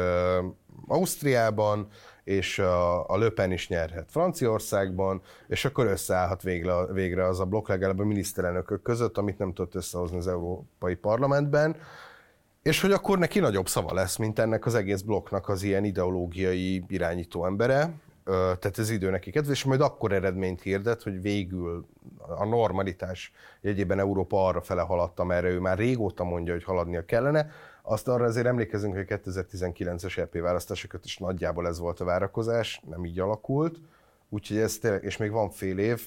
[0.86, 1.88] Ausztriában,
[2.29, 7.68] és a, a Löpen is nyerhet Franciaországban, és akkor összeállhat végre, végre az a blokk
[7.68, 11.76] legalább a miniszterelnökök között, amit nem tudott összehozni az Európai Parlamentben,
[12.62, 16.85] és hogy akkor neki nagyobb szava lesz, mint ennek az egész blokknak az ilyen ideológiai
[16.89, 17.91] irányító embere,
[18.24, 21.87] tehát ez idő neki kedves, és majd akkor eredményt hirdet, hogy végül
[22.39, 27.51] a normalitás jegyében Európa arra fele haladta, merre ő már régóta mondja, hogy haladnia kellene,
[27.89, 33.05] azt arra azért emlékezünk, hogy 2019-es EP választásokat is nagyjából ez volt a várakozás, nem
[33.05, 33.80] így alakult.
[34.28, 36.07] Úgyhogy ez tényleg, és még van fél év.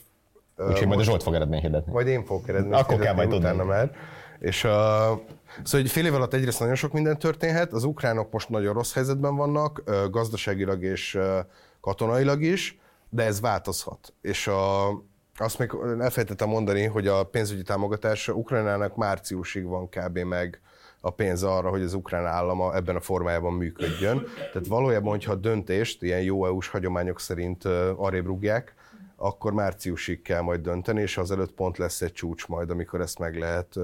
[0.58, 1.92] Úgyhogy majd a Zsolt fog eredmény hirdetni.
[1.92, 3.64] Majd én fogok eredményt Akkor kell majd tudni.
[3.64, 3.92] Már.
[4.40, 8.50] És uh, szóval egy fél év alatt egyrészt nagyon sok minden történhet, az ukránok most
[8.50, 11.38] nagyon rossz helyzetben vannak, uh, gazdaságilag és uh,
[11.80, 12.80] katonailag is,
[13.10, 14.14] de ez változhat.
[14.22, 14.90] És a,
[15.38, 20.18] azt még elfelejtettem mondani, hogy a pénzügyi támogatás Ukrajnának márciusig van kb.
[20.18, 20.62] meg
[21.02, 24.24] a pénz arra, hogy az ukrán állama ebben a formájában működjön.
[24.36, 28.76] Tehát valójában, hogyha a döntést ilyen jó EU-s hagyományok szerint arrébb rúgják,
[29.16, 33.38] akkor márciusig kell majd dönteni, és azelőtt pont lesz egy csúcs majd, amikor ezt meg
[33.38, 33.80] lehet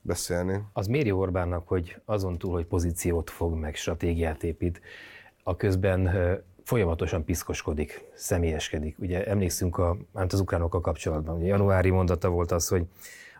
[0.00, 0.62] beszélni.
[0.72, 4.80] Az méri Orbánnak, hogy azon túl, hogy pozíciót fog, meg stratégiát épít,
[5.42, 6.10] a közben
[6.64, 8.98] folyamatosan piszkoskodik, személyeskedik.
[8.98, 11.36] Ugye emlékszünk a, az ukránokkal kapcsolatban.
[11.36, 12.84] Ugye januári mondata volt az, hogy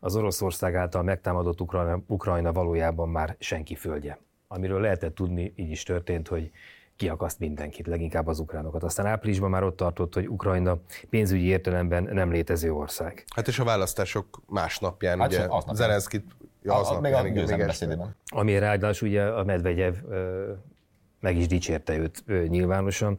[0.01, 4.19] az Oroszország által megtámadott Ukrajna, Ukrajna valójában már senki földje.
[4.49, 6.51] Amiről lehetett tudni, így is történt, hogy
[6.97, 8.83] kiakaszt mindenkit, leginkább az ukránokat.
[8.83, 10.79] Aztán áprilisban már ott tartott, hogy Ukrajna
[11.11, 13.25] pénzügyi értelemben nem létező ország.
[13.35, 16.25] Hát és a választások másnapján, hát ugye, Zelenszkit,
[16.63, 18.17] ja, aznap, még a igen, beszédében.
[18.27, 19.95] Ami ráadásul ugye a Medvegyev
[21.21, 23.19] meg is dicsérte őt nyilvánosan,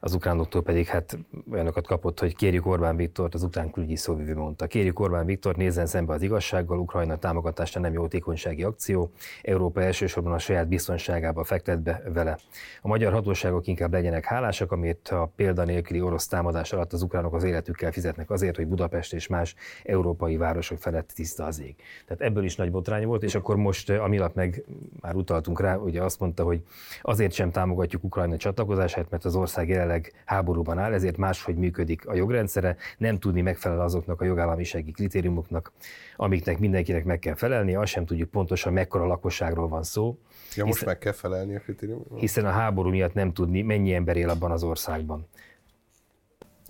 [0.00, 1.18] az ukránoktól pedig hát
[1.52, 4.66] olyanokat kapott, hogy kérjük Orbán Viktort, az ukrán külügyi szóvivő mondta.
[4.66, 9.10] Kérjük Orbán Viktort, nézzen szembe az igazsággal, Ukrajna támogatása nem jótékonysági akció,
[9.42, 12.38] Európa elsősorban a saját biztonságába fektet be vele.
[12.82, 17.44] A magyar hatóságok inkább legyenek hálásak, amit a példanélküli orosz támadás alatt az ukránok az
[17.44, 21.74] életükkel fizetnek azért, hogy Budapest és más európai városok felett tiszta az ég.
[22.06, 24.64] Tehát ebből is nagy botrány volt, és akkor most a Milap meg
[25.00, 26.62] már utaltunk rá, ugye azt mondta, hogy
[27.02, 32.08] azért sem támogatjuk Ukrajna csatlakozását, mert az ország jelenleg jelenleg háborúban áll, ezért máshogy működik
[32.08, 35.72] a jogrendszere, nem tudni megfelel azoknak a jogállamisági kritériumoknak,
[36.16, 40.18] amiknek mindenkinek meg kell felelni, azt sem tudjuk pontosan mekkora lakosságról van szó.
[40.54, 42.18] Ja, most hiszen, meg kell felelni a kritériumoknak?
[42.18, 45.26] Hiszen a háború miatt nem tudni, mennyi ember él abban az országban.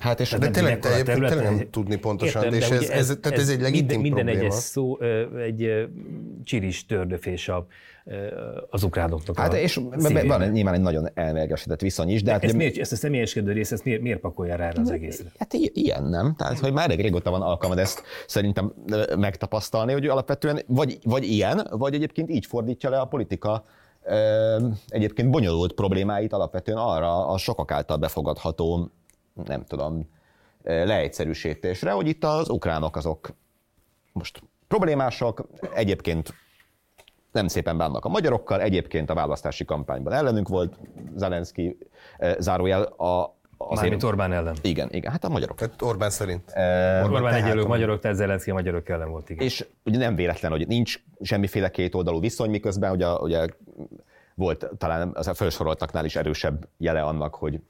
[0.00, 3.38] Hát és de tényleg, te tényleg nem tudni pontosan, értem, és ez, ez, ez, tehát
[3.38, 4.98] ez, ez egy legitim minden, minden egyes szó
[5.46, 5.88] egy
[6.44, 7.66] csiris tördöfés a,
[8.70, 10.26] az ukránoknak Hát a és szívében.
[10.26, 12.22] van nyilván egy nagyon elmérgesített viszony is.
[12.22, 15.32] De hát, ezt, miért, ezt a személyeskedő részt, ezt miért, miért pakolja rá az egészre?
[15.38, 16.34] Hát ilyen nem.
[16.38, 18.72] Tehát, hogy már elég régóta van alkalmad ezt szerintem
[19.16, 23.64] megtapasztalni, hogy alapvetően vagy, vagy ilyen, vagy egyébként így fordítja le a politika
[24.88, 28.90] egyébként bonyolult problémáit alapvetően arra a sokak által befogadható
[29.34, 30.10] nem tudom,
[30.62, 33.30] leegyszerűsítésre, hogy itt az ukránok azok
[34.12, 36.34] most problémások, egyébként
[37.32, 40.78] nem szépen bánnak a magyarokkal, egyébként a választási kampányban ellenünk volt
[41.16, 41.78] Zelenszky
[42.38, 44.56] zárójel a Azért, Mármint Orbán ellen.
[44.62, 45.56] Igen, igen, hát a magyarok.
[45.56, 46.50] Tehát Orbán szerint.
[46.50, 49.46] E, Orbán, Orbán egyelők magyarok, tehát Zelenszky a magyarok ellen volt, igen.
[49.46, 53.46] És ugye nem véletlen, hogy nincs semmiféle kétoldalú viszony, miközben ugye, ugye
[54.34, 57.60] volt talán az a felsoroltaknál is erősebb jele annak, hogy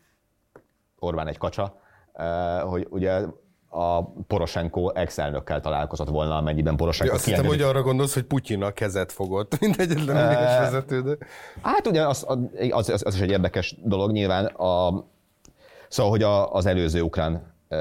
[1.01, 1.81] Orbán egy kacsa,
[2.13, 3.21] eh, hogy ugye
[3.71, 8.63] a Poroshenko ex-elnökkel találkozott volna, amennyiben Poroshenko ja, Azt hiszem, hogy arra gondolsz, hogy Putyin
[8.63, 11.17] a kezet fogott, mint egyetlen uh, vezető, de...
[11.63, 12.27] Hát ugye az,
[12.71, 14.45] az, az, az, is egy érdekes dolog nyilván.
[14.45, 15.05] A,
[15.89, 17.79] szóval, hogy a, az előző ukrán uh,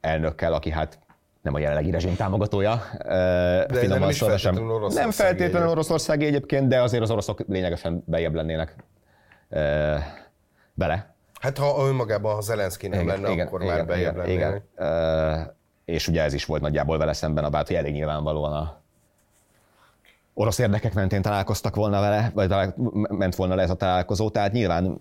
[0.00, 0.98] elnökkel, aki hát
[1.42, 2.82] nem a jelenlegi rezsim támogatója.
[3.02, 8.34] De nem, is feltétlenül Oroszország Nem feltétlenül Oroszország egyébként, de azért az oroszok lényegesen bejebb
[8.34, 8.76] lennének
[10.74, 11.11] bele
[11.42, 14.62] Hát ha önmagában, ha Zelenszky nem igen, lenne, igen, akkor igen, már bejebb igen, igen.
[14.76, 18.80] Uh, és ugye ez is volt nagyjából vele szemben a bát, hogy elég nyilvánvalóan a
[20.34, 22.54] orosz érdekek mentén találkoztak volna vele, vagy
[23.08, 25.00] ment volna le ez a találkozó, tehát nyilván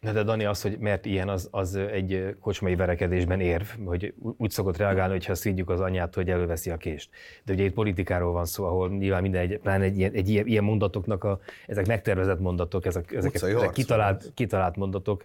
[0.00, 4.50] Na de Dani, az, hogy mert ilyen, az, az egy kocsmai verekedésben érv, hogy úgy
[4.50, 7.10] szokott reagálni, hogyha szídjuk az anyát, hogy előveszi a kést.
[7.44, 10.46] De ugye itt politikáról van szó, ahol nyilván minden egy, pláne egy, ilyen, egy ilyen,
[10.46, 15.24] ilyen mondatoknak, a, ezek megtervezett mondatok, ezek, ezek, ezek kitalált, kitalált mondatok,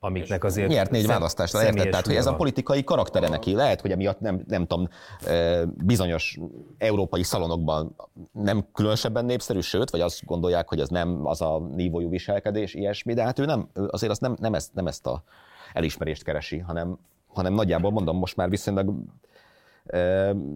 [0.00, 0.68] amiknek azért...
[0.68, 1.88] Nyert négy választást, érted?
[1.90, 3.54] Tehát, hogy ez a politikai karaktere neki.
[3.54, 4.88] Lehet, hogy emiatt nem, nem tudom,
[5.84, 6.38] bizonyos
[6.78, 7.96] európai szalonokban
[8.32, 13.14] nem különösebben népszerű, sőt, vagy azt gondolják, hogy ez nem az a nívójú viselkedés, ilyesmi,
[13.14, 15.22] de hát ő nem, azért azt nem, nem, ezt, nem ezt a
[15.72, 18.94] elismerést keresi, hanem, hanem nagyjából mondom, most már viszonylag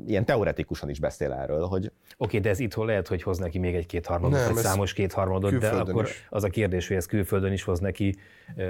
[0.07, 1.85] ilyen teoretikusan is beszél erről, hogy...
[1.85, 5.59] Oké, okay, de ez itthon lehet, hogy hoz neki még egy kétharmadot, vagy számos kétharmadot,
[5.59, 6.27] de akkor is.
[6.31, 8.17] az a kérdés, hogy ez külföldön is hoz neki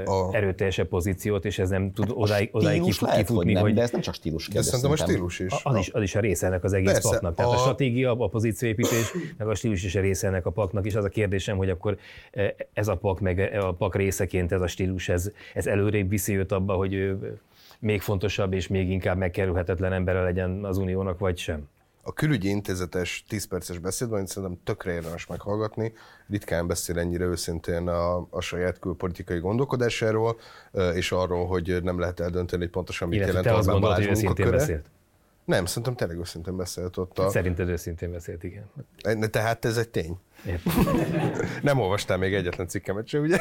[0.04, 0.34] a...
[0.34, 3.74] erőteljesebb pozícióépítést, és ez nem tud odáig, odáig lehet, kifutni, hogy, nem, hogy...
[3.74, 4.64] de ez nem csak stílus kérdés.
[4.64, 5.52] De szerintem a stílus is.
[5.62, 7.34] Az, is, az is a része ennek az egész Persze, paknak.
[7.34, 7.54] Tehát a...
[7.54, 11.04] a stratégia, a pozícióépítés, meg a stílus is a része ennek a paknak, és az
[11.04, 11.98] a kérdésem, hogy akkor
[12.72, 16.52] ez a pak, meg a pak részeként ez a stílus, ez, ez előrébb viszi őt
[16.52, 17.38] abba, hogy ő
[17.84, 21.68] még fontosabb és még inkább megkerülhetetlen embere legyen az uniónak, vagy sem?
[22.02, 25.92] A külügyi intézetes 10 perces beszédben, szerintem tökre érdemes meghallgatni,
[26.28, 30.36] ritkán beszél ennyire őszintén a, a saját külpolitikai gondolkodásáról,
[30.94, 34.90] és arról, hogy nem lehet eldönteni, hogy pontosan mit Illetve jelent gondolod, hogy őszintén beszélt?
[35.44, 37.18] Nem, szerintem tényleg őszintén beszélt ott.
[37.18, 37.30] A...
[37.30, 38.64] Szerinted őszintén beszélt, igen.
[39.30, 40.18] Tehát ez egy tény.
[41.62, 43.36] Nem olvastál még egyetlen cikkemet se, ugye?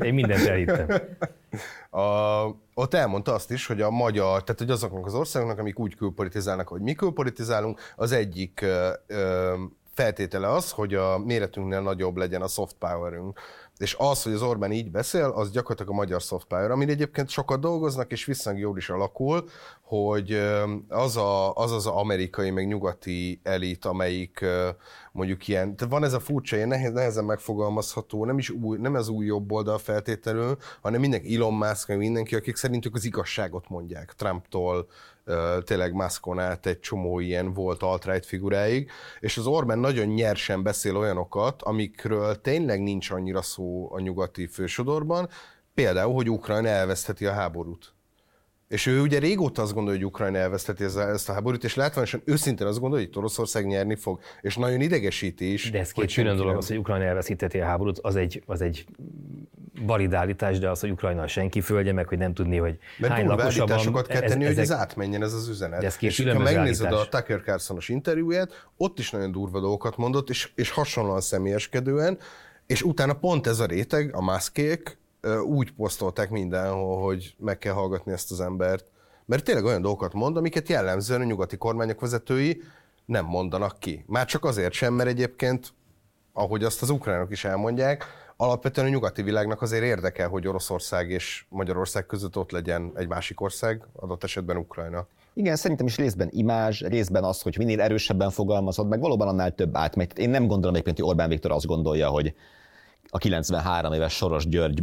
[0.00, 0.86] Én mindent elhittem.
[1.90, 2.00] A,
[2.74, 6.68] ott elmondta azt is, hogy a magyar, tehát hogy azoknak az országoknak, amik úgy külpolitizálnak,
[6.68, 8.60] hogy mi külpolitizálunk, az egyik
[9.06, 9.54] ö,
[9.94, 13.40] feltétele az, hogy a méretünknél nagyobb legyen a soft powerünk.
[13.78, 17.28] És az, hogy az Orbán így beszél, az gyakorlatilag a magyar soft power, amin egyébként
[17.28, 19.48] sokat dolgoznak, és viszonylag jól is alakul,
[19.82, 20.32] hogy
[20.88, 24.44] az, a, az az amerikai, meg nyugati elit, amelyik
[25.12, 28.94] mondjuk ilyen, tehát van ez a furcsa, ilyen nehez, nehezen megfogalmazható, nem is új, nem
[28.94, 33.68] az új jobb oldal feltételül, hanem mindenki Elon Musk, meg mindenki, akik szerintük az igazságot
[33.68, 34.88] mondják, Trumptól,
[35.64, 40.96] tényleg Muskon át egy csomó ilyen volt alt-right figuráig, és az Orbán nagyon nyersen beszél
[40.96, 45.28] olyanokat, amikről tényleg nincs annyira szó a nyugati fősodorban,
[45.74, 47.97] például, hogy Ukrajna elvesztheti a háborút.
[48.68, 52.66] És ő ugye régóta azt gondolja, hogy Ukrajna elveszteti ezt a háborút, és látványosan őszintén
[52.66, 55.70] azt gondolja, hogy Oroszország nyerni fog, és nagyon idegesíti is.
[55.70, 58.86] De ez két külön dolog, az, hogy Ukrajna elveszíteti a háborút, az egy, az egy
[59.80, 63.66] validálítás, de az, hogy Ukrajna senki földje, meg hogy nem tudni, hogy Mert hány lakosa
[63.66, 64.04] van.
[64.04, 65.80] kell tenni, ez, hogy ez átmenjen ez az üzenet.
[65.80, 70.30] De ez és ha megnézed a Tucker Carlsonos interjúját, ott is nagyon durva dolgokat mondott,
[70.30, 72.18] és, és hasonlóan személyeskedően,
[72.66, 74.97] és utána pont ez a réteg, a maszkék,
[75.46, 78.84] úgy posztolták mindenhol, hogy meg kell hallgatni ezt az embert.
[79.24, 82.62] Mert tényleg olyan dolgokat mond, amiket jellemzően a nyugati kormányok vezetői
[83.04, 84.04] nem mondanak ki.
[84.06, 85.72] Már csak azért sem, mert egyébként,
[86.32, 88.04] ahogy azt az ukránok is elmondják,
[88.36, 93.40] alapvetően a nyugati világnak azért érdekel, hogy Oroszország és Magyarország között ott legyen egy másik
[93.40, 95.06] ország, adott esetben Ukrajna.
[95.32, 99.76] Igen, szerintem is részben imázs, részben az, hogy minél erősebben fogalmazod, meg valóban annál több
[99.76, 100.18] átmegy.
[100.18, 102.34] Én nem gondolom egyébként, hogy Orbán Viktor azt gondolja, hogy
[103.08, 104.82] a 93 éves Soros György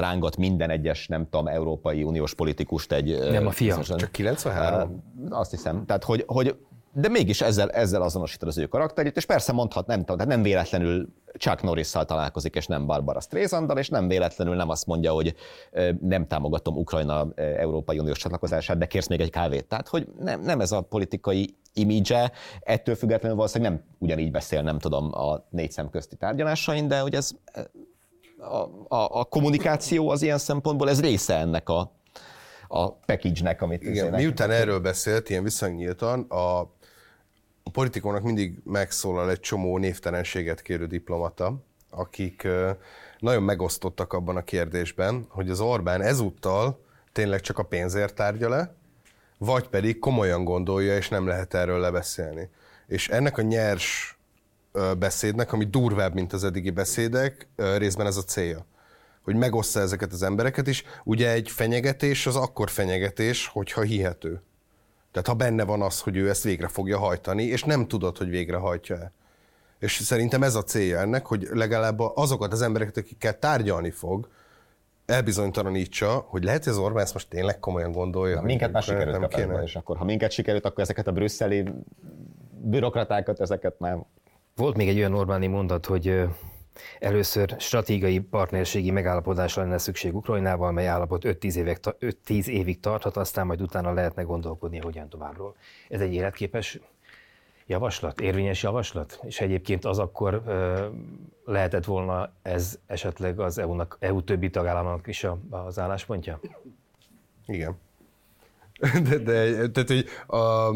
[0.00, 3.18] rángat minden egyes, nem tudom, Európai Uniós politikust egy...
[3.30, 3.78] Nem a fia.
[3.82, 5.02] Csak 93?
[5.30, 5.86] Azt hiszem.
[5.86, 6.56] Tehát, hogy, hogy
[6.92, 10.42] de mégis ezzel, ezzel azonosítod az ő karakterét, és persze mondhat, nem tudom, tehát nem
[10.42, 15.34] véletlenül Chuck norris találkozik, és nem Barbara Streisanddal, és nem véletlenül nem azt mondja, hogy
[16.00, 19.64] nem támogatom Ukrajna Európai Uniós csatlakozását, de kérsz még egy kávét.
[19.64, 24.78] Tehát, hogy nem, nem ez a politikai imidzse, ettől függetlenül valószínűleg nem ugyanígy beszél, nem
[24.78, 27.30] tudom, a négy szem közti tárgyalásain, de hogy ez
[28.38, 31.92] a, a, a kommunikáció az ilyen szempontból, ez része ennek a,
[32.68, 33.82] a package-nek, amit...
[33.82, 36.60] Igen, miután erről beszélt, ilyen viszonylag nyíltan, a,
[37.62, 41.54] a politikónak mindig megszólal egy csomó névtelenséget kérő diplomata,
[41.90, 42.48] akik
[43.18, 48.74] nagyon megosztottak abban a kérdésben, hogy az Orbán ezúttal tényleg csak a pénzért tárgya le,
[49.38, 52.50] vagy pedig komolyan gondolja, és nem lehet erről lebeszélni.
[52.86, 54.15] És ennek a nyers
[54.98, 58.66] beszédnek, ami durvább, mint az eddigi beszédek, részben ez a célja.
[59.22, 60.84] Hogy megossza ezeket az embereket is.
[61.04, 64.42] Ugye egy fenyegetés az akkor fenyegetés, hogyha hihető.
[65.12, 68.28] Tehát ha benne van az, hogy ő ezt végre fogja hajtani, és nem tudod, hogy
[68.28, 69.12] végrehajtja el.
[69.78, 74.28] És szerintem ez a célja ennek, hogy legalább azokat az embereket, akikkel tárgyalni fog,
[75.06, 78.34] elbizonytalanítsa, hogy lehet, hogy az Orbán ezt most tényleg komolyan gondolja.
[78.34, 79.62] Na, minket már sikerült kéne.
[79.62, 81.64] és akkor ha minket sikerült, akkor ezeket a brüsszeli
[82.60, 83.98] bürokratákat, ezeket már
[84.56, 86.22] volt még egy olyan Orbáni mondat, hogy
[86.98, 93.46] először stratégiai partnerségi megállapodásra lenne szükség Ukrajnával, mely állapot 5-10 évig, 5-10 évig tarthat, aztán
[93.46, 95.56] majd utána lehetne gondolkodni, hogyan továbbról.
[95.88, 96.78] Ez egy életképes
[97.66, 99.20] javaslat, érvényes javaslat?
[99.22, 100.86] És egyébként az akkor ö,
[101.44, 106.40] lehetett volna ez esetleg az EU-nak, EU többi tagállamnak is a, az álláspontja?
[107.46, 107.78] Igen.
[109.08, 110.70] De, de tehát, hogy a,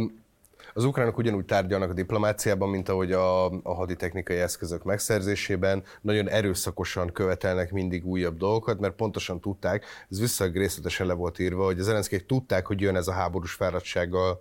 [0.74, 5.82] az ukránok ugyanúgy tárgyalnak a diplomáciában, mint ahogy a, a haditechnikai eszközök megszerzésében.
[6.00, 11.64] Nagyon erőszakosan követelnek mindig újabb dolgokat, mert pontosan tudták, ez vissza részletesen le volt írva,
[11.64, 14.40] hogy az ellenszkék tudták, hogy jön ez a háborús fáradtsággal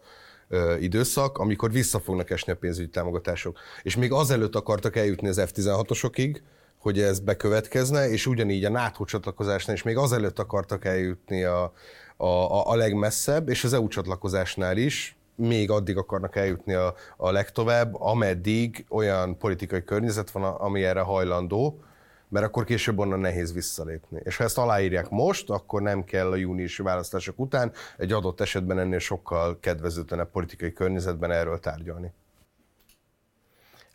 [0.79, 3.57] időszak, amikor vissza fognak esni a pénzügyi támogatások.
[3.81, 6.41] És még azelőtt akartak eljutni az F-16-osokig,
[6.77, 11.73] hogy ez bekövetkezne, és ugyanígy a NATO csatlakozásnál is még azelőtt akartak eljutni a,
[12.17, 17.95] a, a legmesszebb, és az EU csatlakozásnál is, még addig akarnak eljutni a, a legtovább,
[18.01, 21.83] ameddig olyan politikai környezet van, ami erre hajlandó,
[22.29, 24.19] mert akkor később onnan nehéz visszalépni.
[24.23, 28.79] És ha ezt aláírják most, akkor nem kell a júniusi választások után egy adott esetben
[28.79, 32.11] ennél sokkal kedvezőtlenebb politikai környezetben erről tárgyalni.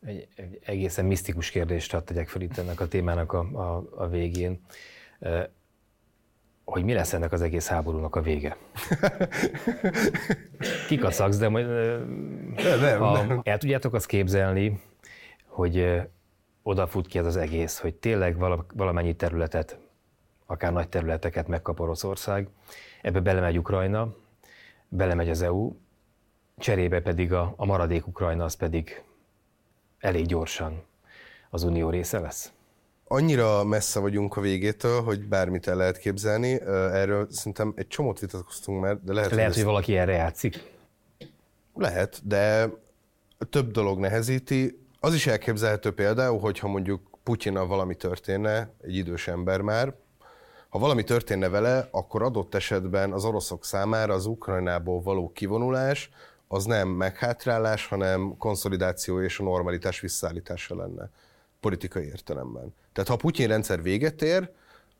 [0.06, 4.08] Egy, egy egészen misztikus kérdést hadd tegyek fel itt ennek a témának a, a, a
[4.08, 4.60] végén
[6.64, 8.56] hogy mi lesz ennek az egész háborúnak a vége.
[10.88, 13.40] Kikacagsz, de majd nem, nem, ha nem.
[13.44, 14.80] el tudjátok azt képzelni,
[15.46, 16.02] hogy
[16.62, 18.36] odafut ki ez az egész, hogy tényleg
[18.74, 19.78] valamennyi területet,
[20.46, 22.48] akár nagy területeket megkap Oroszország,
[23.02, 24.14] ebbe belemegy Ukrajna,
[24.88, 25.72] belemegy az EU,
[26.58, 29.02] cserébe pedig a, a maradék Ukrajna az pedig
[29.98, 30.82] elég gyorsan
[31.50, 32.52] az unió része lesz?
[33.04, 36.60] Annyira messze vagyunk a végétől, hogy bármit el lehet képzelni.
[36.92, 40.72] Erről szerintem egy csomót vitatkoztunk már, de lehet, lehet hogy, hogy valaki erre játszik.
[41.74, 42.70] Lehet, de
[43.50, 44.78] több dolog nehezíti.
[45.00, 49.94] Az is elképzelhető például, hogyha mondjuk Putyina valami történne, egy idős ember már,
[50.68, 56.10] ha valami történne vele, akkor adott esetben az oroszok számára az Ukrajnából való kivonulás
[56.48, 61.10] az nem meghátrálás, hanem konszolidáció és a normalitás visszaállítása lenne
[61.60, 62.74] politikai értelemben.
[62.94, 64.50] Tehát ha a Putyin rendszer véget ér,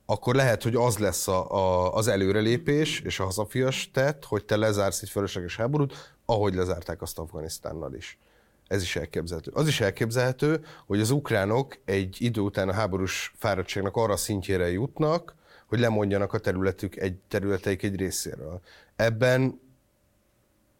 [0.07, 4.57] akkor lehet, hogy az lesz a, a, az előrelépés és a hazafias tett, hogy te
[4.57, 8.19] lezársz egy fölösleges háborút, ahogy lezárták azt Afganisztánnal is.
[8.67, 9.51] Ez is elképzelhető.
[9.55, 15.35] Az is elképzelhető, hogy az ukránok egy idő után a háborús fáradtságnak arra szintjére jutnak,
[15.67, 18.61] hogy lemondjanak a területük egy területeik egy részéről.
[18.97, 19.61] Ebben,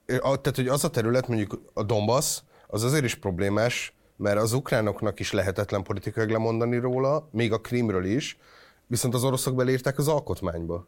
[0.07, 5.21] tehát hogy az a terület, mondjuk a Donbass, az azért is problémás, mert az ukránoknak
[5.21, 8.39] is lehetetlen politikailag lemondani róla, még a Krimről is,
[8.87, 10.87] viszont az oroszok belírták az alkotmányba,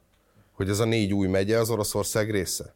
[0.53, 2.75] hogy ez a négy új megye az Oroszország része.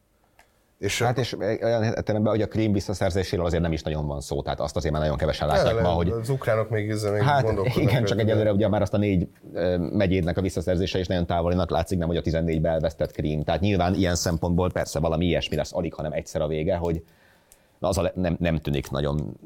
[0.79, 4.43] És hát és olyan értelemben, hogy a Krím visszaszerzéséről azért nem is nagyon van szó,
[4.43, 6.09] tehát azt azért már nagyon kevesen látják ma, hogy...
[6.09, 9.29] Az ukránok még ezzel még Hát igen, csak egyelőre ugye már azt a négy
[9.93, 13.43] megyédnek a visszaszerzése is nagyon távolinak látszik, nem hogy a 14-be elvesztett Krím.
[13.43, 17.03] Tehát nyilván ilyen szempontból persze valami ilyesmi lesz alig, hanem egyszer a vége, hogy
[17.81, 19.37] Na az a, nem, nem tűnik nagyon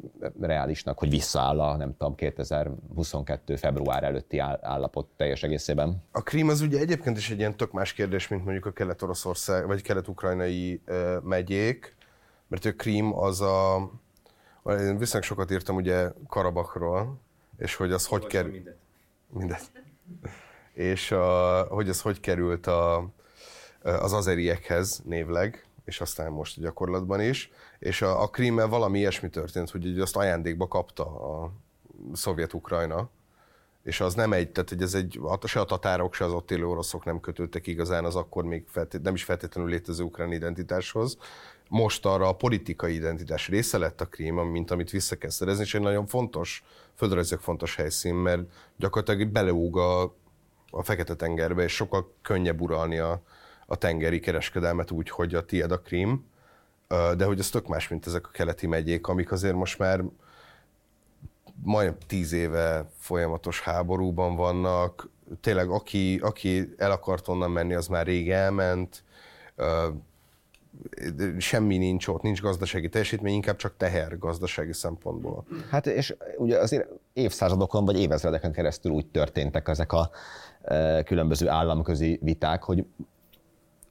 [0.41, 3.57] reálisnak, hogy visszaáll a, nem tudom, 2022.
[3.57, 6.03] február előtti állapot teljes egészében.
[6.13, 9.67] A Krím az ugye egyébként is egy ilyen tök más kérdés, mint mondjuk a kelet-oroszország,
[9.67, 11.97] vagy kelet-ukrajnai uh, megyék,
[12.49, 13.77] mert a Krím az a,
[14.65, 17.21] én viszonylag sokat írtam ugye Karabakról,
[17.59, 18.53] és hogy az hogy került...
[18.53, 18.77] Mindet.
[19.33, 19.71] mindet.
[20.73, 23.09] és a, hogy az hogy került a,
[23.83, 29.29] az azeriekhez névleg, és aztán most a gyakorlatban is, és a, a Krímmel valami ilyesmi
[29.29, 31.53] történt, hogy azt ajándékba kapta a
[32.13, 33.11] szovjet-ukrajna,
[33.83, 36.67] és az nem egy, tehát hogy ez egy, se a tatárok, se az ott élő
[36.67, 41.17] oroszok nem kötődtek igazán az akkor még feltét, nem is feltétlenül létező ukrán identitáshoz.
[41.69, 45.75] Most arra a politikai identitás része lett a Krím, mint amit vissza kell szerezni, és
[45.75, 46.65] egy nagyon fontos,
[46.95, 48.43] földrajzilag fontos helyszín, mert
[48.77, 50.03] gyakorlatilag beleúg a,
[50.71, 53.23] a Fekete-tengerbe, és sokkal könnyebb uralni a,
[53.67, 56.25] a tengeri kereskedelmet úgy, hogy a tied a Krím,
[57.17, 60.05] de hogy ez tök más, mint ezek a keleti megyék, amik azért most már
[61.63, 65.09] majdnem tíz éve folyamatos háborúban vannak.
[65.41, 69.05] Tényleg, aki, aki el akart onnan menni, az már rég elment.
[71.39, 75.45] Semmi nincs ott, nincs gazdasági teljesítmény, inkább csak teher gazdasági szempontból.
[75.71, 80.11] Hát és ugye azért évszázadokon vagy évezredeken keresztül úgy történtek ezek a
[81.05, 82.87] különböző államközi viták, hogy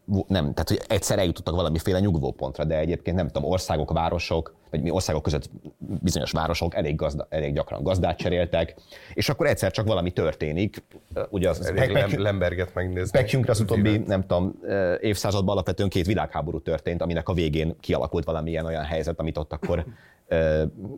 [0.05, 4.89] nem, tehát hogy egyszer eljutottak valamiféle nyugvópontra, de egyébként nem tudom, országok, városok, vagy mi
[4.89, 8.75] országok között bizonyos városok elég, gazda, elég gyakran gazdát cseréltek,
[9.13, 10.83] és akkor egyszer csak valami történik.
[11.29, 13.19] Ugye az, elég Lem- Lemberget megnézni.
[13.19, 14.59] Pekjunkra az utóbbi, nem tudom,
[14.99, 19.85] évszázadban alapvetően két világháború történt, aminek a végén kialakult valamilyen olyan helyzet, amit ott akkor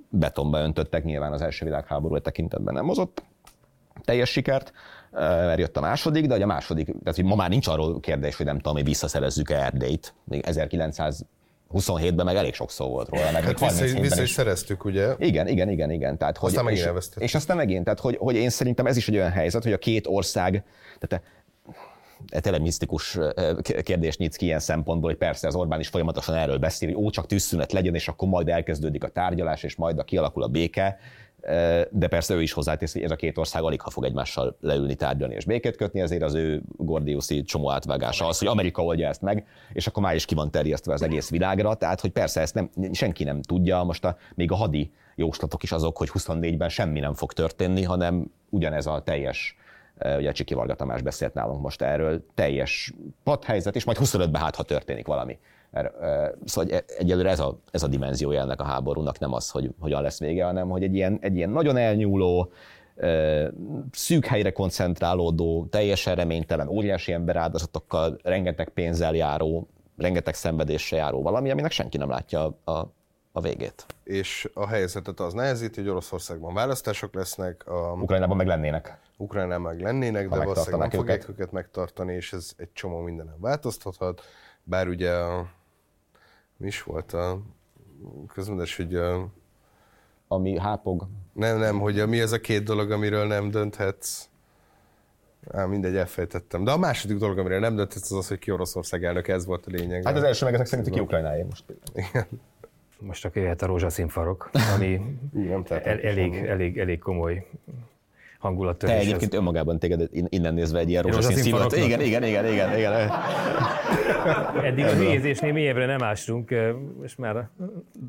[0.09, 3.23] betonba öntöttek, nyilván az első világháború tekintetben nem hozott
[4.03, 4.73] teljes sikert,
[5.19, 8.35] mert jött a második, de hogy a második, tehát hogy ma már nincs arról kérdés,
[8.35, 10.13] hogy nem tudom, hogy visszaszerezzük-e Erdélyt.
[10.23, 11.25] Még 1900
[11.73, 13.31] 27-ben meg elég sok szó volt róla.
[13.31, 15.15] Meg hát vissza, vissza is szereztük, ugye?
[15.19, 16.17] Igen, igen, igen, igen.
[16.17, 17.23] Tehát, hogy, aztán megint és, elvesztettük.
[17.23, 19.77] és aztán megint, tehát hogy, hogy én szerintem ez is egy olyan helyzet, hogy a
[19.77, 20.63] két ország,
[20.99, 21.25] tehát
[22.29, 23.17] e tényleg misztikus
[23.83, 27.09] kérdés nyitsz ki ilyen szempontból, hogy persze az Orbán is folyamatosan erről beszél, hogy ó,
[27.09, 30.97] csak tűzszünet legyen, és akkor majd elkezdődik a tárgyalás, és majd a kialakul a béke
[31.89, 34.95] de persze ő is hozzátesz, hogy ez a két ország alig ha fog egymással leülni,
[34.95, 39.21] tárgyalni és békét kötni, ezért az ő Gordiuszi csomó átvágása az, hogy Amerika oldja ezt
[39.21, 42.53] meg, és akkor már is ki van terjesztve az egész világra, tehát hogy persze ezt
[42.53, 46.99] nem, senki nem tudja, most a, még a hadi jóslatok is azok, hogy 24-ben semmi
[46.99, 49.55] nem fog történni, hanem ugyanez a teljes
[50.17, 52.93] ugye Csiki Varga Tamás beszélt nálunk most erről, teljes
[53.23, 55.37] padhelyzet, és majd 25-ben hát, ha történik valami.
[56.45, 60.01] Szóval e, egyelőre ez a, ez a dimenziója ennek a háborúnak, nem az, hogy hogyan
[60.01, 62.51] lesz vége, hanem hogy egy ilyen, egy ilyen nagyon elnyúló,
[63.91, 69.67] szűk helyre koncentrálódó, teljesen reménytelen, óriási emberáldozatokkal, rengeteg pénzzel járó,
[69.97, 72.71] rengeteg szenvedéssel járó valami, aminek senki nem látja a,
[73.31, 73.85] a végét.
[74.03, 77.67] És a helyzetet az nehezíti, hogy Oroszországban választások lesznek.
[77.67, 77.97] A...
[78.01, 78.99] Ukrajnában meg lennének.
[79.17, 81.29] Ukrajnában meg lennének, ha de valószínűleg nem fogják őket.
[81.29, 84.21] őket megtartani, és ez egy csomó mindenen változtathat.
[84.63, 85.47] Bár ugye a
[86.57, 87.41] mi is volt a
[88.33, 89.27] közmondas, hogy a...
[90.27, 91.07] Ami hápog.
[91.33, 94.29] Nem, nem, hogy a, mi az a két dolog, amiről nem dönthetsz.
[95.51, 96.63] Á, mindegy, elfejtettem.
[96.63, 99.65] De a második dolog, amiről nem dönthetsz, az az, hogy ki Oroszország elnök, ez volt
[99.65, 100.03] a lényeg.
[100.03, 101.63] Hát az első meg ezek szerint ki Ukrajnáé most.
[101.93, 102.25] Igen.
[102.99, 105.01] Most akkor jöhet a rózsaszín farok, ami
[105.69, 107.47] el, elég, elég, elég komoly
[108.45, 108.95] hangulattörés.
[108.95, 109.39] Te egyébként ez...
[109.39, 111.75] önmagában téged innen nézve egy ilyen rózsaszín szívat.
[111.75, 113.11] Igen, igen, igen, igen, igen.
[114.63, 116.55] Eddig a vízésnél mélyebbre nem ástunk,
[117.03, 117.49] és már a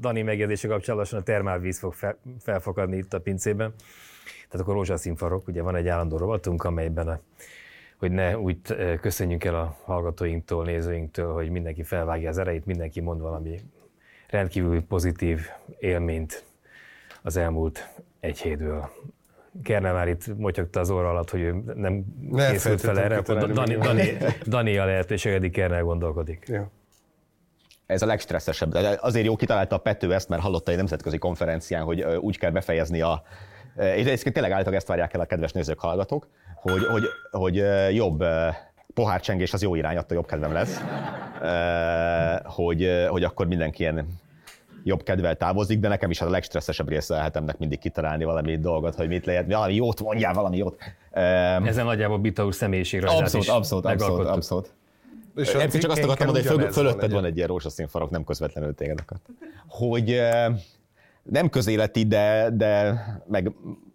[0.01, 3.75] Dani megjegyzése kapcsolatosan a termálvíz fog fel, felfakadni itt a pincében.
[4.49, 7.21] Tehát akkor rózsaszín farok, ugye van egy állandó rovatunk, amelyben a,
[7.97, 8.59] hogy ne úgy
[9.01, 13.61] köszönjünk el a hallgatóinktól, nézőinktől, hogy mindenki felvágja az erejét, mindenki mond valami
[14.29, 15.41] rendkívül pozitív
[15.79, 16.45] élményt
[17.23, 17.89] az elmúlt
[18.21, 18.91] egy hétből.
[19.63, 23.53] Kerne már itt motyogta az óra alatt, hogy ő nem ne készült fel erre, akkor
[23.53, 26.45] Dani, Dani, Dani a lehetőség, Kernel gondolkodik.
[26.49, 26.71] Ja.
[27.87, 28.73] Ez a legstresszesebb.
[28.73, 32.51] De azért jó kitalálta a Pető ezt, mert hallotta egy nemzetközi konferencián, hogy úgy kell
[32.51, 33.23] befejezni a...
[33.77, 38.25] És egyébként tényleg állítólag ezt várják el a kedves nézők, hallgatók, hogy, hogy, hogy jobb
[38.95, 40.81] pohárcsengés az jó irány, attól jobb kedvem lesz,
[42.45, 44.07] hogy, hogy akkor mindenki ilyen
[44.87, 48.95] jobb kedvel távozik, de nekem is a legstresszesebb része a hetemnek mindig kitalálni valami dolgot,
[48.95, 50.79] hogy mit lehet, valami jót mondjál, valami jót.
[51.11, 54.75] Ezen nagyjából Bita úr személyiségre abszolút, abszolút, abszolút, abszolút.
[55.37, 58.25] És Nem, csak azt akartam mondani, hogy föl, fölötted van egy ilyen rózsaszín farok, nem
[58.25, 59.29] közvetlenül téged akart.
[59.69, 60.21] Hogy
[61.23, 63.53] nem közéleti, de, de meg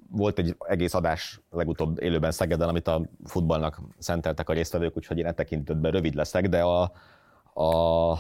[0.10, 5.26] volt egy egész adás legutóbb élőben Szegeden, amit a futballnak szenteltek a résztvevők, úgyhogy én
[5.26, 6.82] e tekintetben rövid leszek, de a,
[7.64, 8.14] a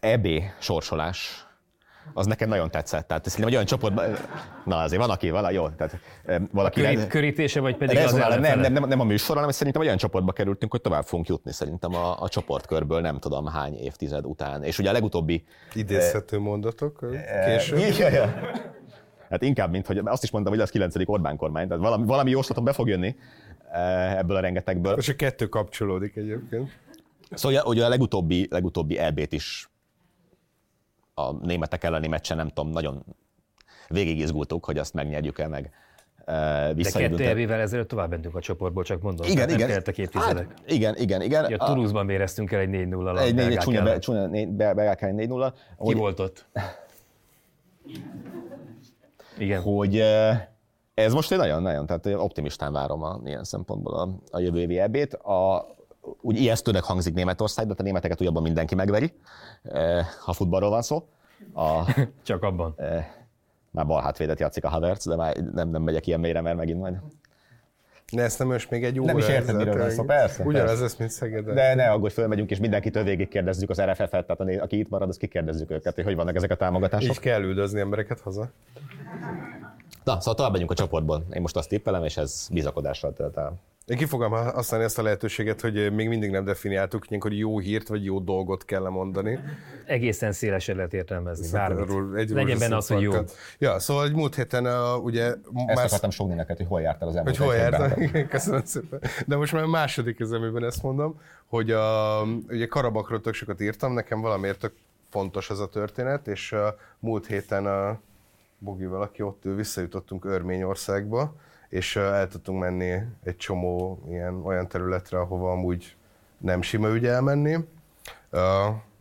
[0.00, 0.28] EB
[0.58, 1.48] sorsolás,
[2.14, 3.06] az nekem nagyon tetszett.
[3.06, 4.16] Tehát szerintem egy olyan csoportban,
[4.64, 5.98] na azért van, aki, vala, jó, tehát
[6.52, 6.80] valaki...
[6.80, 9.96] A körít, körítése, vagy pedig az nem, nem, nem, nem, a műsor, hanem szerintem olyan
[9.96, 14.62] csoportba kerültünk, hogy tovább fogunk jutni szerintem a, a csoportkörből nem tudom hány évtized után.
[14.62, 15.44] És ugye a legutóbbi...
[15.74, 17.04] Idézhető eh, mondatok
[17.46, 17.78] később.
[17.78, 18.34] Eh, ja, ja.
[19.30, 20.94] Hát inkább, mint hogy azt is mondtam, hogy az 9.
[21.04, 23.16] Orbán kormány, tehát valami, valami jóslatom be fog jönni
[24.16, 24.96] ebből a rengetegből.
[24.96, 26.70] És a kettő kapcsolódik egyébként.
[27.30, 29.68] Szóval ugye a legutóbbi, legutóbbi EB-t is
[31.18, 33.04] a németek elleni meccsen nem tudom, nagyon
[33.88, 35.70] végigizgultuk, hogy azt megnyerjük el meg.
[36.18, 36.34] Uh,
[36.70, 39.26] De kettő évével ezelőtt tovább mentünk a csoportból, csak mondom.
[39.26, 39.68] Igen, igen.
[39.68, 40.48] Nem évtizedek.
[40.48, 41.50] Hát, igen, igen, igen.
[41.50, 45.94] Ja, Toulouse-ban véreztünk el egy 4 0 Egy 4 csúnya, be, csúnya 4 0 Ki
[45.94, 46.46] volt ott?
[49.38, 49.62] igen.
[49.62, 50.02] Hogy
[50.94, 55.14] ez most egy nagyon-nagyon, tehát optimistán várom a, ilyen szempontból a, a jövő évi ebét.
[55.14, 55.66] A,
[56.20, 59.12] úgy ijesztőnek hangzik Németország, de a németeket újabban mindenki megveri,
[59.62, 61.08] eh, ha futballról van szó.
[61.54, 62.74] A, Csak abban.
[62.76, 63.06] Eh,
[63.70, 66.80] már bal hátvédet játszik a Havertz, de már nem, nem megyek ilyen mélyre, mert megint
[66.80, 66.96] majd
[68.12, 69.06] ne, ezt nem most még egy óra.
[69.06, 70.44] Nem is érted, miről van szó, persze.
[70.44, 71.54] Ugyanaz ez, mint Szegeden.
[71.54, 75.16] De ne aggódj, fölmegyünk, és mindenkitől végig kérdezzük az RFF-et, tehát aki itt marad, az
[75.16, 77.10] kikérdezzük őket, hogy hogy vannak ezek a támogatások.
[77.10, 78.50] Így kell üldözni embereket haza.
[80.04, 81.26] Na, szóval tovább megyünk a csoportban.
[81.32, 83.52] Én most azt tippelem, és ez bizakodással tölt el.
[83.88, 87.88] Én ki fogom használni ezt a lehetőséget, hogy még mindig nem definiáltuk, hogy jó hírt
[87.88, 89.38] vagy jó dolgot kell mondani.
[89.86, 92.16] Egészen szélesen lehet értelmezni, bármit.
[92.16, 93.12] Egy Legyen benne az, hogy jó.
[93.58, 95.24] Ja, szóval egy múlt héten uh, ugye...
[95.24, 95.84] Ezt már...
[95.84, 99.00] akartam sogni neked, hogy hol jártál az elmúlt Hogy hol jártál, köszönöm szépen.
[99.26, 103.92] De most már a második üzemében ezt mondom, hogy a, ugye Karabakról tök sokat írtam,
[103.92, 104.72] nekem valamiért tök
[105.10, 108.00] fontos ez a történet, és a múlt héten a
[108.58, 111.34] Bogival, aki ott ül, visszajutottunk Örményországba,
[111.68, 115.96] és el tudtunk menni egy csomó ilyen, olyan területre, ahova amúgy
[116.38, 117.56] nem sima ügy elmenni.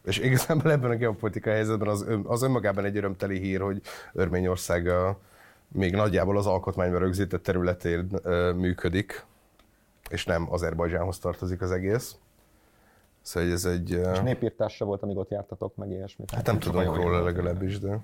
[0.03, 3.81] És igazából ebben a geopolitikai helyzetben az, ön, az önmagában egy örömteli hír, hogy
[4.13, 4.91] Örményország
[5.67, 8.09] még nagyjából az alkotmányban rögzített területén
[8.55, 9.25] működik,
[10.09, 12.15] és nem Azerbajdzsánhoz tartozik az egész.
[13.21, 13.91] Szóval ez egy...
[13.91, 16.31] És népírtásra volt, amíg ott jártatok, meg ilyesmit?
[16.31, 17.99] Hát nem tudom róla legalábbis, de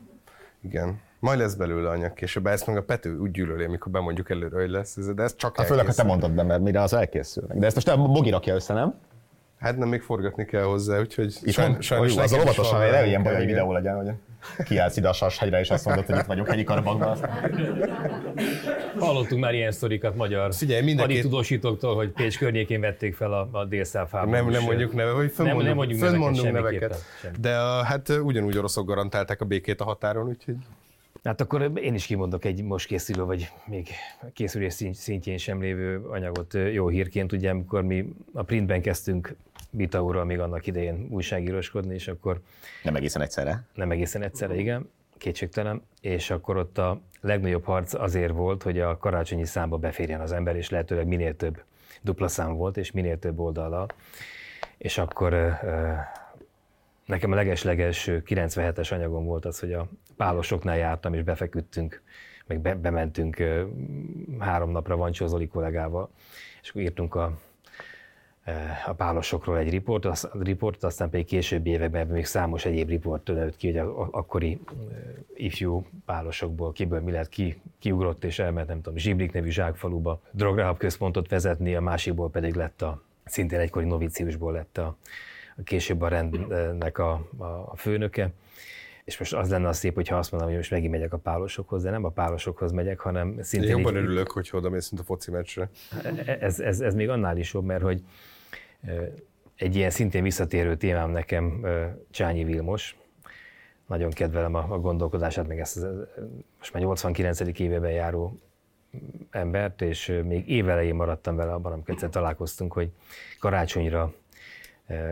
[0.62, 1.02] igen.
[1.24, 4.70] Majd lesz belőle anyag később, ezt meg a Pető úgy gyűlöli, amikor bemondjuk előre, hogy
[4.70, 7.58] lesz, de ez csak Hát főleg, ha te mondod be, mert mire az elkészülnek.
[7.58, 8.94] De ezt most a Bogi rakja össze, nem?
[9.60, 13.06] Hát nem, még forgatni kell hozzá, úgyhogy Itt sajn, sajnos az nekem is óvatosan, ne
[13.06, 14.12] ilyen baj, hogy videó legyen, hogy
[14.66, 17.18] kiállsz ide a Sashegyre, és azt mondod, hogy itt vagyok hegyi karabakban.
[19.00, 23.66] Hallottunk már ilyen sztorikat magyar Figyelj, mindenki- tudósítóktól, hogy Pécs környékén vették fel a, a
[23.66, 27.04] délszáv Nem, nem mondjuk neve, nem mondjuk neveket, fönnmondunk semmiképpen, neveket.
[27.22, 27.36] semmi.
[27.40, 30.56] De a, hát ugyanúgy oroszok garantálták a békét a határon, úgyhogy
[31.24, 33.88] Hát akkor én is kimondok egy most készülő, vagy még
[34.34, 37.32] készülés szint- szintjén sem lévő anyagot jó hírként.
[37.32, 39.36] Ugye, amikor mi a printben kezdtünk
[39.70, 42.40] Bitaúrral még annak idején újságíroskodni, és akkor
[42.84, 43.64] Nem egészen egyszerre.
[43.74, 48.98] nem egészen egyszerre, igen, kétségtelen, és akkor ott a legnagyobb harc azért volt, hogy a
[48.98, 51.64] karácsonyi számba beférjen az ember, és lehetőleg minél több
[52.02, 53.88] dupla szám volt, és minél több oldallal.
[54.78, 55.60] És akkor
[57.06, 59.88] nekem a leges-leges 97-es anyagom volt az, hogy a
[60.18, 62.02] pálosoknál jártam, és befeküdtünk,
[62.48, 63.44] meg be, bementünk
[64.40, 66.10] három napra Vancsó Zoli kollégával,
[66.62, 67.38] és akkor írtunk a,
[68.86, 73.56] a pálosokról egy riportot, az, riportot, aztán pedig későbbi években még számos egyéb riport nőtt
[73.56, 74.60] ki, hogy a, akkori
[75.36, 80.78] ifjú pálosokból kiből mi lett, ki, kiugrott és elment, nem tudom, Zsiblik nevű zsákfaluba drogrehab
[80.78, 84.96] központot vezetni, a másikból pedig lett a, szintén egykori novíciusból lett a
[85.64, 88.30] később a rendnek a, a, a főnöke.
[89.04, 91.84] És most az lenne a szép, hogyha azt mondom, hogy most megint megyek a pálosokhoz,
[91.84, 95.04] de nem a pálosokhoz megyek, hanem én szintén jobban így- örülök, hogy oda mész, mint
[95.04, 95.70] a foci meccsre.
[96.40, 98.04] ez, ez, ez még annál is jobb, mert hogy
[99.56, 101.66] egy ilyen szintén visszatérő témám nekem
[102.12, 102.98] Csányi Vilmos.
[103.88, 105.86] Nagyon kedvelem a, a gondolkodását, meg ezt az,
[106.58, 107.40] most már 89.
[107.40, 108.40] évében járó
[109.30, 112.90] embert, és még évelején maradtam vele abban, amikor egyszer találkoztunk, hogy
[113.40, 114.14] karácsonyra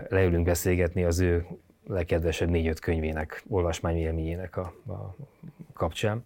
[0.10, 1.46] leülünk beszélgetni az ő
[1.88, 5.16] legkedvesebb négy-öt könyvének, olvasmányélményének a, a
[5.74, 6.26] kapcsán.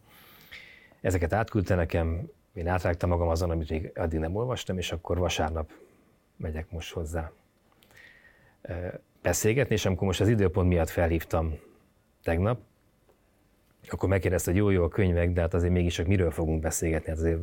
[1.02, 5.72] Ezeket átküldte nekem, én átrágtam magam azon, amit még addig nem olvastam, és akkor vasárnap
[6.38, 7.32] megyek most hozzá
[9.22, 11.60] beszélgetni, és amikor most az időpont miatt felhívtam
[12.24, 12.60] tegnap,
[13.90, 17.10] akkor megkérdezte, hogy jó, jó a könyvek, de hát azért mégis csak miről fogunk beszélgetni,
[17.10, 17.40] hát azért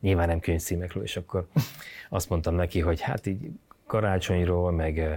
[0.00, 1.48] nyilván nem könyvcímekről, és akkor
[2.10, 3.50] azt mondtam neki, hogy hát így
[3.92, 5.08] karácsonyról, meg, ö,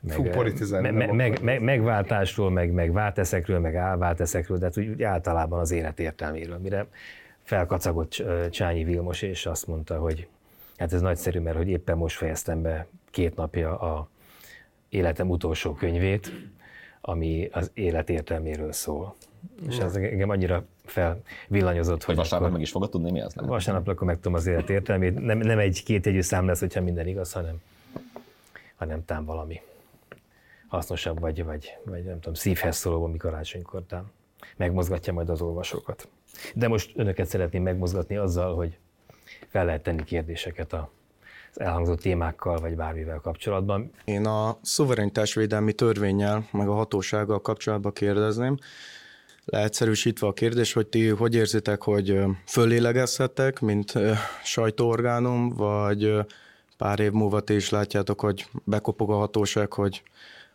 [0.00, 1.44] meg, Fú, ö, politizálni me, nem me, meg, akarok.
[1.44, 6.58] meg, megváltásról, meg, meg válteszekről, meg álválteszekről, de hát úgy, úgy általában az élet értelméről,
[6.58, 6.86] mire
[7.42, 10.28] felkacagott Cs- Csányi Vilmos, és azt mondta, hogy
[10.76, 14.08] hát ez nagyszerű, mert hogy éppen most fejeztem be két napja a
[14.88, 16.32] életem utolsó könyvét,
[17.00, 19.14] ami az élet értelméről szól.
[19.68, 23.34] És ez engem annyira felvillanyozott, Hogy hogy vasárnap akkor meg is fogod tudni, mi az
[23.34, 23.50] lehet?
[23.50, 25.20] vasárnap akkor megtudom az élet értelmét.
[25.20, 27.60] Nem, nem egy kétjegyű szám lesz, hogyha minden igaz, hanem,
[28.78, 29.60] hanem tám valami
[30.68, 34.10] hasznosabb, vagy, vagy, vagy nem tudom, szívhez szóló, ami karácsonykor tám
[34.56, 36.08] megmozgatja majd az olvasókat.
[36.54, 38.78] De most önöket szeretném megmozgatni azzal, hogy
[39.48, 40.90] fel lehet tenni kérdéseket a,
[41.54, 43.90] az elhangzott témákkal, vagy bármivel kapcsolatban.
[44.04, 48.56] Én a szuverenitásvédelmi törvényel, meg a hatósággal kapcsolatban kérdezném,
[49.44, 53.92] leegyszerűsítve a kérdés, hogy ti hogy érzitek, hogy fölélegezhettek, mint
[54.42, 56.26] sajtóorgánum, vagy
[56.78, 60.02] pár év múlva ti is látjátok, hogy bekopog a hatóság, hogy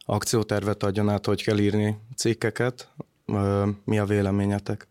[0.05, 2.89] akciótervet adjon át, hogy kell írni cikkeket.
[3.84, 4.88] Mi a véleményetek?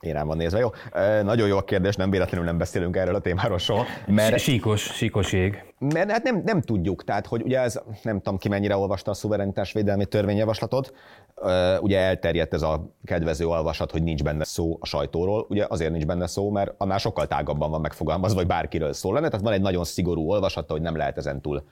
[0.00, 0.70] Én rám van nézve, jó?
[0.92, 4.82] Ö, Nagyon jó a kérdés, nem véletlenül nem beszélünk erről a témáról soha, mert Síkos,
[4.82, 5.64] síkos ég.
[5.78, 9.14] Mert hát nem, nem tudjuk, tehát hogy ugye ez, nem tudom ki mennyire olvasta a
[9.14, 10.92] szuverenitás védelmi törvényjavaslatot,
[11.80, 16.06] ugye elterjedt ez a kedvező olvasat, hogy nincs benne szó a sajtóról, ugye azért nincs
[16.06, 19.60] benne szó, mert annál sokkal tágabban van megfogalmazva, hogy bárkiről szól lenne, tehát van egy
[19.60, 21.62] nagyon szigorú olvasata, hogy nem lehet ezen túl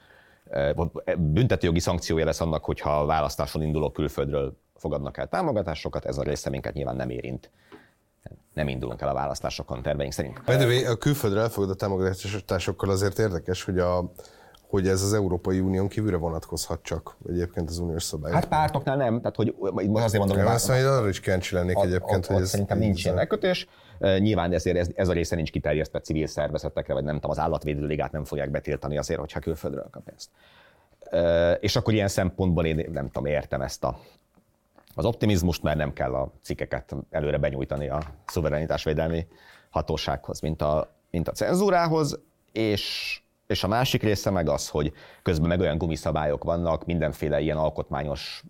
[1.18, 6.50] büntetőjogi szankciója lesz annak, hogyha a választáson induló külföldről fogadnak el támogatásokat, ez a része
[6.50, 7.50] minket nyilván nem érint.
[8.54, 10.42] Nem indulunk el a választásokon terveink szerint.
[10.44, 14.12] By a külföldre elfogadott támogatásokkal azért érdekes, hogy, a,
[14.68, 18.36] hogy ez az Európai Unión kívülre vonatkozhat csak egyébként az uniós szabályok.
[18.36, 21.54] Hát pártoknál nem, tehát hogy most azért mondom, hogy azt mondja, hogy arra is kíváncsi
[21.54, 22.48] lennék egyébként, ott, hogy ez...
[22.48, 23.66] szerintem nincs ilyen megkötés.
[24.00, 27.38] Uh, Nyilván ezért ez, ez a része nincs kiterjesztve civil szervezetekre, vagy nem tudom, az
[27.38, 30.28] állatvédő ligát nem fogják betiltani azért, hogyha külföldről kap ezt.
[31.12, 33.98] Uh, És akkor ilyen szempontból én nem tudom, értem ezt a,
[34.94, 39.26] az optimizmust, mert nem kell a cikkeket előre benyújtani a szuverenitásvédelmi
[39.70, 42.18] hatósághoz, mint a, mint a cenzúrához,
[42.52, 44.92] és, és a másik része meg az, hogy
[45.22, 48.44] közben meg olyan gumiszabályok vannak, mindenféle ilyen alkotmányos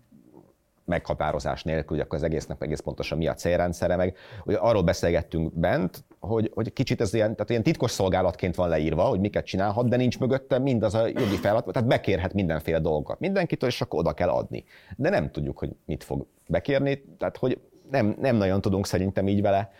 [0.87, 5.53] meghatározás nélkül, hogy akkor az egésznek egész pontosan mi a célrendszere, meg hogy arról beszélgettünk
[5.53, 9.87] bent, hogy, hogy kicsit ez ilyen, tehát ilyen titkos szolgálatként van leírva, hogy miket csinálhat,
[9.89, 14.13] de nincs mögötte mindaz a jogi feladat, tehát bekérhet mindenféle dolgokat mindenkitől, és akkor oda
[14.13, 14.63] kell adni.
[14.95, 17.59] De nem tudjuk, hogy mit fog bekérni, tehát hogy
[17.91, 19.71] nem, nem nagyon tudunk szerintem így vele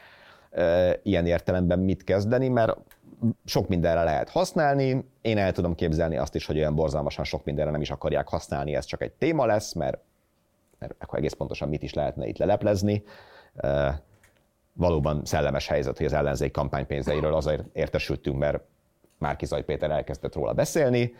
[0.52, 2.78] e, ilyen értelemben mit kezdeni, mert
[3.46, 7.72] sok mindenre lehet használni, én el tudom képzelni azt is, hogy olyan borzalmasan sok mindenre
[7.72, 10.00] nem is akarják használni, ez csak egy téma lesz, mert,
[10.80, 13.04] mert akkor egész pontosan mit is lehetne itt leleplezni.
[14.74, 18.64] Valóban szellemes helyzet, hogy az ellenzék kampánypénzeiről azért értesültünk, mert
[19.18, 21.14] Márkizaj Péter elkezdett róla beszélni,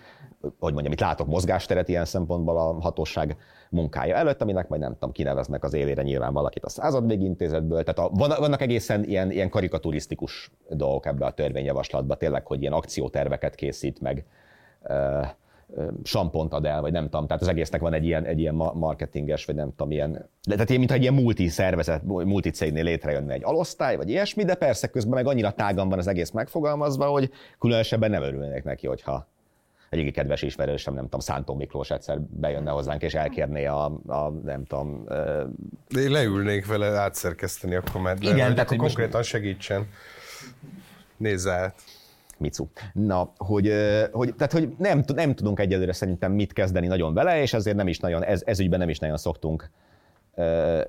[0.60, 3.38] hogy mondjam, itt látok mozgásteret ilyen szempontból a hatóság
[3.70, 7.84] munkája előtt, aminek majd nem tudom, kineveznek az élére nyilván valakit a századvégi intézetből.
[7.84, 13.56] Tehát a, vannak egészen ilyen, ilyen karikaturisztikus dolgok ebbe a törvényjavaslatba, tényleg, hogy ilyen akcióterveket
[13.56, 14.26] készít meg,
[16.04, 19.46] sampont ad el, vagy nem tudom, tehát az egésznek van egy ilyen, egy ilyen marketinges,
[19.46, 20.12] vagy nem tudom, ilyen,
[20.48, 24.44] de tehát ilyen, mintha egy ilyen multi szervezet, multi cégnél létrejönne egy alosztály, vagy ilyesmi,
[24.44, 28.88] de persze közben meg annyira tágan van az egész megfogalmazva, hogy különösebben nem örülnék neki,
[28.88, 29.28] hogyha
[29.90, 34.30] egy régi kedves ismerősöm, nem tudom, Szántó Miklós egyszer bejönne hozzánk, és elkérné a, a
[34.30, 35.04] nem tudom...
[35.88, 39.88] De én leülnék vele átszerkeszteni a kommentbe, Igen, tehát hogy konkrétan segítsen.
[41.18, 41.82] Nézz át.
[42.40, 42.68] Micu.
[42.94, 43.74] Na, hogy,
[44.12, 47.88] hogy, tehát, hogy nem, nem tudunk egyelőre szerintem mit kezdeni nagyon vele, és ezért nem
[47.88, 49.70] is nagyon, ez, ez ügyben nem is nagyon szoktunk
[50.36, 50.82] uh,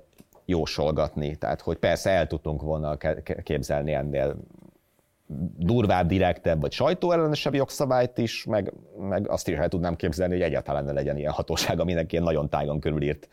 [0.44, 1.36] jósolgatni.
[1.36, 2.96] Tehát, hogy persze el tudtunk volna
[3.42, 4.36] képzelni ennél
[5.56, 10.84] durvább, direktebb vagy sajtóellenesebb jogszabályt is, meg, meg azt is el tudnám képzelni, hogy egyáltalán
[10.84, 13.28] ne legyen ilyen hatóság, aminek ilyen nagyon tágon körülírt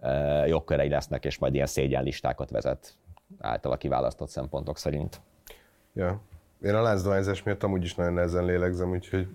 [0.00, 2.96] uh, jogkörei lesznek, és majd ilyen szégyenlistákat vezet
[3.38, 5.20] általa kiválasztott szempontok szerint.
[5.94, 6.20] Ja.
[6.62, 9.28] Én a láncdohányzás miatt amúgy is nagyon nehezen lélegzem, úgyhogy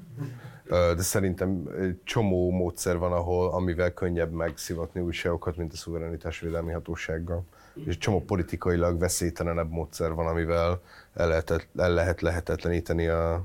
[0.70, 1.70] de szerintem
[2.04, 7.44] csomó módszer van, ahol, amivel könnyebb megszivatni újságokat, mint a szuverenitásvédelmi hatósággal.
[7.86, 10.82] És csomó politikailag veszélytelenebb módszer van, amivel
[11.14, 13.44] el lehet, el lehet lehetetleníteni a,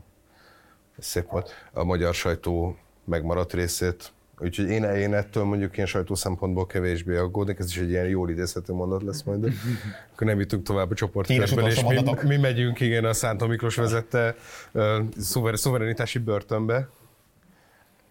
[0.99, 4.13] szép volt, a magyar sajtó megmaradt részét.
[4.41, 8.31] Úgyhogy én, én ettől mondjuk ilyen sajtó szempontból kevésbé aggódnék, ez is egy ilyen jól
[8.31, 9.45] idézhető mondat lesz majd.
[10.13, 14.35] Akkor nem jutunk tovább a csoportkörben, és mi, mi, megyünk, igen, a Szántó Miklós vezette
[14.73, 16.89] uh, szuver, szuverenitási börtönbe.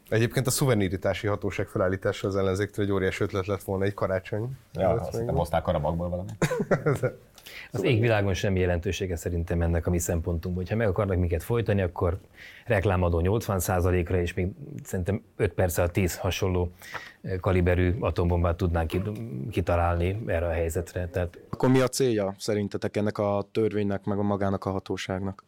[0.09, 4.49] Egyébként a szuverenitási hatóság felállítása az ellenzéktől egy óriás ötlet lett volna egy karácsony.
[4.73, 6.29] Ja, azt hozták Karabakból valami.
[7.71, 10.63] Az égvilágon semmi jelentősége szerintem ennek a mi szempontunkból.
[10.69, 12.19] Ha meg akarnak minket folytani, akkor
[12.65, 14.47] reklámadó 80%-ra, és még
[14.83, 16.71] szerintem 5 perc a 10 hasonló
[17.21, 18.91] eh, kaliberű atombombát tudnánk
[19.51, 21.07] kitalálni erre a helyzetre.
[21.07, 21.39] Tehát...
[21.49, 25.45] Akkor mi a célja szerintetek ennek a törvénynek, meg a magának a hatóságnak?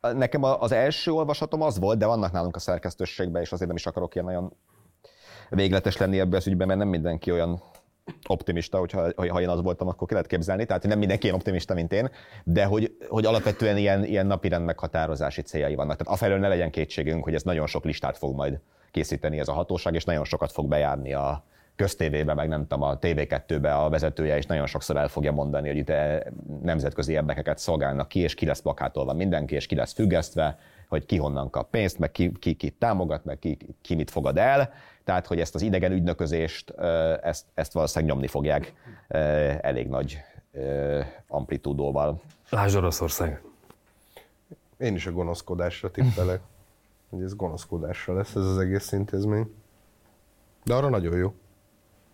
[0.00, 3.86] Nekem az első olvasatom az volt, de vannak nálunk a szerkesztőségben, és azért nem is
[3.86, 4.52] akarok ilyen nagyon
[5.50, 7.62] végletes lenni ebbe az ügyben, mert nem mindenki olyan
[8.28, 11.74] optimista, hogyha, ha én az voltam, akkor ki lehet képzelni, tehát nem mindenki ilyen optimista,
[11.74, 12.10] mint én,
[12.44, 15.96] de hogy, hogy alapvetően ilyen, ilyen napirend meghatározási céljai vannak.
[15.96, 18.60] Tehát afelől ne legyen kétségünk, hogy ez nagyon sok listát fog majd
[18.90, 21.44] készíteni ez a hatóság, és nagyon sokat fog bejárni a
[21.76, 25.76] köztévébe, meg nem tudom, a TV2-be a vezetője, és nagyon sokszor el fogja mondani, hogy
[25.76, 25.92] itt
[26.62, 30.58] nemzetközi érdekeket szolgálnak ki, és ki lesz plakátolva mindenki, és ki lesz függesztve,
[30.88, 34.38] hogy ki honnan kap pénzt, meg ki, ki, ki támogat, meg ki, ki mit fogad
[34.38, 34.72] el
[35.10, 36.70] tehát hogy ezt az idegen ügynöközést,
[37.22, 38.72] ezt, ezt valószínűleg nyomni fogják
[39.60, 40.18] elég nagy
[41.28, 42.20] amplitúdóval.
[42.50, 43.42] Lásd Oroszország.
[44.78, 46.40] Én is a gonoszkodásra tippelek,
[47.10, 49.54] hogy ez gonoszkodásra lesz ez az egész intézmény.
[50.64, 51.34] De arra nagyon jó.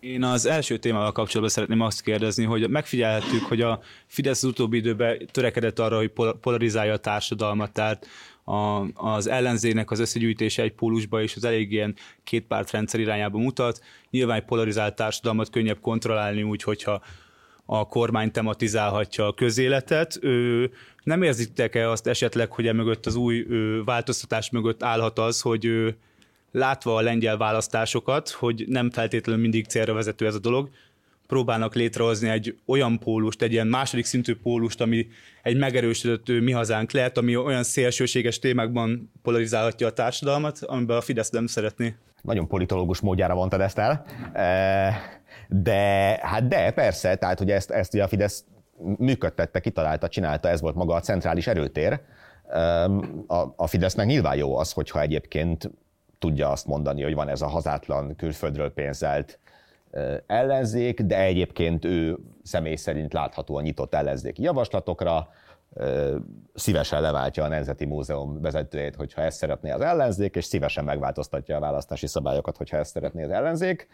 [0.01, 4.77] Én az első témával kapcsolatban szeretném azt kérdezni, hogy megfigyelhettük, hogy a Fidesz az utóbbi
[4.77, 8.07] időben törekedett arra, hogy polarizálja a társadalmat, tehát
[8.49, 11.95] a, az ellenzének az összegyűjtése egy pólusba, és az elég ilyen
[12.25, 13.81] két rendszer irányába mutat.
[14.11, 17.03] Nyilván egy polarizált társadalmat könnyebb kontrollálni úgy, hogyha
[17.65, 20.19] a kormány tematizálhatja a közéletet.
[20.21, 20.71] Ő,
[21.03, 25.97] nem érzitek-e azt esetleg, hogy emögött az új ő, változtatás mögött állhat az, hogy ő,
[26.53, 30.71] látva a lengyel választásokat, hogy nem feltétlenül mindig célra vezető ez a dolog,
[31.27, 35.07] próbálnak létrehozni egy olyan pólust, egy ilyen második szintű pólust, ami
[35.43, 41.31] egy megerősödött mi hazánk lehet, ami olyan szélsőséges témákban polarizálhatja a társadalmat, amiben a Fidesz
[41.31, 41.95] nem szeretné.
[42.23, 44.05] Nagyon politológus módjára mondtad ezt el.
[45.49, 45.75] De
[46.23, 48.45] hát de, persze, tehát ugye ezt, ezt ugye a Fidesz
[48.99, 52.01] működtette, kitalálta, csinálta, ez volt maga a centrális erőtér.
[53.27, 55.71] A, a Fidesznek nyilván jó az, hogyha egyébként
[56.19, 59.39] tudja azt mondani, hogy van ez a hazátlan külföldről pénzelt
[60.27, 65.29] ellenzék, de egyébként ő személy szerint láthatóan nyitott ellenzéki javaslatokra,
[66.55, 71.61] szívesen leváltja a Nemzeti Múzeum vezetőjét, hogyha ezt szeretné az ellenzék, és szívesen megváltoztatja a
[71.61, 73.89] választási szabályokat, hogyha ezt szeretné az ellenzék.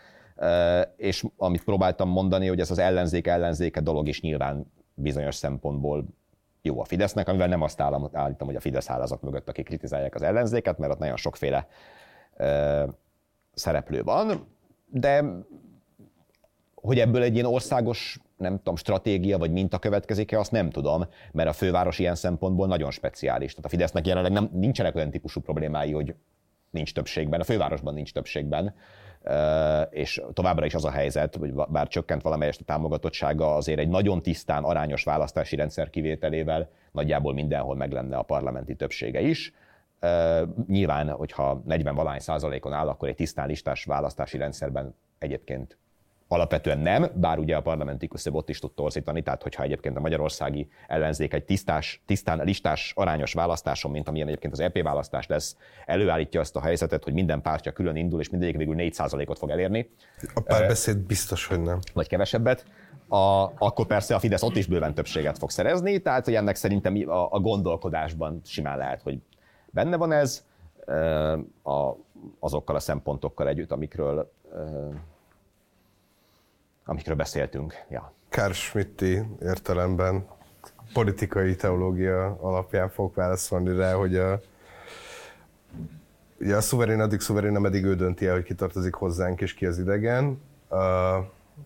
[0.97, 6.05] és amit próbáltam mondani, hogy ez az ellenzék ellenzéke dolog is nyilván bizonyos szempontból
[6.63, 10.15] jó a Fidesznek, amivel nem azt állítom, hogy a Fidesz áll azok mögött, akik kritizálják
[10.15, 11.67] az ellenzéket, mert ott nagyon sokféle
[13.55, 14.47] szereplő van,
[14.87, 15.25] de
[16.83, 21.49] hogy ebből egy ilyen országos, nem tudom, stratégia vagy minta következik-e, azt nem tudom, mert
[21.49, 23.51] a főváros ilyen szempontból nagyon speciális.
[23.51, 26.15] Tehát a Fidesznek jelenleg nem, nincsenek olyan típusú problémái, hogy
[26.71, 28.75] nincs többségben, a fővárosban nincs többségben,
[29.91, 34.23] és továbbra is az a helyzet, hogy bár csökkent valamelyest a támogatottsága, azért egy nagyon
[34.23, 39.53] tisztán arányos választási rendszer kivételével nagyjából mindenhol meg lenne a parlamenti többsége is.
[40.67, 45.79] Nyilván, hogyha 40 valány százalékon áll, akkor egy tisztán listás választási rendszerben egyébként
[46.33, 50.01] Alapvetően nem, bár ugye a parlamenti küszöb ott is tud torzítani, tehát hogyha egyébként a
[50.01, 55.57] magyarországi ellenzék egy tisztás, tisztán listás arányos választáson, mint amilyen egyébként az EP választás lesz,
[55.87, 59.91] előállítja azt a helyzetet, hogy minden pártja külön indul, és mindegyik végül 4%-ot fog elérni.
[60.35, 61.79] A párbeszéd biztos, hogy nem.
[61.93, 62.65] Vagy kevesebbet.
[63.09, 67.09] A, akkor persze a Fidesz ott is bőven többséget fog szerezni, tehát hogy ennek szerintem
[67.09, 69.19] a, a gondolkodásban simán lehet, hogy
[69.71, 70.45] benne van ez,
[71.63, 71.93] a,
[72.39, 74.33] azokkal a szempontokkal együtt, amikről
[76.85, 77.75] amikről beszéltünk.
[77.89, 78.13] Ja.
[78.31, 80.27] Karl Schmitti értelemben
[80.93, 84.41] politikai teológia alapján fog válaszolni rá, hogy a,
[86.41, 89.67] ugye a szuverén addig szuverén, ameddig ő dönti el, hogy ki tartozik hozzánk és ki
[89.67, 90.41] az idegen.
[90.69, 90.77] A,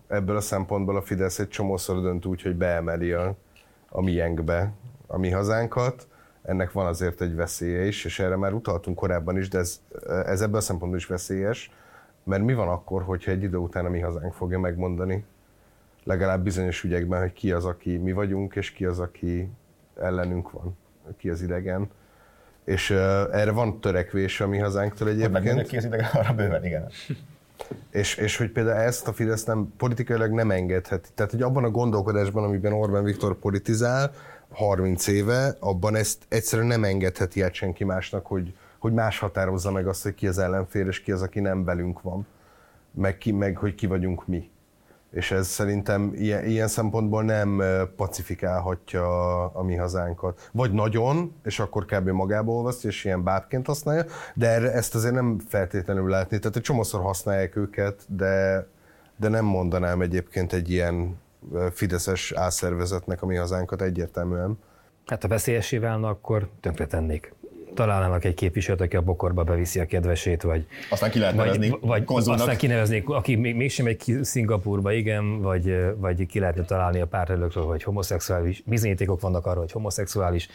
[0.07, 3.35] ebből a szempontból a Fidesz egy csomószor dönt úgy, hogy beemeli a,
[3.89, 4.73] a miénkbe
[5.07, 6.07] a mi hazánkat.
[6.43, 9.81] Ennek van azért egy veszélye is, és erre már utaltunk korábban is, de ez,
[10.25, 11.71] ez ebből a szempontból is veszélyes,
[12.27, 15.25] mert mi van akkor, hogyha egy idő után a mi hazánk fogja megmondani,
[16.03, 19.49] legalább bizonyos ügyekben, hogy ki az, aki mi vagyunk, és ki az, aki
[19.99, 20.77] ellenünk van,
[21.17, 21.89] ki az idegen.
[22.63, 22.97] És uh,
[23.31, 25.53] erre van törekvés a mi hazánktól egyébként.
[25.53, 26.89] Hogy ki az idegen, arra bőven igen.
[27.91, 31.09] És, és hogy például ezt a Fidesz nem, politikailag nem engedheti.
[31.15, 34.11] Tehát, hogy abban a gondolkodásban, amiben Orbán Viktor politizál,
[34.49, 38.53] 30 éve, abban ezt egyszerűen nem engedheti át senki másnak, hogy,
[38.87, 42.01] hogy más határozza meg azt, hogy ki az ellenfél, és ki az, aki nem velünk
[42.01, 42.27] van,
[42.91, 44.49] meg, ki, meg hogy ki vagyunk mi.
[45.11, 47.61] És ez szerintem ilyen, ilyen szempontból nem
[47.95, 50.49] pacifikálhatja a, a mi hazánkat.
[50.51, 52.09] Vagy nagyon, és akkor kb.
[52.09, 56.39] magába olvasztja, és ilyen bábként használja, de erre, ezt azért nem feltétlenül látni.
[56.39, 58.67] Tehát egy csomószor használják őket, de,
[59.15, 61.17] de nem mondanám egyébként egy ilyen
[61.71, 64.59] fideszes álszervezetnek a mi hazánkat egyértelműen.
[65.05, 67.33] Hát ha veszélyesé válna, akkor tönkretennék
[67.77, 70.67] találnának egy képviselőt, aki a bokorba beviszi a kedvesét, vagy...
[70.89, 75.41] Aztán ki lehet nevezni vagy, vagy aztán kineveznék, aki még, mégsem egy ki Szingapurba, igen,
[75.41, 80.49] vagy, vagy ki lehetne találni a pártelőkről, hogy homoszexuális, bizonyítékok vannak arra, hogy homoszexuális,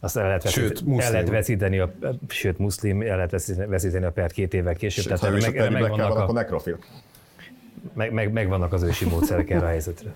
[0.00, 1.94] azt el lehet, sőt, veszít, el lehet veszíteni, a,
[2.28, 3.30] sőt, muszlim, el lehet
[3.68, 5.04] veszíteni a pert két évvel később.
[5.04, 6.78] Sőt, tehát meg, meg, vannak a, a nekrofil.
[7.94, 10.14] Meg, meg, meg, vannak az ősi módszerek erre a helyzetre.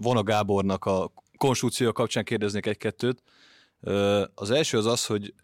[0.00, 3.22] Von a Gábornak a konstitúció kapcsán kérdeznék egy-kettőt.
[4.34, 5.34] Az első az az, hogy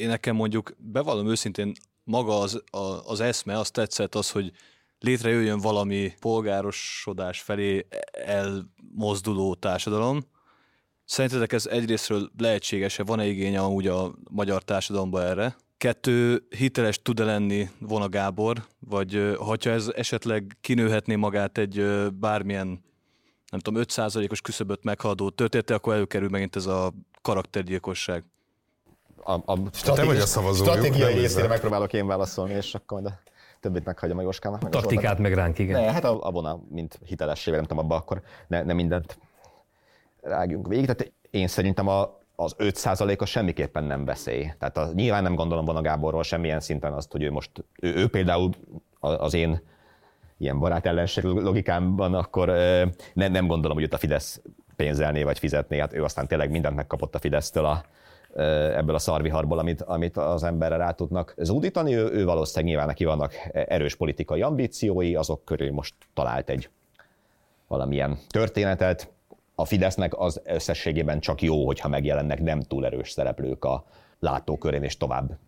[0.00, 1.72] én nekem mondjuk bevallom őszintén
[2.04, 4.52] maga az, a, az eszme, azt tetszett az, hogy
[4.98, 10.20] létrejöjjön valami polgárosodás felé elmozduló társadalom.
[11.04, 15.56] Szerintetek ez egyrésztről lehetséges-e, van-e igénye amúgy a magyar társadalomba erre?
[15.76, 22.66] Kettő, hiteles tud-e lenni Vona Gábor, vagy hogyha ez esetleg kinőhetné magát egy bármilyen,
[23.50, 28.24] nem tudom, 5%-os küszöböt meghaladó története, akkor előkerül megint ez a karaktergyilkosság
[29.22, 33.30] a, a stratégi, a stratégiai részére megpróbálok én válaszolni, és akkor majd a
[33.60, 34.62] többit meghagyom a Jóskának.
[34.62, 35.80] Meg Taktikát meg ránk, igen.
[35.80, 39.18] Ne, hát a, a vona, mint hitelessével, nem tudom, abba akkor ne, ne mindent
[40.20, 40.86] rágjunk végig.
[40.86, 44.52] Tehát én szerintem a, az 5%-a semmiképpen nem veszély.
[44.58, 48.08] Tehát a, nyilván nem gondolom volna Gáborról semmilyen szinten azt, hogy ő most, ő, ő
[48.08, 48.50] például
[49.00, 49.62] az én
[50.38, 52.48] ilyen barát ellenség logikámban, akkor
[53.12, 54.40] ne, nem gondolom, hogy őt a Fidesz
[54.76, 55.78] pénzelné vagy fizetné.
[55.78, 57.84] Hát ő aztán tényleg mindent megkapott a Fidesztől a,
[58.34, 61.94] ebből a szarviharból, amit, amit az emberre rá tudnak zúdítani.
[61.94, 66.70] Ő, ő valószínűleg nyilván neki vannak erős politikai ambíciói, azok körül most talált egy
[67.66, 69.12] valamilyen történetet.
[69.54, 73.84] A Fidesznek az összességében csak jó, hogyha megjelennek nem túl erős szereplők a
[74.18, 75.38] látókörén, és tovább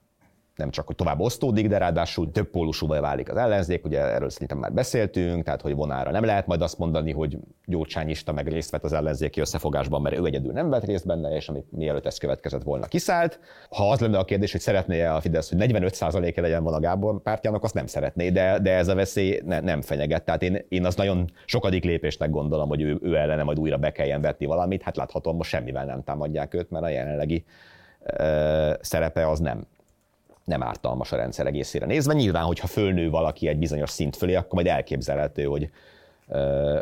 [0.56, 4.58] nem csak, hogy tovább osztódik, de ráadásul több pólusúval válik az ellenzék, ugye erről szerintem
[4.58, 8.84] már beszéltünk, tehát hogy vonára nem lehet majd azt mondani, hogy Gyurcsányista meg részt vett
[8.84, 12.62] az ellenzéki összefogásban, mert ő egyedül nem vett részt benne, és ami mielőtt ez következett
[12.62, 13.40] volna kiszállt.
[13.70, 17.22] Ha az lenne a kérdés, hogy szeretné-e a Fidesz, hogy 45%-e legyen van a Gábor
[17.22, 20.24] pártjának, azt nem szeretné, de, de ez a veszély ne, nem fenyeget.
[20.24, 23.92] Tehát én, én az nagyon sokadik lépésnek gondolom, hogy ő, ő ellene majd újra be
[23.92, 24.82] kelljen vetni valamit.
[24.82, 27.44] Hát láthatom, most semmivel nem támadják őt, mert a jelenlegi
[28.80, 29.66] szerepe az nem
[30.52, 32.12] nem ártalmas a rendszer egészére nézve.
[32.12, 35.70] Nyilván, hogyha fölnő valaki egy bizonyos szint fölé, akkor majd elképzelhető, hogy,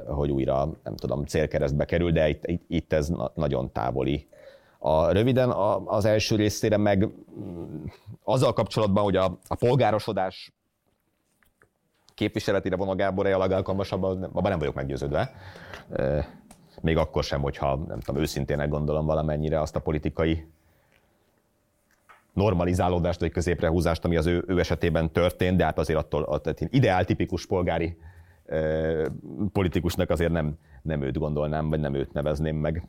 [0.06, 4.28] hogy újra, nem tudom, célkeresztbe kerül, de itt, itt ez nagyon távoli.
[4.78, 5.51] A, röviden
[5.84, 7.84] az első részére meg mm,
[8.24, 10.52] azzal kapcsolatban, hogy a, a polgárosodás
[12.14, 15.32] képviseletére von a Gábor a legalkalmasabb, abban nem vagyok meggyőződve.
[16.80, 20.47] Még akkor sem, hogyha nem tudom, őszintének gondolom valamennyire azt a politikai
[22.43, 27.07] normalizálódást vagy középrehúzást, ami az ő, ő esetében történt, de hát azért attól, attól ideál
[27.49, 27.97] polgári
[29.53, 32.83] politikusnak azért nem, nem őt gondolnám, vagy nem őt nevezném meg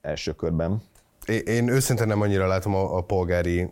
[0.00, 0.82] első körben.
[1.26, 3.70] Én, én őszintén nem annyira látom a, a polgári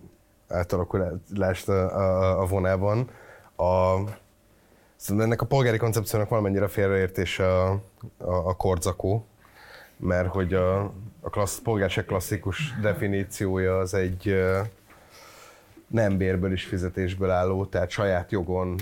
[0.49, 3.11] átalakulást a, a, a vonában.
[3.57, 3.97] A,
[5.03, 7.81] Szerintem ennek a polgári koncepciónak valamennyire félreértés a, a,
[8.19, 9.27] a kordzakó,
[9.97, 10.93] mert hogy a,
[11.25, 14.43] a klassz, polgárság klasszikus definíciója az egy
[15.87, 18.77] nem bérből is fizetésből álló, tehát saját jogon,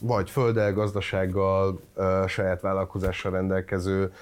[0.00, 1.80] vagy földdel, gazdasággal,
[2.26, 4.12] saját vállalkozással rendelkező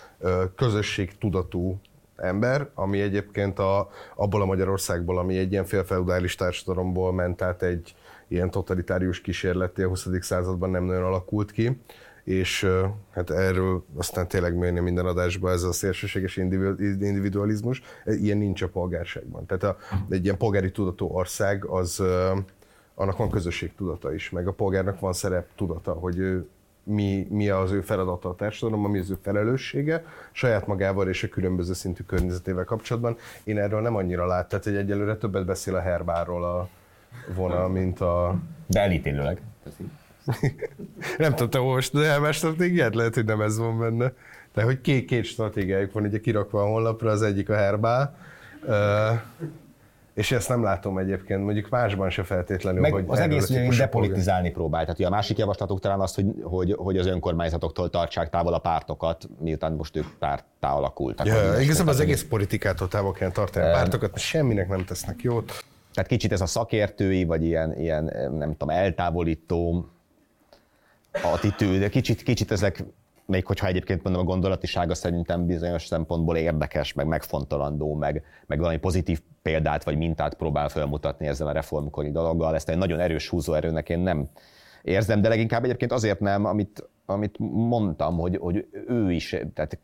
[0.57, 1.81] közösség tudatú
[2.17, 7.95] ember, ami egyébként a, abból a Magyarországból, ami egy ilyen félfeudális társadalomból ment át egy
[8.29, 10.07] ilyen totalitárius kísérleté a 20.
[10.21, 11.81] században nem nagyon alakult ki,
[12.29, 12.71] és
[13.11, 19.47] hát erről aztán tényleg mérni minden adásban ez a szélsőséges individualizmus, ilyen nincs a polgárságban.
[19.47, 19.77] Tehát a,
[20.09, 22.03] egy ilyen polgári tudatú ország, az
[22.95, 26.49] annak van közösség tudata is, meg a polgárnak van szerep tudata, hogy ő
[26.83, 31.29] mi, mi az ő feladata a társadalomban, mi az ő felelőssége saját magával és a
[31.29, 33.17] különböző szintű környezetével kapcsolatban.
[33.45, 36.69] Én erről nem annyira lát, tehát hogy egyelőre többet beszél a herbáról a
[37.35, 38.39] vonal, mint a...
[38.67, 39.41] De elítélőleg.
[41.19, 42.95] Nem tudom, te most de elmás stratégiát?
[42.95, 44.13] Lehet, hogy nem ez van benne.
[44.55, 48.17] De hogy két, két stratégiájuk van ugye kirakva a honlapra, az egyik a herbál,
[50.15, 52.81] és ezt nem látom egyébként, mondjuk másban se feltétlenül.
[52.81, 54.85] Meg hogy az egész ugye depolitizálni próbál.
[54.85, 59.29] Tehát a másik javaslatok talán az, hogy, hogy, hogy az önkormányzatoktól tartsák távol a pártokat,
[59.41, 61.23] miután most ők pártá alakult.
[61.25, 65.65] Ja, igazából az egész politikától távol kell tartani a pártokat, semminek nem tesznek jót.
[65.93, 68.05] Tehát kicsit ez a szakértői, vagy ilyen, ilyen
[68.39, 69.89] nem tudom, eltávolító
[71.13, 72.85] attitűd, kicsit, kicsit ezek
[73.29, 78.79] még hogyha egyébként mondom, a gondolatisága szerintem bizonyos szempontból érdekes, meg megfontolandó, meg, meg valami
[78.79, 82.55] pozitív példát vagy mintát próbál felmutatni ezzel a reformkori dologgal.
[82.55, 84.29] Ezt egy nagyon erős húzóerőnek én nem
[84.83, 89.79] érzem, de leginkább egyébként azért nem, amit, amit mondtam, hogy, hogy ő is, tehát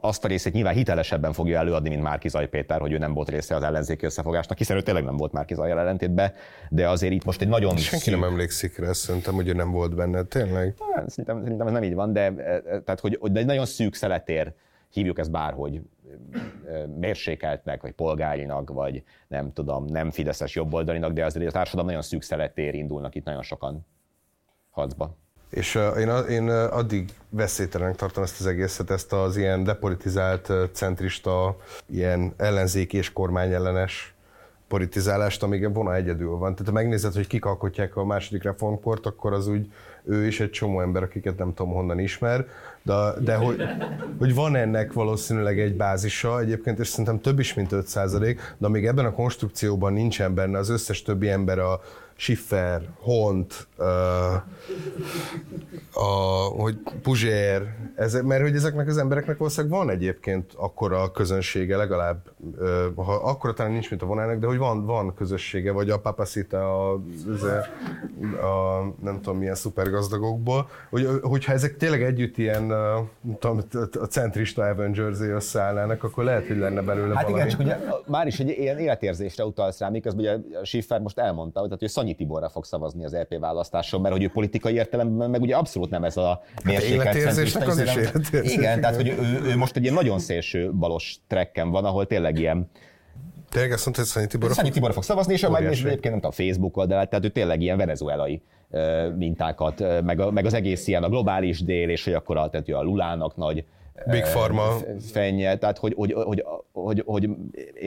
[0.00, 3.28] azt a részét nyilván hitelesebben fogja előadni, mint Márki Zaj Péter, hogy ő nem volt
[3.28, 6.32] része az ellenzéki összefogásnak, hiszen ő tényleg nem volt Márki Zaj ellentétben,
[6.70, 7.76] de azért itt most egy nagyon...
[7.76, 8.18] Senki szín...
[8.18, 10.74] nem emlékszik rá, szerintem, hogy ő nem volt benne, tényleg.
[10.94, 12.32] Hát, szerintem, szerintem ez nem így van, de,
[12.62, 14.52] tehát, hogy, hogy egy nagyon szűk szeletér
[14.90, 15.80] hívjuk ezt bárhogy,
[16.98, 22.22] mérsékeltnek, vagy polgárinak, vagy nem tudom, nem fideszes jobboldalinak, de azért a társadalom nagyon szűk
[22.22, 23.86] szeletér indulnak itt nagyon sokan
[24.70, 25.16] harcba.
[25.56, 31.56] És én, én addig veszélytelenek tartom ezt az egészet, ezt az ilyen depolitizált, centrista,
[31.86, 34.14] ilyen ellenzéki és kormányellenes
[34.68, 36.52] politizálást, amíg vona egyedül van.
[36.52, 39.72] Tehát ha megnézed, hogy kik alkotják a második reformkort, akkor az úgy
[40.04, 42.46] ő is egy csomó ember, akiket nem tudom honnan ismer,
[42.82, 43.62] de, de hogy,
[44.18, 47.94] hogy van ennek valószínűleg egy bázisa egyébként, és szerintem több is, mint 5
[48.58, 51.80] de amíg ebben a konstrukcióban nincsen benne az összes többi ember a,
[52.16, 54.34] Schiffer, Hont, uh,
[55.92, 57.62] a, hogy Puzsér,
[57.94, 62.30] ezek, mert hogy ezeknek az embereknek valószínűleg van egyébként akkora közönsége, legalább,
[62.96, 66.88] ha akkora talán nincs, mint a vonának, de hogy van, van közössége, vagy a Papacita,
[66.88, 66.92] a,
[68.40, 72.72] a, nem tudom milyen szupergazdagokból, hogy, hogyha ezek tényleg együtt ilyen
[73.38, 73.60] tudom,
[74.00, 77.40] a centrista Avengers összeállnának, akkor lehet, hogy lenne belőle hát valami.
[77.40, 77.76] igen, csak ugye
[78.06, 82.14] már is egy ilyen életérzésre utalsz rá, miközben ugye Schiffer most elmondta, hogy, hogy Szanyi
[82.14, 86.04] Tiborra fog szavazni az EP választáson, mert hogy ő politikai értelemben meg ugye abszolút nem
[86.04, 87.54] ez a mérsékelt hát az is
[88.30, 92.35] Igen, tehát hogy ő, ő, most egy ilyen nagyon szélső balos trekken van, ahol tényleg
[92.38, 92.70] ilyen
[93.48, 96.30] Tényleg azt mondta, hogy Szanyi Tiborra, Szanyi Tiborra fog szavazni, és majd egyébként nem tudom,
[96.30, 98.42] Facebook oldalát, tehát ő tényleg ilyen venezuelai
[99.16, 102.68] mintákat, meg, a, meg az egész ilyen a globális dél, és hogy akkor a, tehát
[102.68, 103.64] a Lulának nagy
[104.06, 104.76] Big Pharma.
[105.00, 107.30] Fennye, tehát hogy, hogy, hogy, hogy, hogy, hogy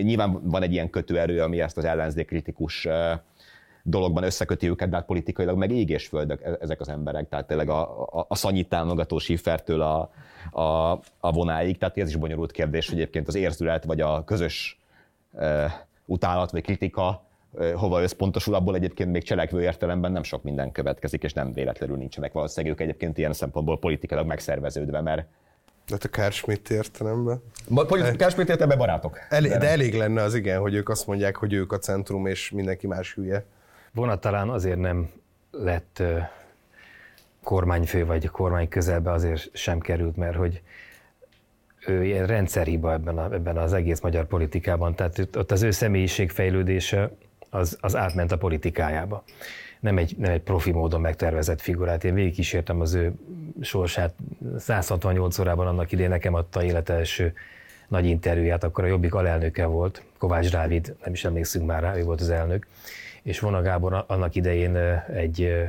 [0.01, 2.87] nyilván van egy ilyen kötőerő, ami ezt az ellenzék kritikus
[3.89, 7.47] dologban összeköti őket, de hát politikailag meg ég és földök e- ezek az emberek, tehát
[7.47, 10.11] tényleg a, a, a szanyit támogató Schiffertől a,
[10.51, 14.79] a, a vonáig, tehát ez is bonyolult kérdés, hogy egyébként az érzület vagy a közös
[15.37, 17.23] e, utálat vagy kritika
[17.59, 21.97] e, hova összpontosul, abból egyébként még cselekvő értelemben nem sok minden következik, és nem véletlenül
[21.97, 25.27] nincsenek valószínűleg ők egyébként ilyen szempontból politikailag megszerveződve, mert
[25.87, 27.41] De a Kárschmidt értelemben.
[27.67, 29.19] Mondjuk Kárschmidt értelemben barátok.
[29.29, 32.51] Elég, de elég lenne az igen, hogy ők azt mondják, hogy ők a centrum, és
[32.51, 33.45] mindenki más hülye.
[33.93, 35.09] Vonat talán azért nem
[35.51, 36.03] lett
[37.43, 40.61] kormányfő, vagy kormány közelbe azért sem került, mert hogy
[41.87, 44.95] ő ilyen rendszerhiba ebben, a, ebben az egész magyar politikában.
[44.95, 47.11] Tehát ott az ő személyiségfejlődése
[47.49, 49.23] az, az átment a politikájába.
[49.79, 52.03] Nem egy, nem egy profi módon megtervezett figurát.
[52.03, 53.13] Én végigkísértem az ő
[53.61, 54.13] sorsát.
[54.57, 57.33] 168 órában annak idén nekem adta élet első
[57.87, 62.03] nagy interjúját, akkor a Jobbik alelnöke volt, Kovács Dávid, nem is emlékszünk már rá, ő
[62.03, 62.67] volt az elnök,
[63.29, 64.75] és Vona Gábor annak idején
[65.13, 65.67] egy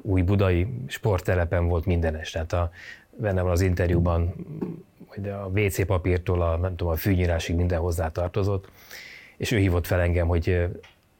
[0.00, 2.30] új budai sporttelepen volt mindenes.
[2.30, 2.70] Tehát a,
[3.10, 4.34] benne van az interjúban,
[5.06, 8.70] hogy a WC papírtól a, nem tudom, a fűnyírásig minden hozzá tartozott,
[9.36, 10.68] és ő hívott fel engem, hogy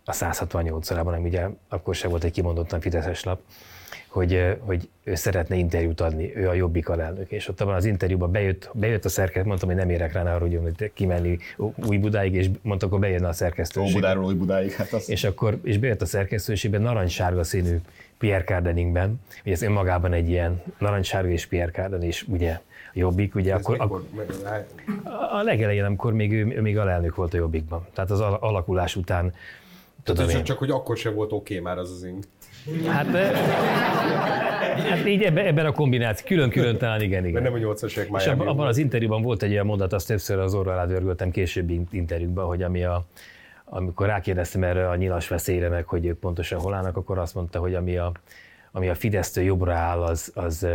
[0.04, 3.40] a 168 órában, ami ugye akkor sem volt egy kimondottan fideszes lap,
[4.08, 7.30] hogy, hogy ő szeretne interjút adni, ő a Jobbik alelnök.
[7.30, 10.48] És ott abban az interjúban bejött, bejött a szerkesztő, mondtam, hogy nem érek rá arra,
[10.60, 11.38] hogy kimenni
[11.86, 13.94] új Budáig, és mondta, akkor bejönne a szerkesztőség.
[13.94, 14.72] Budáról új Budáig.
[14.72, 15.10] Hát az...
[15.10, 17.76] És akkor és bejött a szerkesztőségben narancssárga színű
[18.18, 22.60] Pierre Cardeningben, hogy ez önmagában egy ilyen narancssárga és Pierre Carden, és ugye a
[22.92, 24.04] Jobbik, ugye Ez akkor, mikor,
[25.30, 27.86] a legelején, amikor még ő, ő még alelnök volt a Jobbikban.
[27.92, 29.32] Tehát az al- alakulás után
[30.02, 30.36] tudom Tehát én.
[30.36, 32.24] csak, csak, hogy akkor sem volt oké már az az ing.
[32.86, 33.30] Hát, eh,
[34.76, 37.42] hát így ebben, ebben a kombináció, külön-külön talán igen, igen.
[37.42, 40.06] Mert nem a 80-as évek És abban, abban az interjúban volt egy olyan mondat, azt
[40.06, 43.04] többször az orra alá dörgöltem későbbi interjúkban, hogy ami a,
[43.64, 47.58] amikor rákérdeztem erre a nyilas veszélyre meg, hogy ők pontosan hol állnak, akkor azt mondta,
[47.58, 48.12] hogy ami a,
[48.72, 50.66] ami a Fidesztől jobbra áll, az, az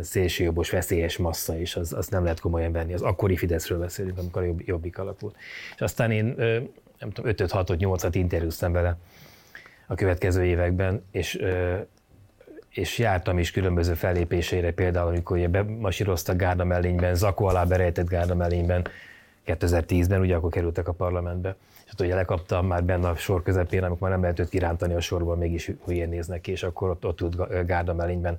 [0.00, 2.94] szélsőjobbos, veszélyes massza, és az, az nem lehet komolyan venni.
[2.94, 5.36] Az akkori Fideszről beszélünk, amikor a jobb, jobbik alakult.
[5.74, 6.34] És aztán én
[6.98, 8.96] nem tudom, 5 6 8 at interjúztam vele
[9.92, 11.44] a következő években, és
[12.72, 18.34] és jártam is különböző fellépéseire, például amikor ugye bemasíroztak Gárda mellényben, Zakó alá berejtett Gárda
[18.34, 18.86] mellényben,
[19.46, 21.56] 2010-ben, ugye akkor kerültek a parlamentbe.
[21.84, 25.00] És hát ugye lekaptam már benne a sor közepén, amikor már nem lehetett kirántani a
[25.00, 28.38] sorból, mégis hülyén néznek ki, és akkor ott, ott ült Gárda mellényben,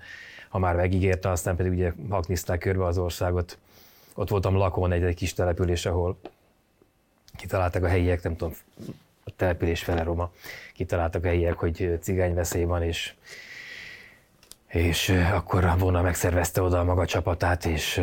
[0.50, 3.58] ha már megígérte, aztán pedig ugye hakniszták körbe az országot.
[4.16, 6.18] Ott voltam lakón egy, egy kis település, ahol
[7.36, 8.54] kitaláltak a helyiek, nem tudom,
[9.24, 10.32] a település fele roma,
[10.74, 13.14] kitaláltak a helyiek, hogy cigányveszély van, és
[14.68, 18.02] és akkor a vona megszervezte oda a maga csapatát, és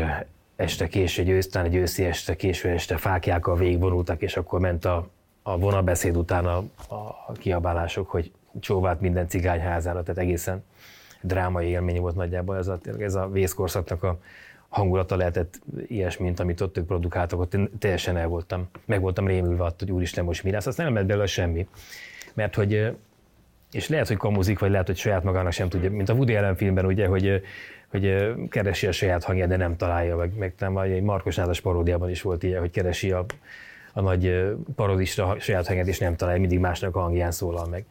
[0.57, 5.09] este késő, egy ősztán, egy őszi este, késő este fákjákkal végigvonultak, és akkor ment a,
[5.43, 6.57] a vonabeszéd után a,
[6.89, 10.65] a kiabálások, hogy csóvált minden cigányházára, tehát egészen
[11.21, 14.19] drámai élmény volt nagyjából ez a, ez a vészkorszaknak a
[14.71, 19.27] hangulata lehetett ilyesmi, mint amit ott ők produkáltak, ott én teljesen el voltam, meg voltam
[19.27, 21.67] rémülve attól, hogy úristen, most mi lesz, azt nem lett belőle semmi.
[22.35, 22.93] Mert hogy
[23.73, 26.57] és lehet, hogy kamuzik, vagy lehet, hogy saját magának sem tudja, mint a Woody Allen
[26.57, 27.43] filmben, ugye, hogy,
[27.89, 32.11] hogy keresi a saját hangját, de nem találja, meg, meg nem, egy Markos Nádas paródiában
[32.11, 33.25] is volt ilyen, hogy keresi a,
[33.93, 37.85] a nagy parodista saját hangját, és nem találja, mindig másnak a hangján szólal meg.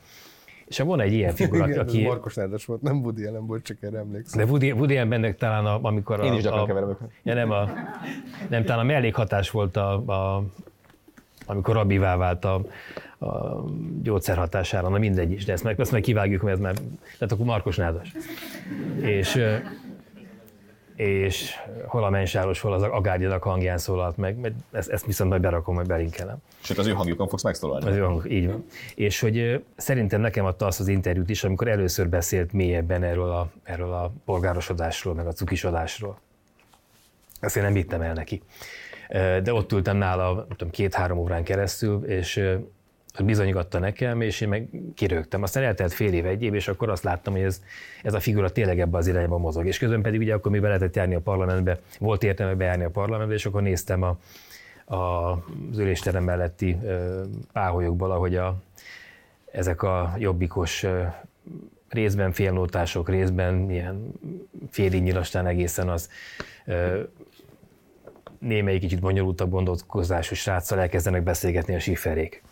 [0.69, 2.03] És ha van egy ilyen figura, Igen, aki...
[2.03, 4.45] Markos Nádas volt, nem Woody Allen volt, csak erre emlékszem.
[4.45, 6.25] De Woody, Woody Allennek talán, a, amikor a...
[6.25, 7.09] Én is a, keverem őket.
[7.23, 7.69] Ja, nem, a,
[8.49, 10.43] nem, talán a mellékhatás volt, a, a,
[11.45, 12.61] amikor rabivá vált a,
[13.19, 13.63] a
[14.03, 16.73] gyógyszer hatására, na mindegy is, de ezt meg, ezt meg kivágjuk, mert ez már,
[17.17, 18.11] tehát akkor Markos Nádas.
[19.01, 19.39] És,
[20.99, 21.55] és
[21.85, 25.75] hol a mensáros, hol az agárgyanak hangján szólalt meg, mert ezt, ezt viszont majd berakom,
[25.75, 26.37] majd belinkelem.
[26.59, 27.89] Sőt, az ő hangjukon fogsz megszólalni.
[27.89, 28.65] Az jó, így van.
[28.95, 33.49] És hogy szerintem nekem adta azt az interjút is, amikor először beszélt mélyebben erről a,
[33.63, 36.19] erről a polgárosodásról, meg a cukisodásról.
[37.39, 38.41] Ezt én nem vittem el neki.
[39.43, 42.49] De ott ültem nála, nem tudom, két-három órán keresztül, és
[43.23, 45.43] bizonygatta nekem, és én meg kirögtem.
[45.43, 47.61] Aztán eltelt fél év, egy év, és akkor azt láttam, hogy ez,
[48.03, 49.65] ez a figura tényleg ebbe az irányba mozog.
[49.65, 52.89] És közben pedig ugye akkor mi be lehetett járni a parlamentbe, volt értelme bejárni a
[52.89, 54.17] parlamentbe, és akkor néztem a,
[54.95, 55.31] a,
[55.71, 57.21] az ülésterem melletti ö,
[57.53, 58.55] páholyokból, ahogy a,
[59.51, 61.03] ezek a jobbikos ö,
[61.89, 64.11] részben félnótások, részben ilyen
[64.69, 66.09] félig nyilastán egészen az
[66.65, 67.01] ö,
[68.39, 72.43] némelyik kicsit bonyolultabb gondolkozású sráccal elkezdenek beszélgetni a siferék.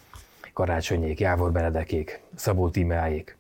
[0.58, 3.38] Karácsonyék, Jávor Benedekék, Szabó Tímeáék.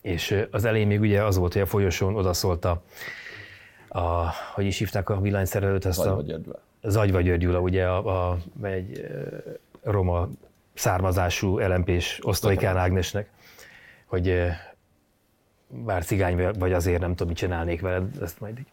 [0.00, 2.82] És az elején még ugye az volt, hogy a folyosón odaszólt a,
[3.88, 6.60] a hogy is hívták a villanyszerelőt, ezt Vagy a, vagy Györgyvel.
[6.82, 9.06] Zagyva György Gyula, ugye a, a, egy
[9.82, 10.28] roma
[10.74, 13.30] származású LMP-s osztolykán Ágnesnek,
[14.04, 14.46] hogy
[15.68, 18.66] bár cigány vagy- azért nem tudom, mit csinálnék veled, ezt majd így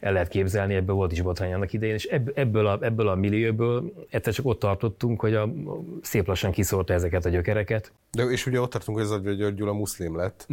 [0.00, 3.14] el lehet képzelni, ebből volt is botrány annak idején, és ebb- ebből a, ebből a
[3.14, 8.22] millióból egyszer csak ott tartottunk, hogy a, a szép lassan kiszórta ezeket a gyökereket, De
[8.22, 10.46] és ugye ott tartunk, hogy ez a György Gyula muszlim lett.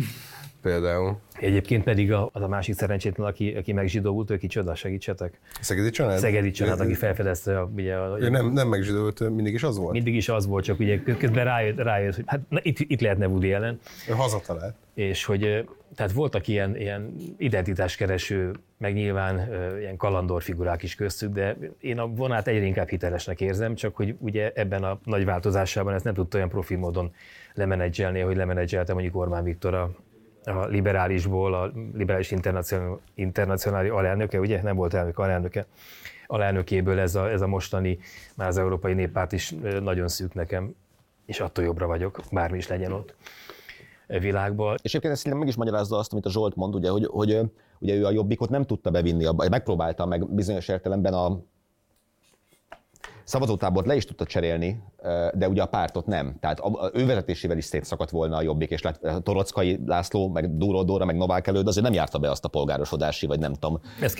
[0.65, 1.17] Például.
[1.39, 5.39] Egyébként pedig a, az a másik szerencsétlen, aki, aki megzsidóult, ő kicsoda, segítsetek.
[5.61, 6.17] Szegedi család?
[6.17, 9.91] Szegedi család, aki felfedezte a, ugye a, Ő nem, nem megzsidóult, mindig is az volt.
[9.91, 13.27] mindig is az volt, csak ugye közben rájött, rájött hogy hát na, itt, itt lehetne
[13.27, 13.79] Woody Allen,
[14.09, 14.75] Ő hazatalált.
[14.93, 15.65] és hogy
[15.95, 22.07] tehát voltak ilyen, ilyen identitáskereső, meg nyilván ilyen kalandor figurák is köztük, de én a
[22.07, 26.37] vonát egyre inkább hitelesnek érzem, csak hogy ugye ebben a nagy változásában ezt nem tudta
[26.37, 27.11] olyan profi módon
[27.53, 29.91] lemenedzselni, hogy lemenedzselte mondjuk Orbán Viktor a,
[30.47, 32.33] a liberálisból, a liberális
[33.15, 35.65] internacionális, alelnöke, ugye nem volt elnök, alelnöke,
[36.27, 37.99] alelnökéből ez a, ez a mostani,
[38.35, 40.75] már az Európai Néppárt is nagyon szűk nekem,
[41.25, 43.15] és attól jobbra vagyok, bármi is legyen ott
[44.07, 44.73] e világban.
[44.81, 47.41] És egyébként ezt szerintem meg is magyarázza azt, amit a Zsolt mond, ugye, hogy, hogy
[47.79, 51.39] ugye ő a jobbikot nem tudta bevinni, abba, megpróbálta meg bizonyos értelemben a
[53.25, 54.83] szavazótábort le is tudta cserélni,
[55.33, 56.35] de ugye a pártot nem.
[56.39, 60.83] Tehát a, ő vezetésével is szétszakadt volna a jobbik, és lett Torockai László, meg Dúró
[60.83, 64.13] Dóra, meg Novák előtt, azért nem járta be azt a polgárosodási, vagy nem tudom, Ez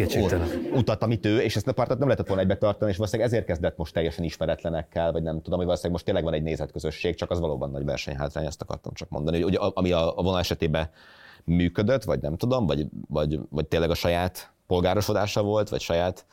[0.74, 3.48] utat, amit ő, és ezt a pártot nem lehetett volna egybe tartani, és valószínűleg ezért
[3.48, 7.32] kezdett most teljesen ismeretlenekkel, vagy nem tudom, hogy valószínűleg most tényleg van egy nézetközösség, csak
[7.32, 10.90] az valóban nagy versenyhátrány, ezt akartam csak mondani, hogy ugye, ami a, a vonal esetében
[11.44, 16.26] működött, vagy nem tudom, vagy, vagy, vagy tényleg a saját polgárosodása volt, vagy saját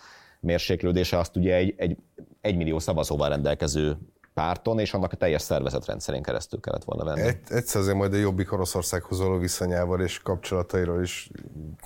[0.43, 1.97] mérséklődése, azt ugye egy, egy,
[2.41, 3.97] egy millió szavazóval rendelkező
[4.35, 7.21] párton, és annak a teljes szervezetrendszerén keresztül kellett volna venni.
[7.21, 11.31] Egy, egyszer azért majd a Jobbik Oroszországhoz való viszonyával és kapcsolatairól is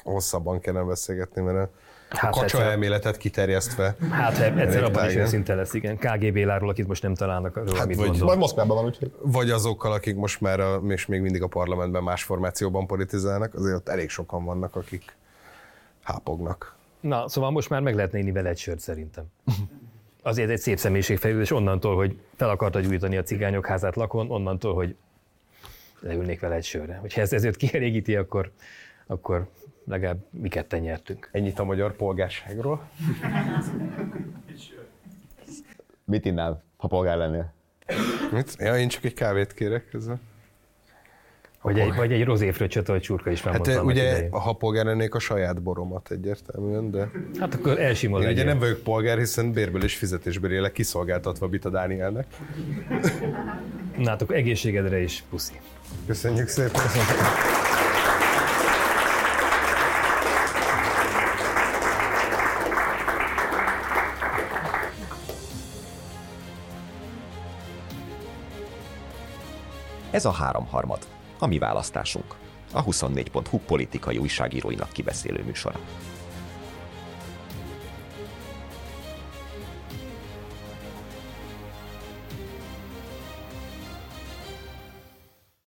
[0.02, 3.96] hosszabban kellene beszélgetni, mert a Hát kacsa egyszer- elméletet kiterjesztve.
[4.10, 5.96] Hát egyszer abban is őszinte lesz, igen.
[5.96, 8.26] KGB láról, akit most nem találnak arról, Hát mit vagy- gondol.
[8.26, 9.12] Majd Moszkvában van, úgyhogy.
[9.22, 13.76] Vagy azokkal, akik most már a, és még mindig a parlamentben más formációban politizálnak, azért
[13.76, 15.16] ott elég sokan vannak, akik
[16.02, 16.75] hápognak.
[17.06, 19.24] Na, szóval most már meg lehetne inni vele egy sört szerintem.
[20.22, 24.96] Azért egy szép személyiségfejlődés onnantól, hogy fel akarta gyújtani a cigányok házát lakon, onnantól, hogy
[26.00, 26.96] leülnék vele egy sörre.
[26.96, 28.52] Hogyha ez ezért kielégíti, akkor,
[29.06, 29.48] akkor
[29.84, 31.28] legalább mi ketten nyertünk.
[31.32, 32.88] Ennyit a magyar polgárságról.
[36.04, 37.52] Mit innál, ha polgár lennél?
[38.32, 38.56] Mit?
[38.58, 40.20] Ja, én csak egy kávét kérek ezzel.
[41.66, 44.30] Vagy egy, vagy egy rozéfröccsöt, ahogy Csurka is Hát eh, annak ugye, idején.
[44.30, 47.10] ha polgár lennék, a saját boromat egyértelműen, de
[47.40, 51.70] Hát akkor elsimol én ugye nem vagyok polgár, hiszen bérből és fizetésből élek, kiszolgáltatva Bita
[51.70, 52.26] Dánielnek.
[53.96, 55.60] Na, hát akkor egészségedre is puszi.
[56.06, 56.80] Köszönjük szépen!
[70.10, 70.98] Ez a háromharmad,
[71.38, 72.34] a mi választásunk.
[72.72, 75.80] A 24.hu politikai újságíróinak kibeszélő műsora.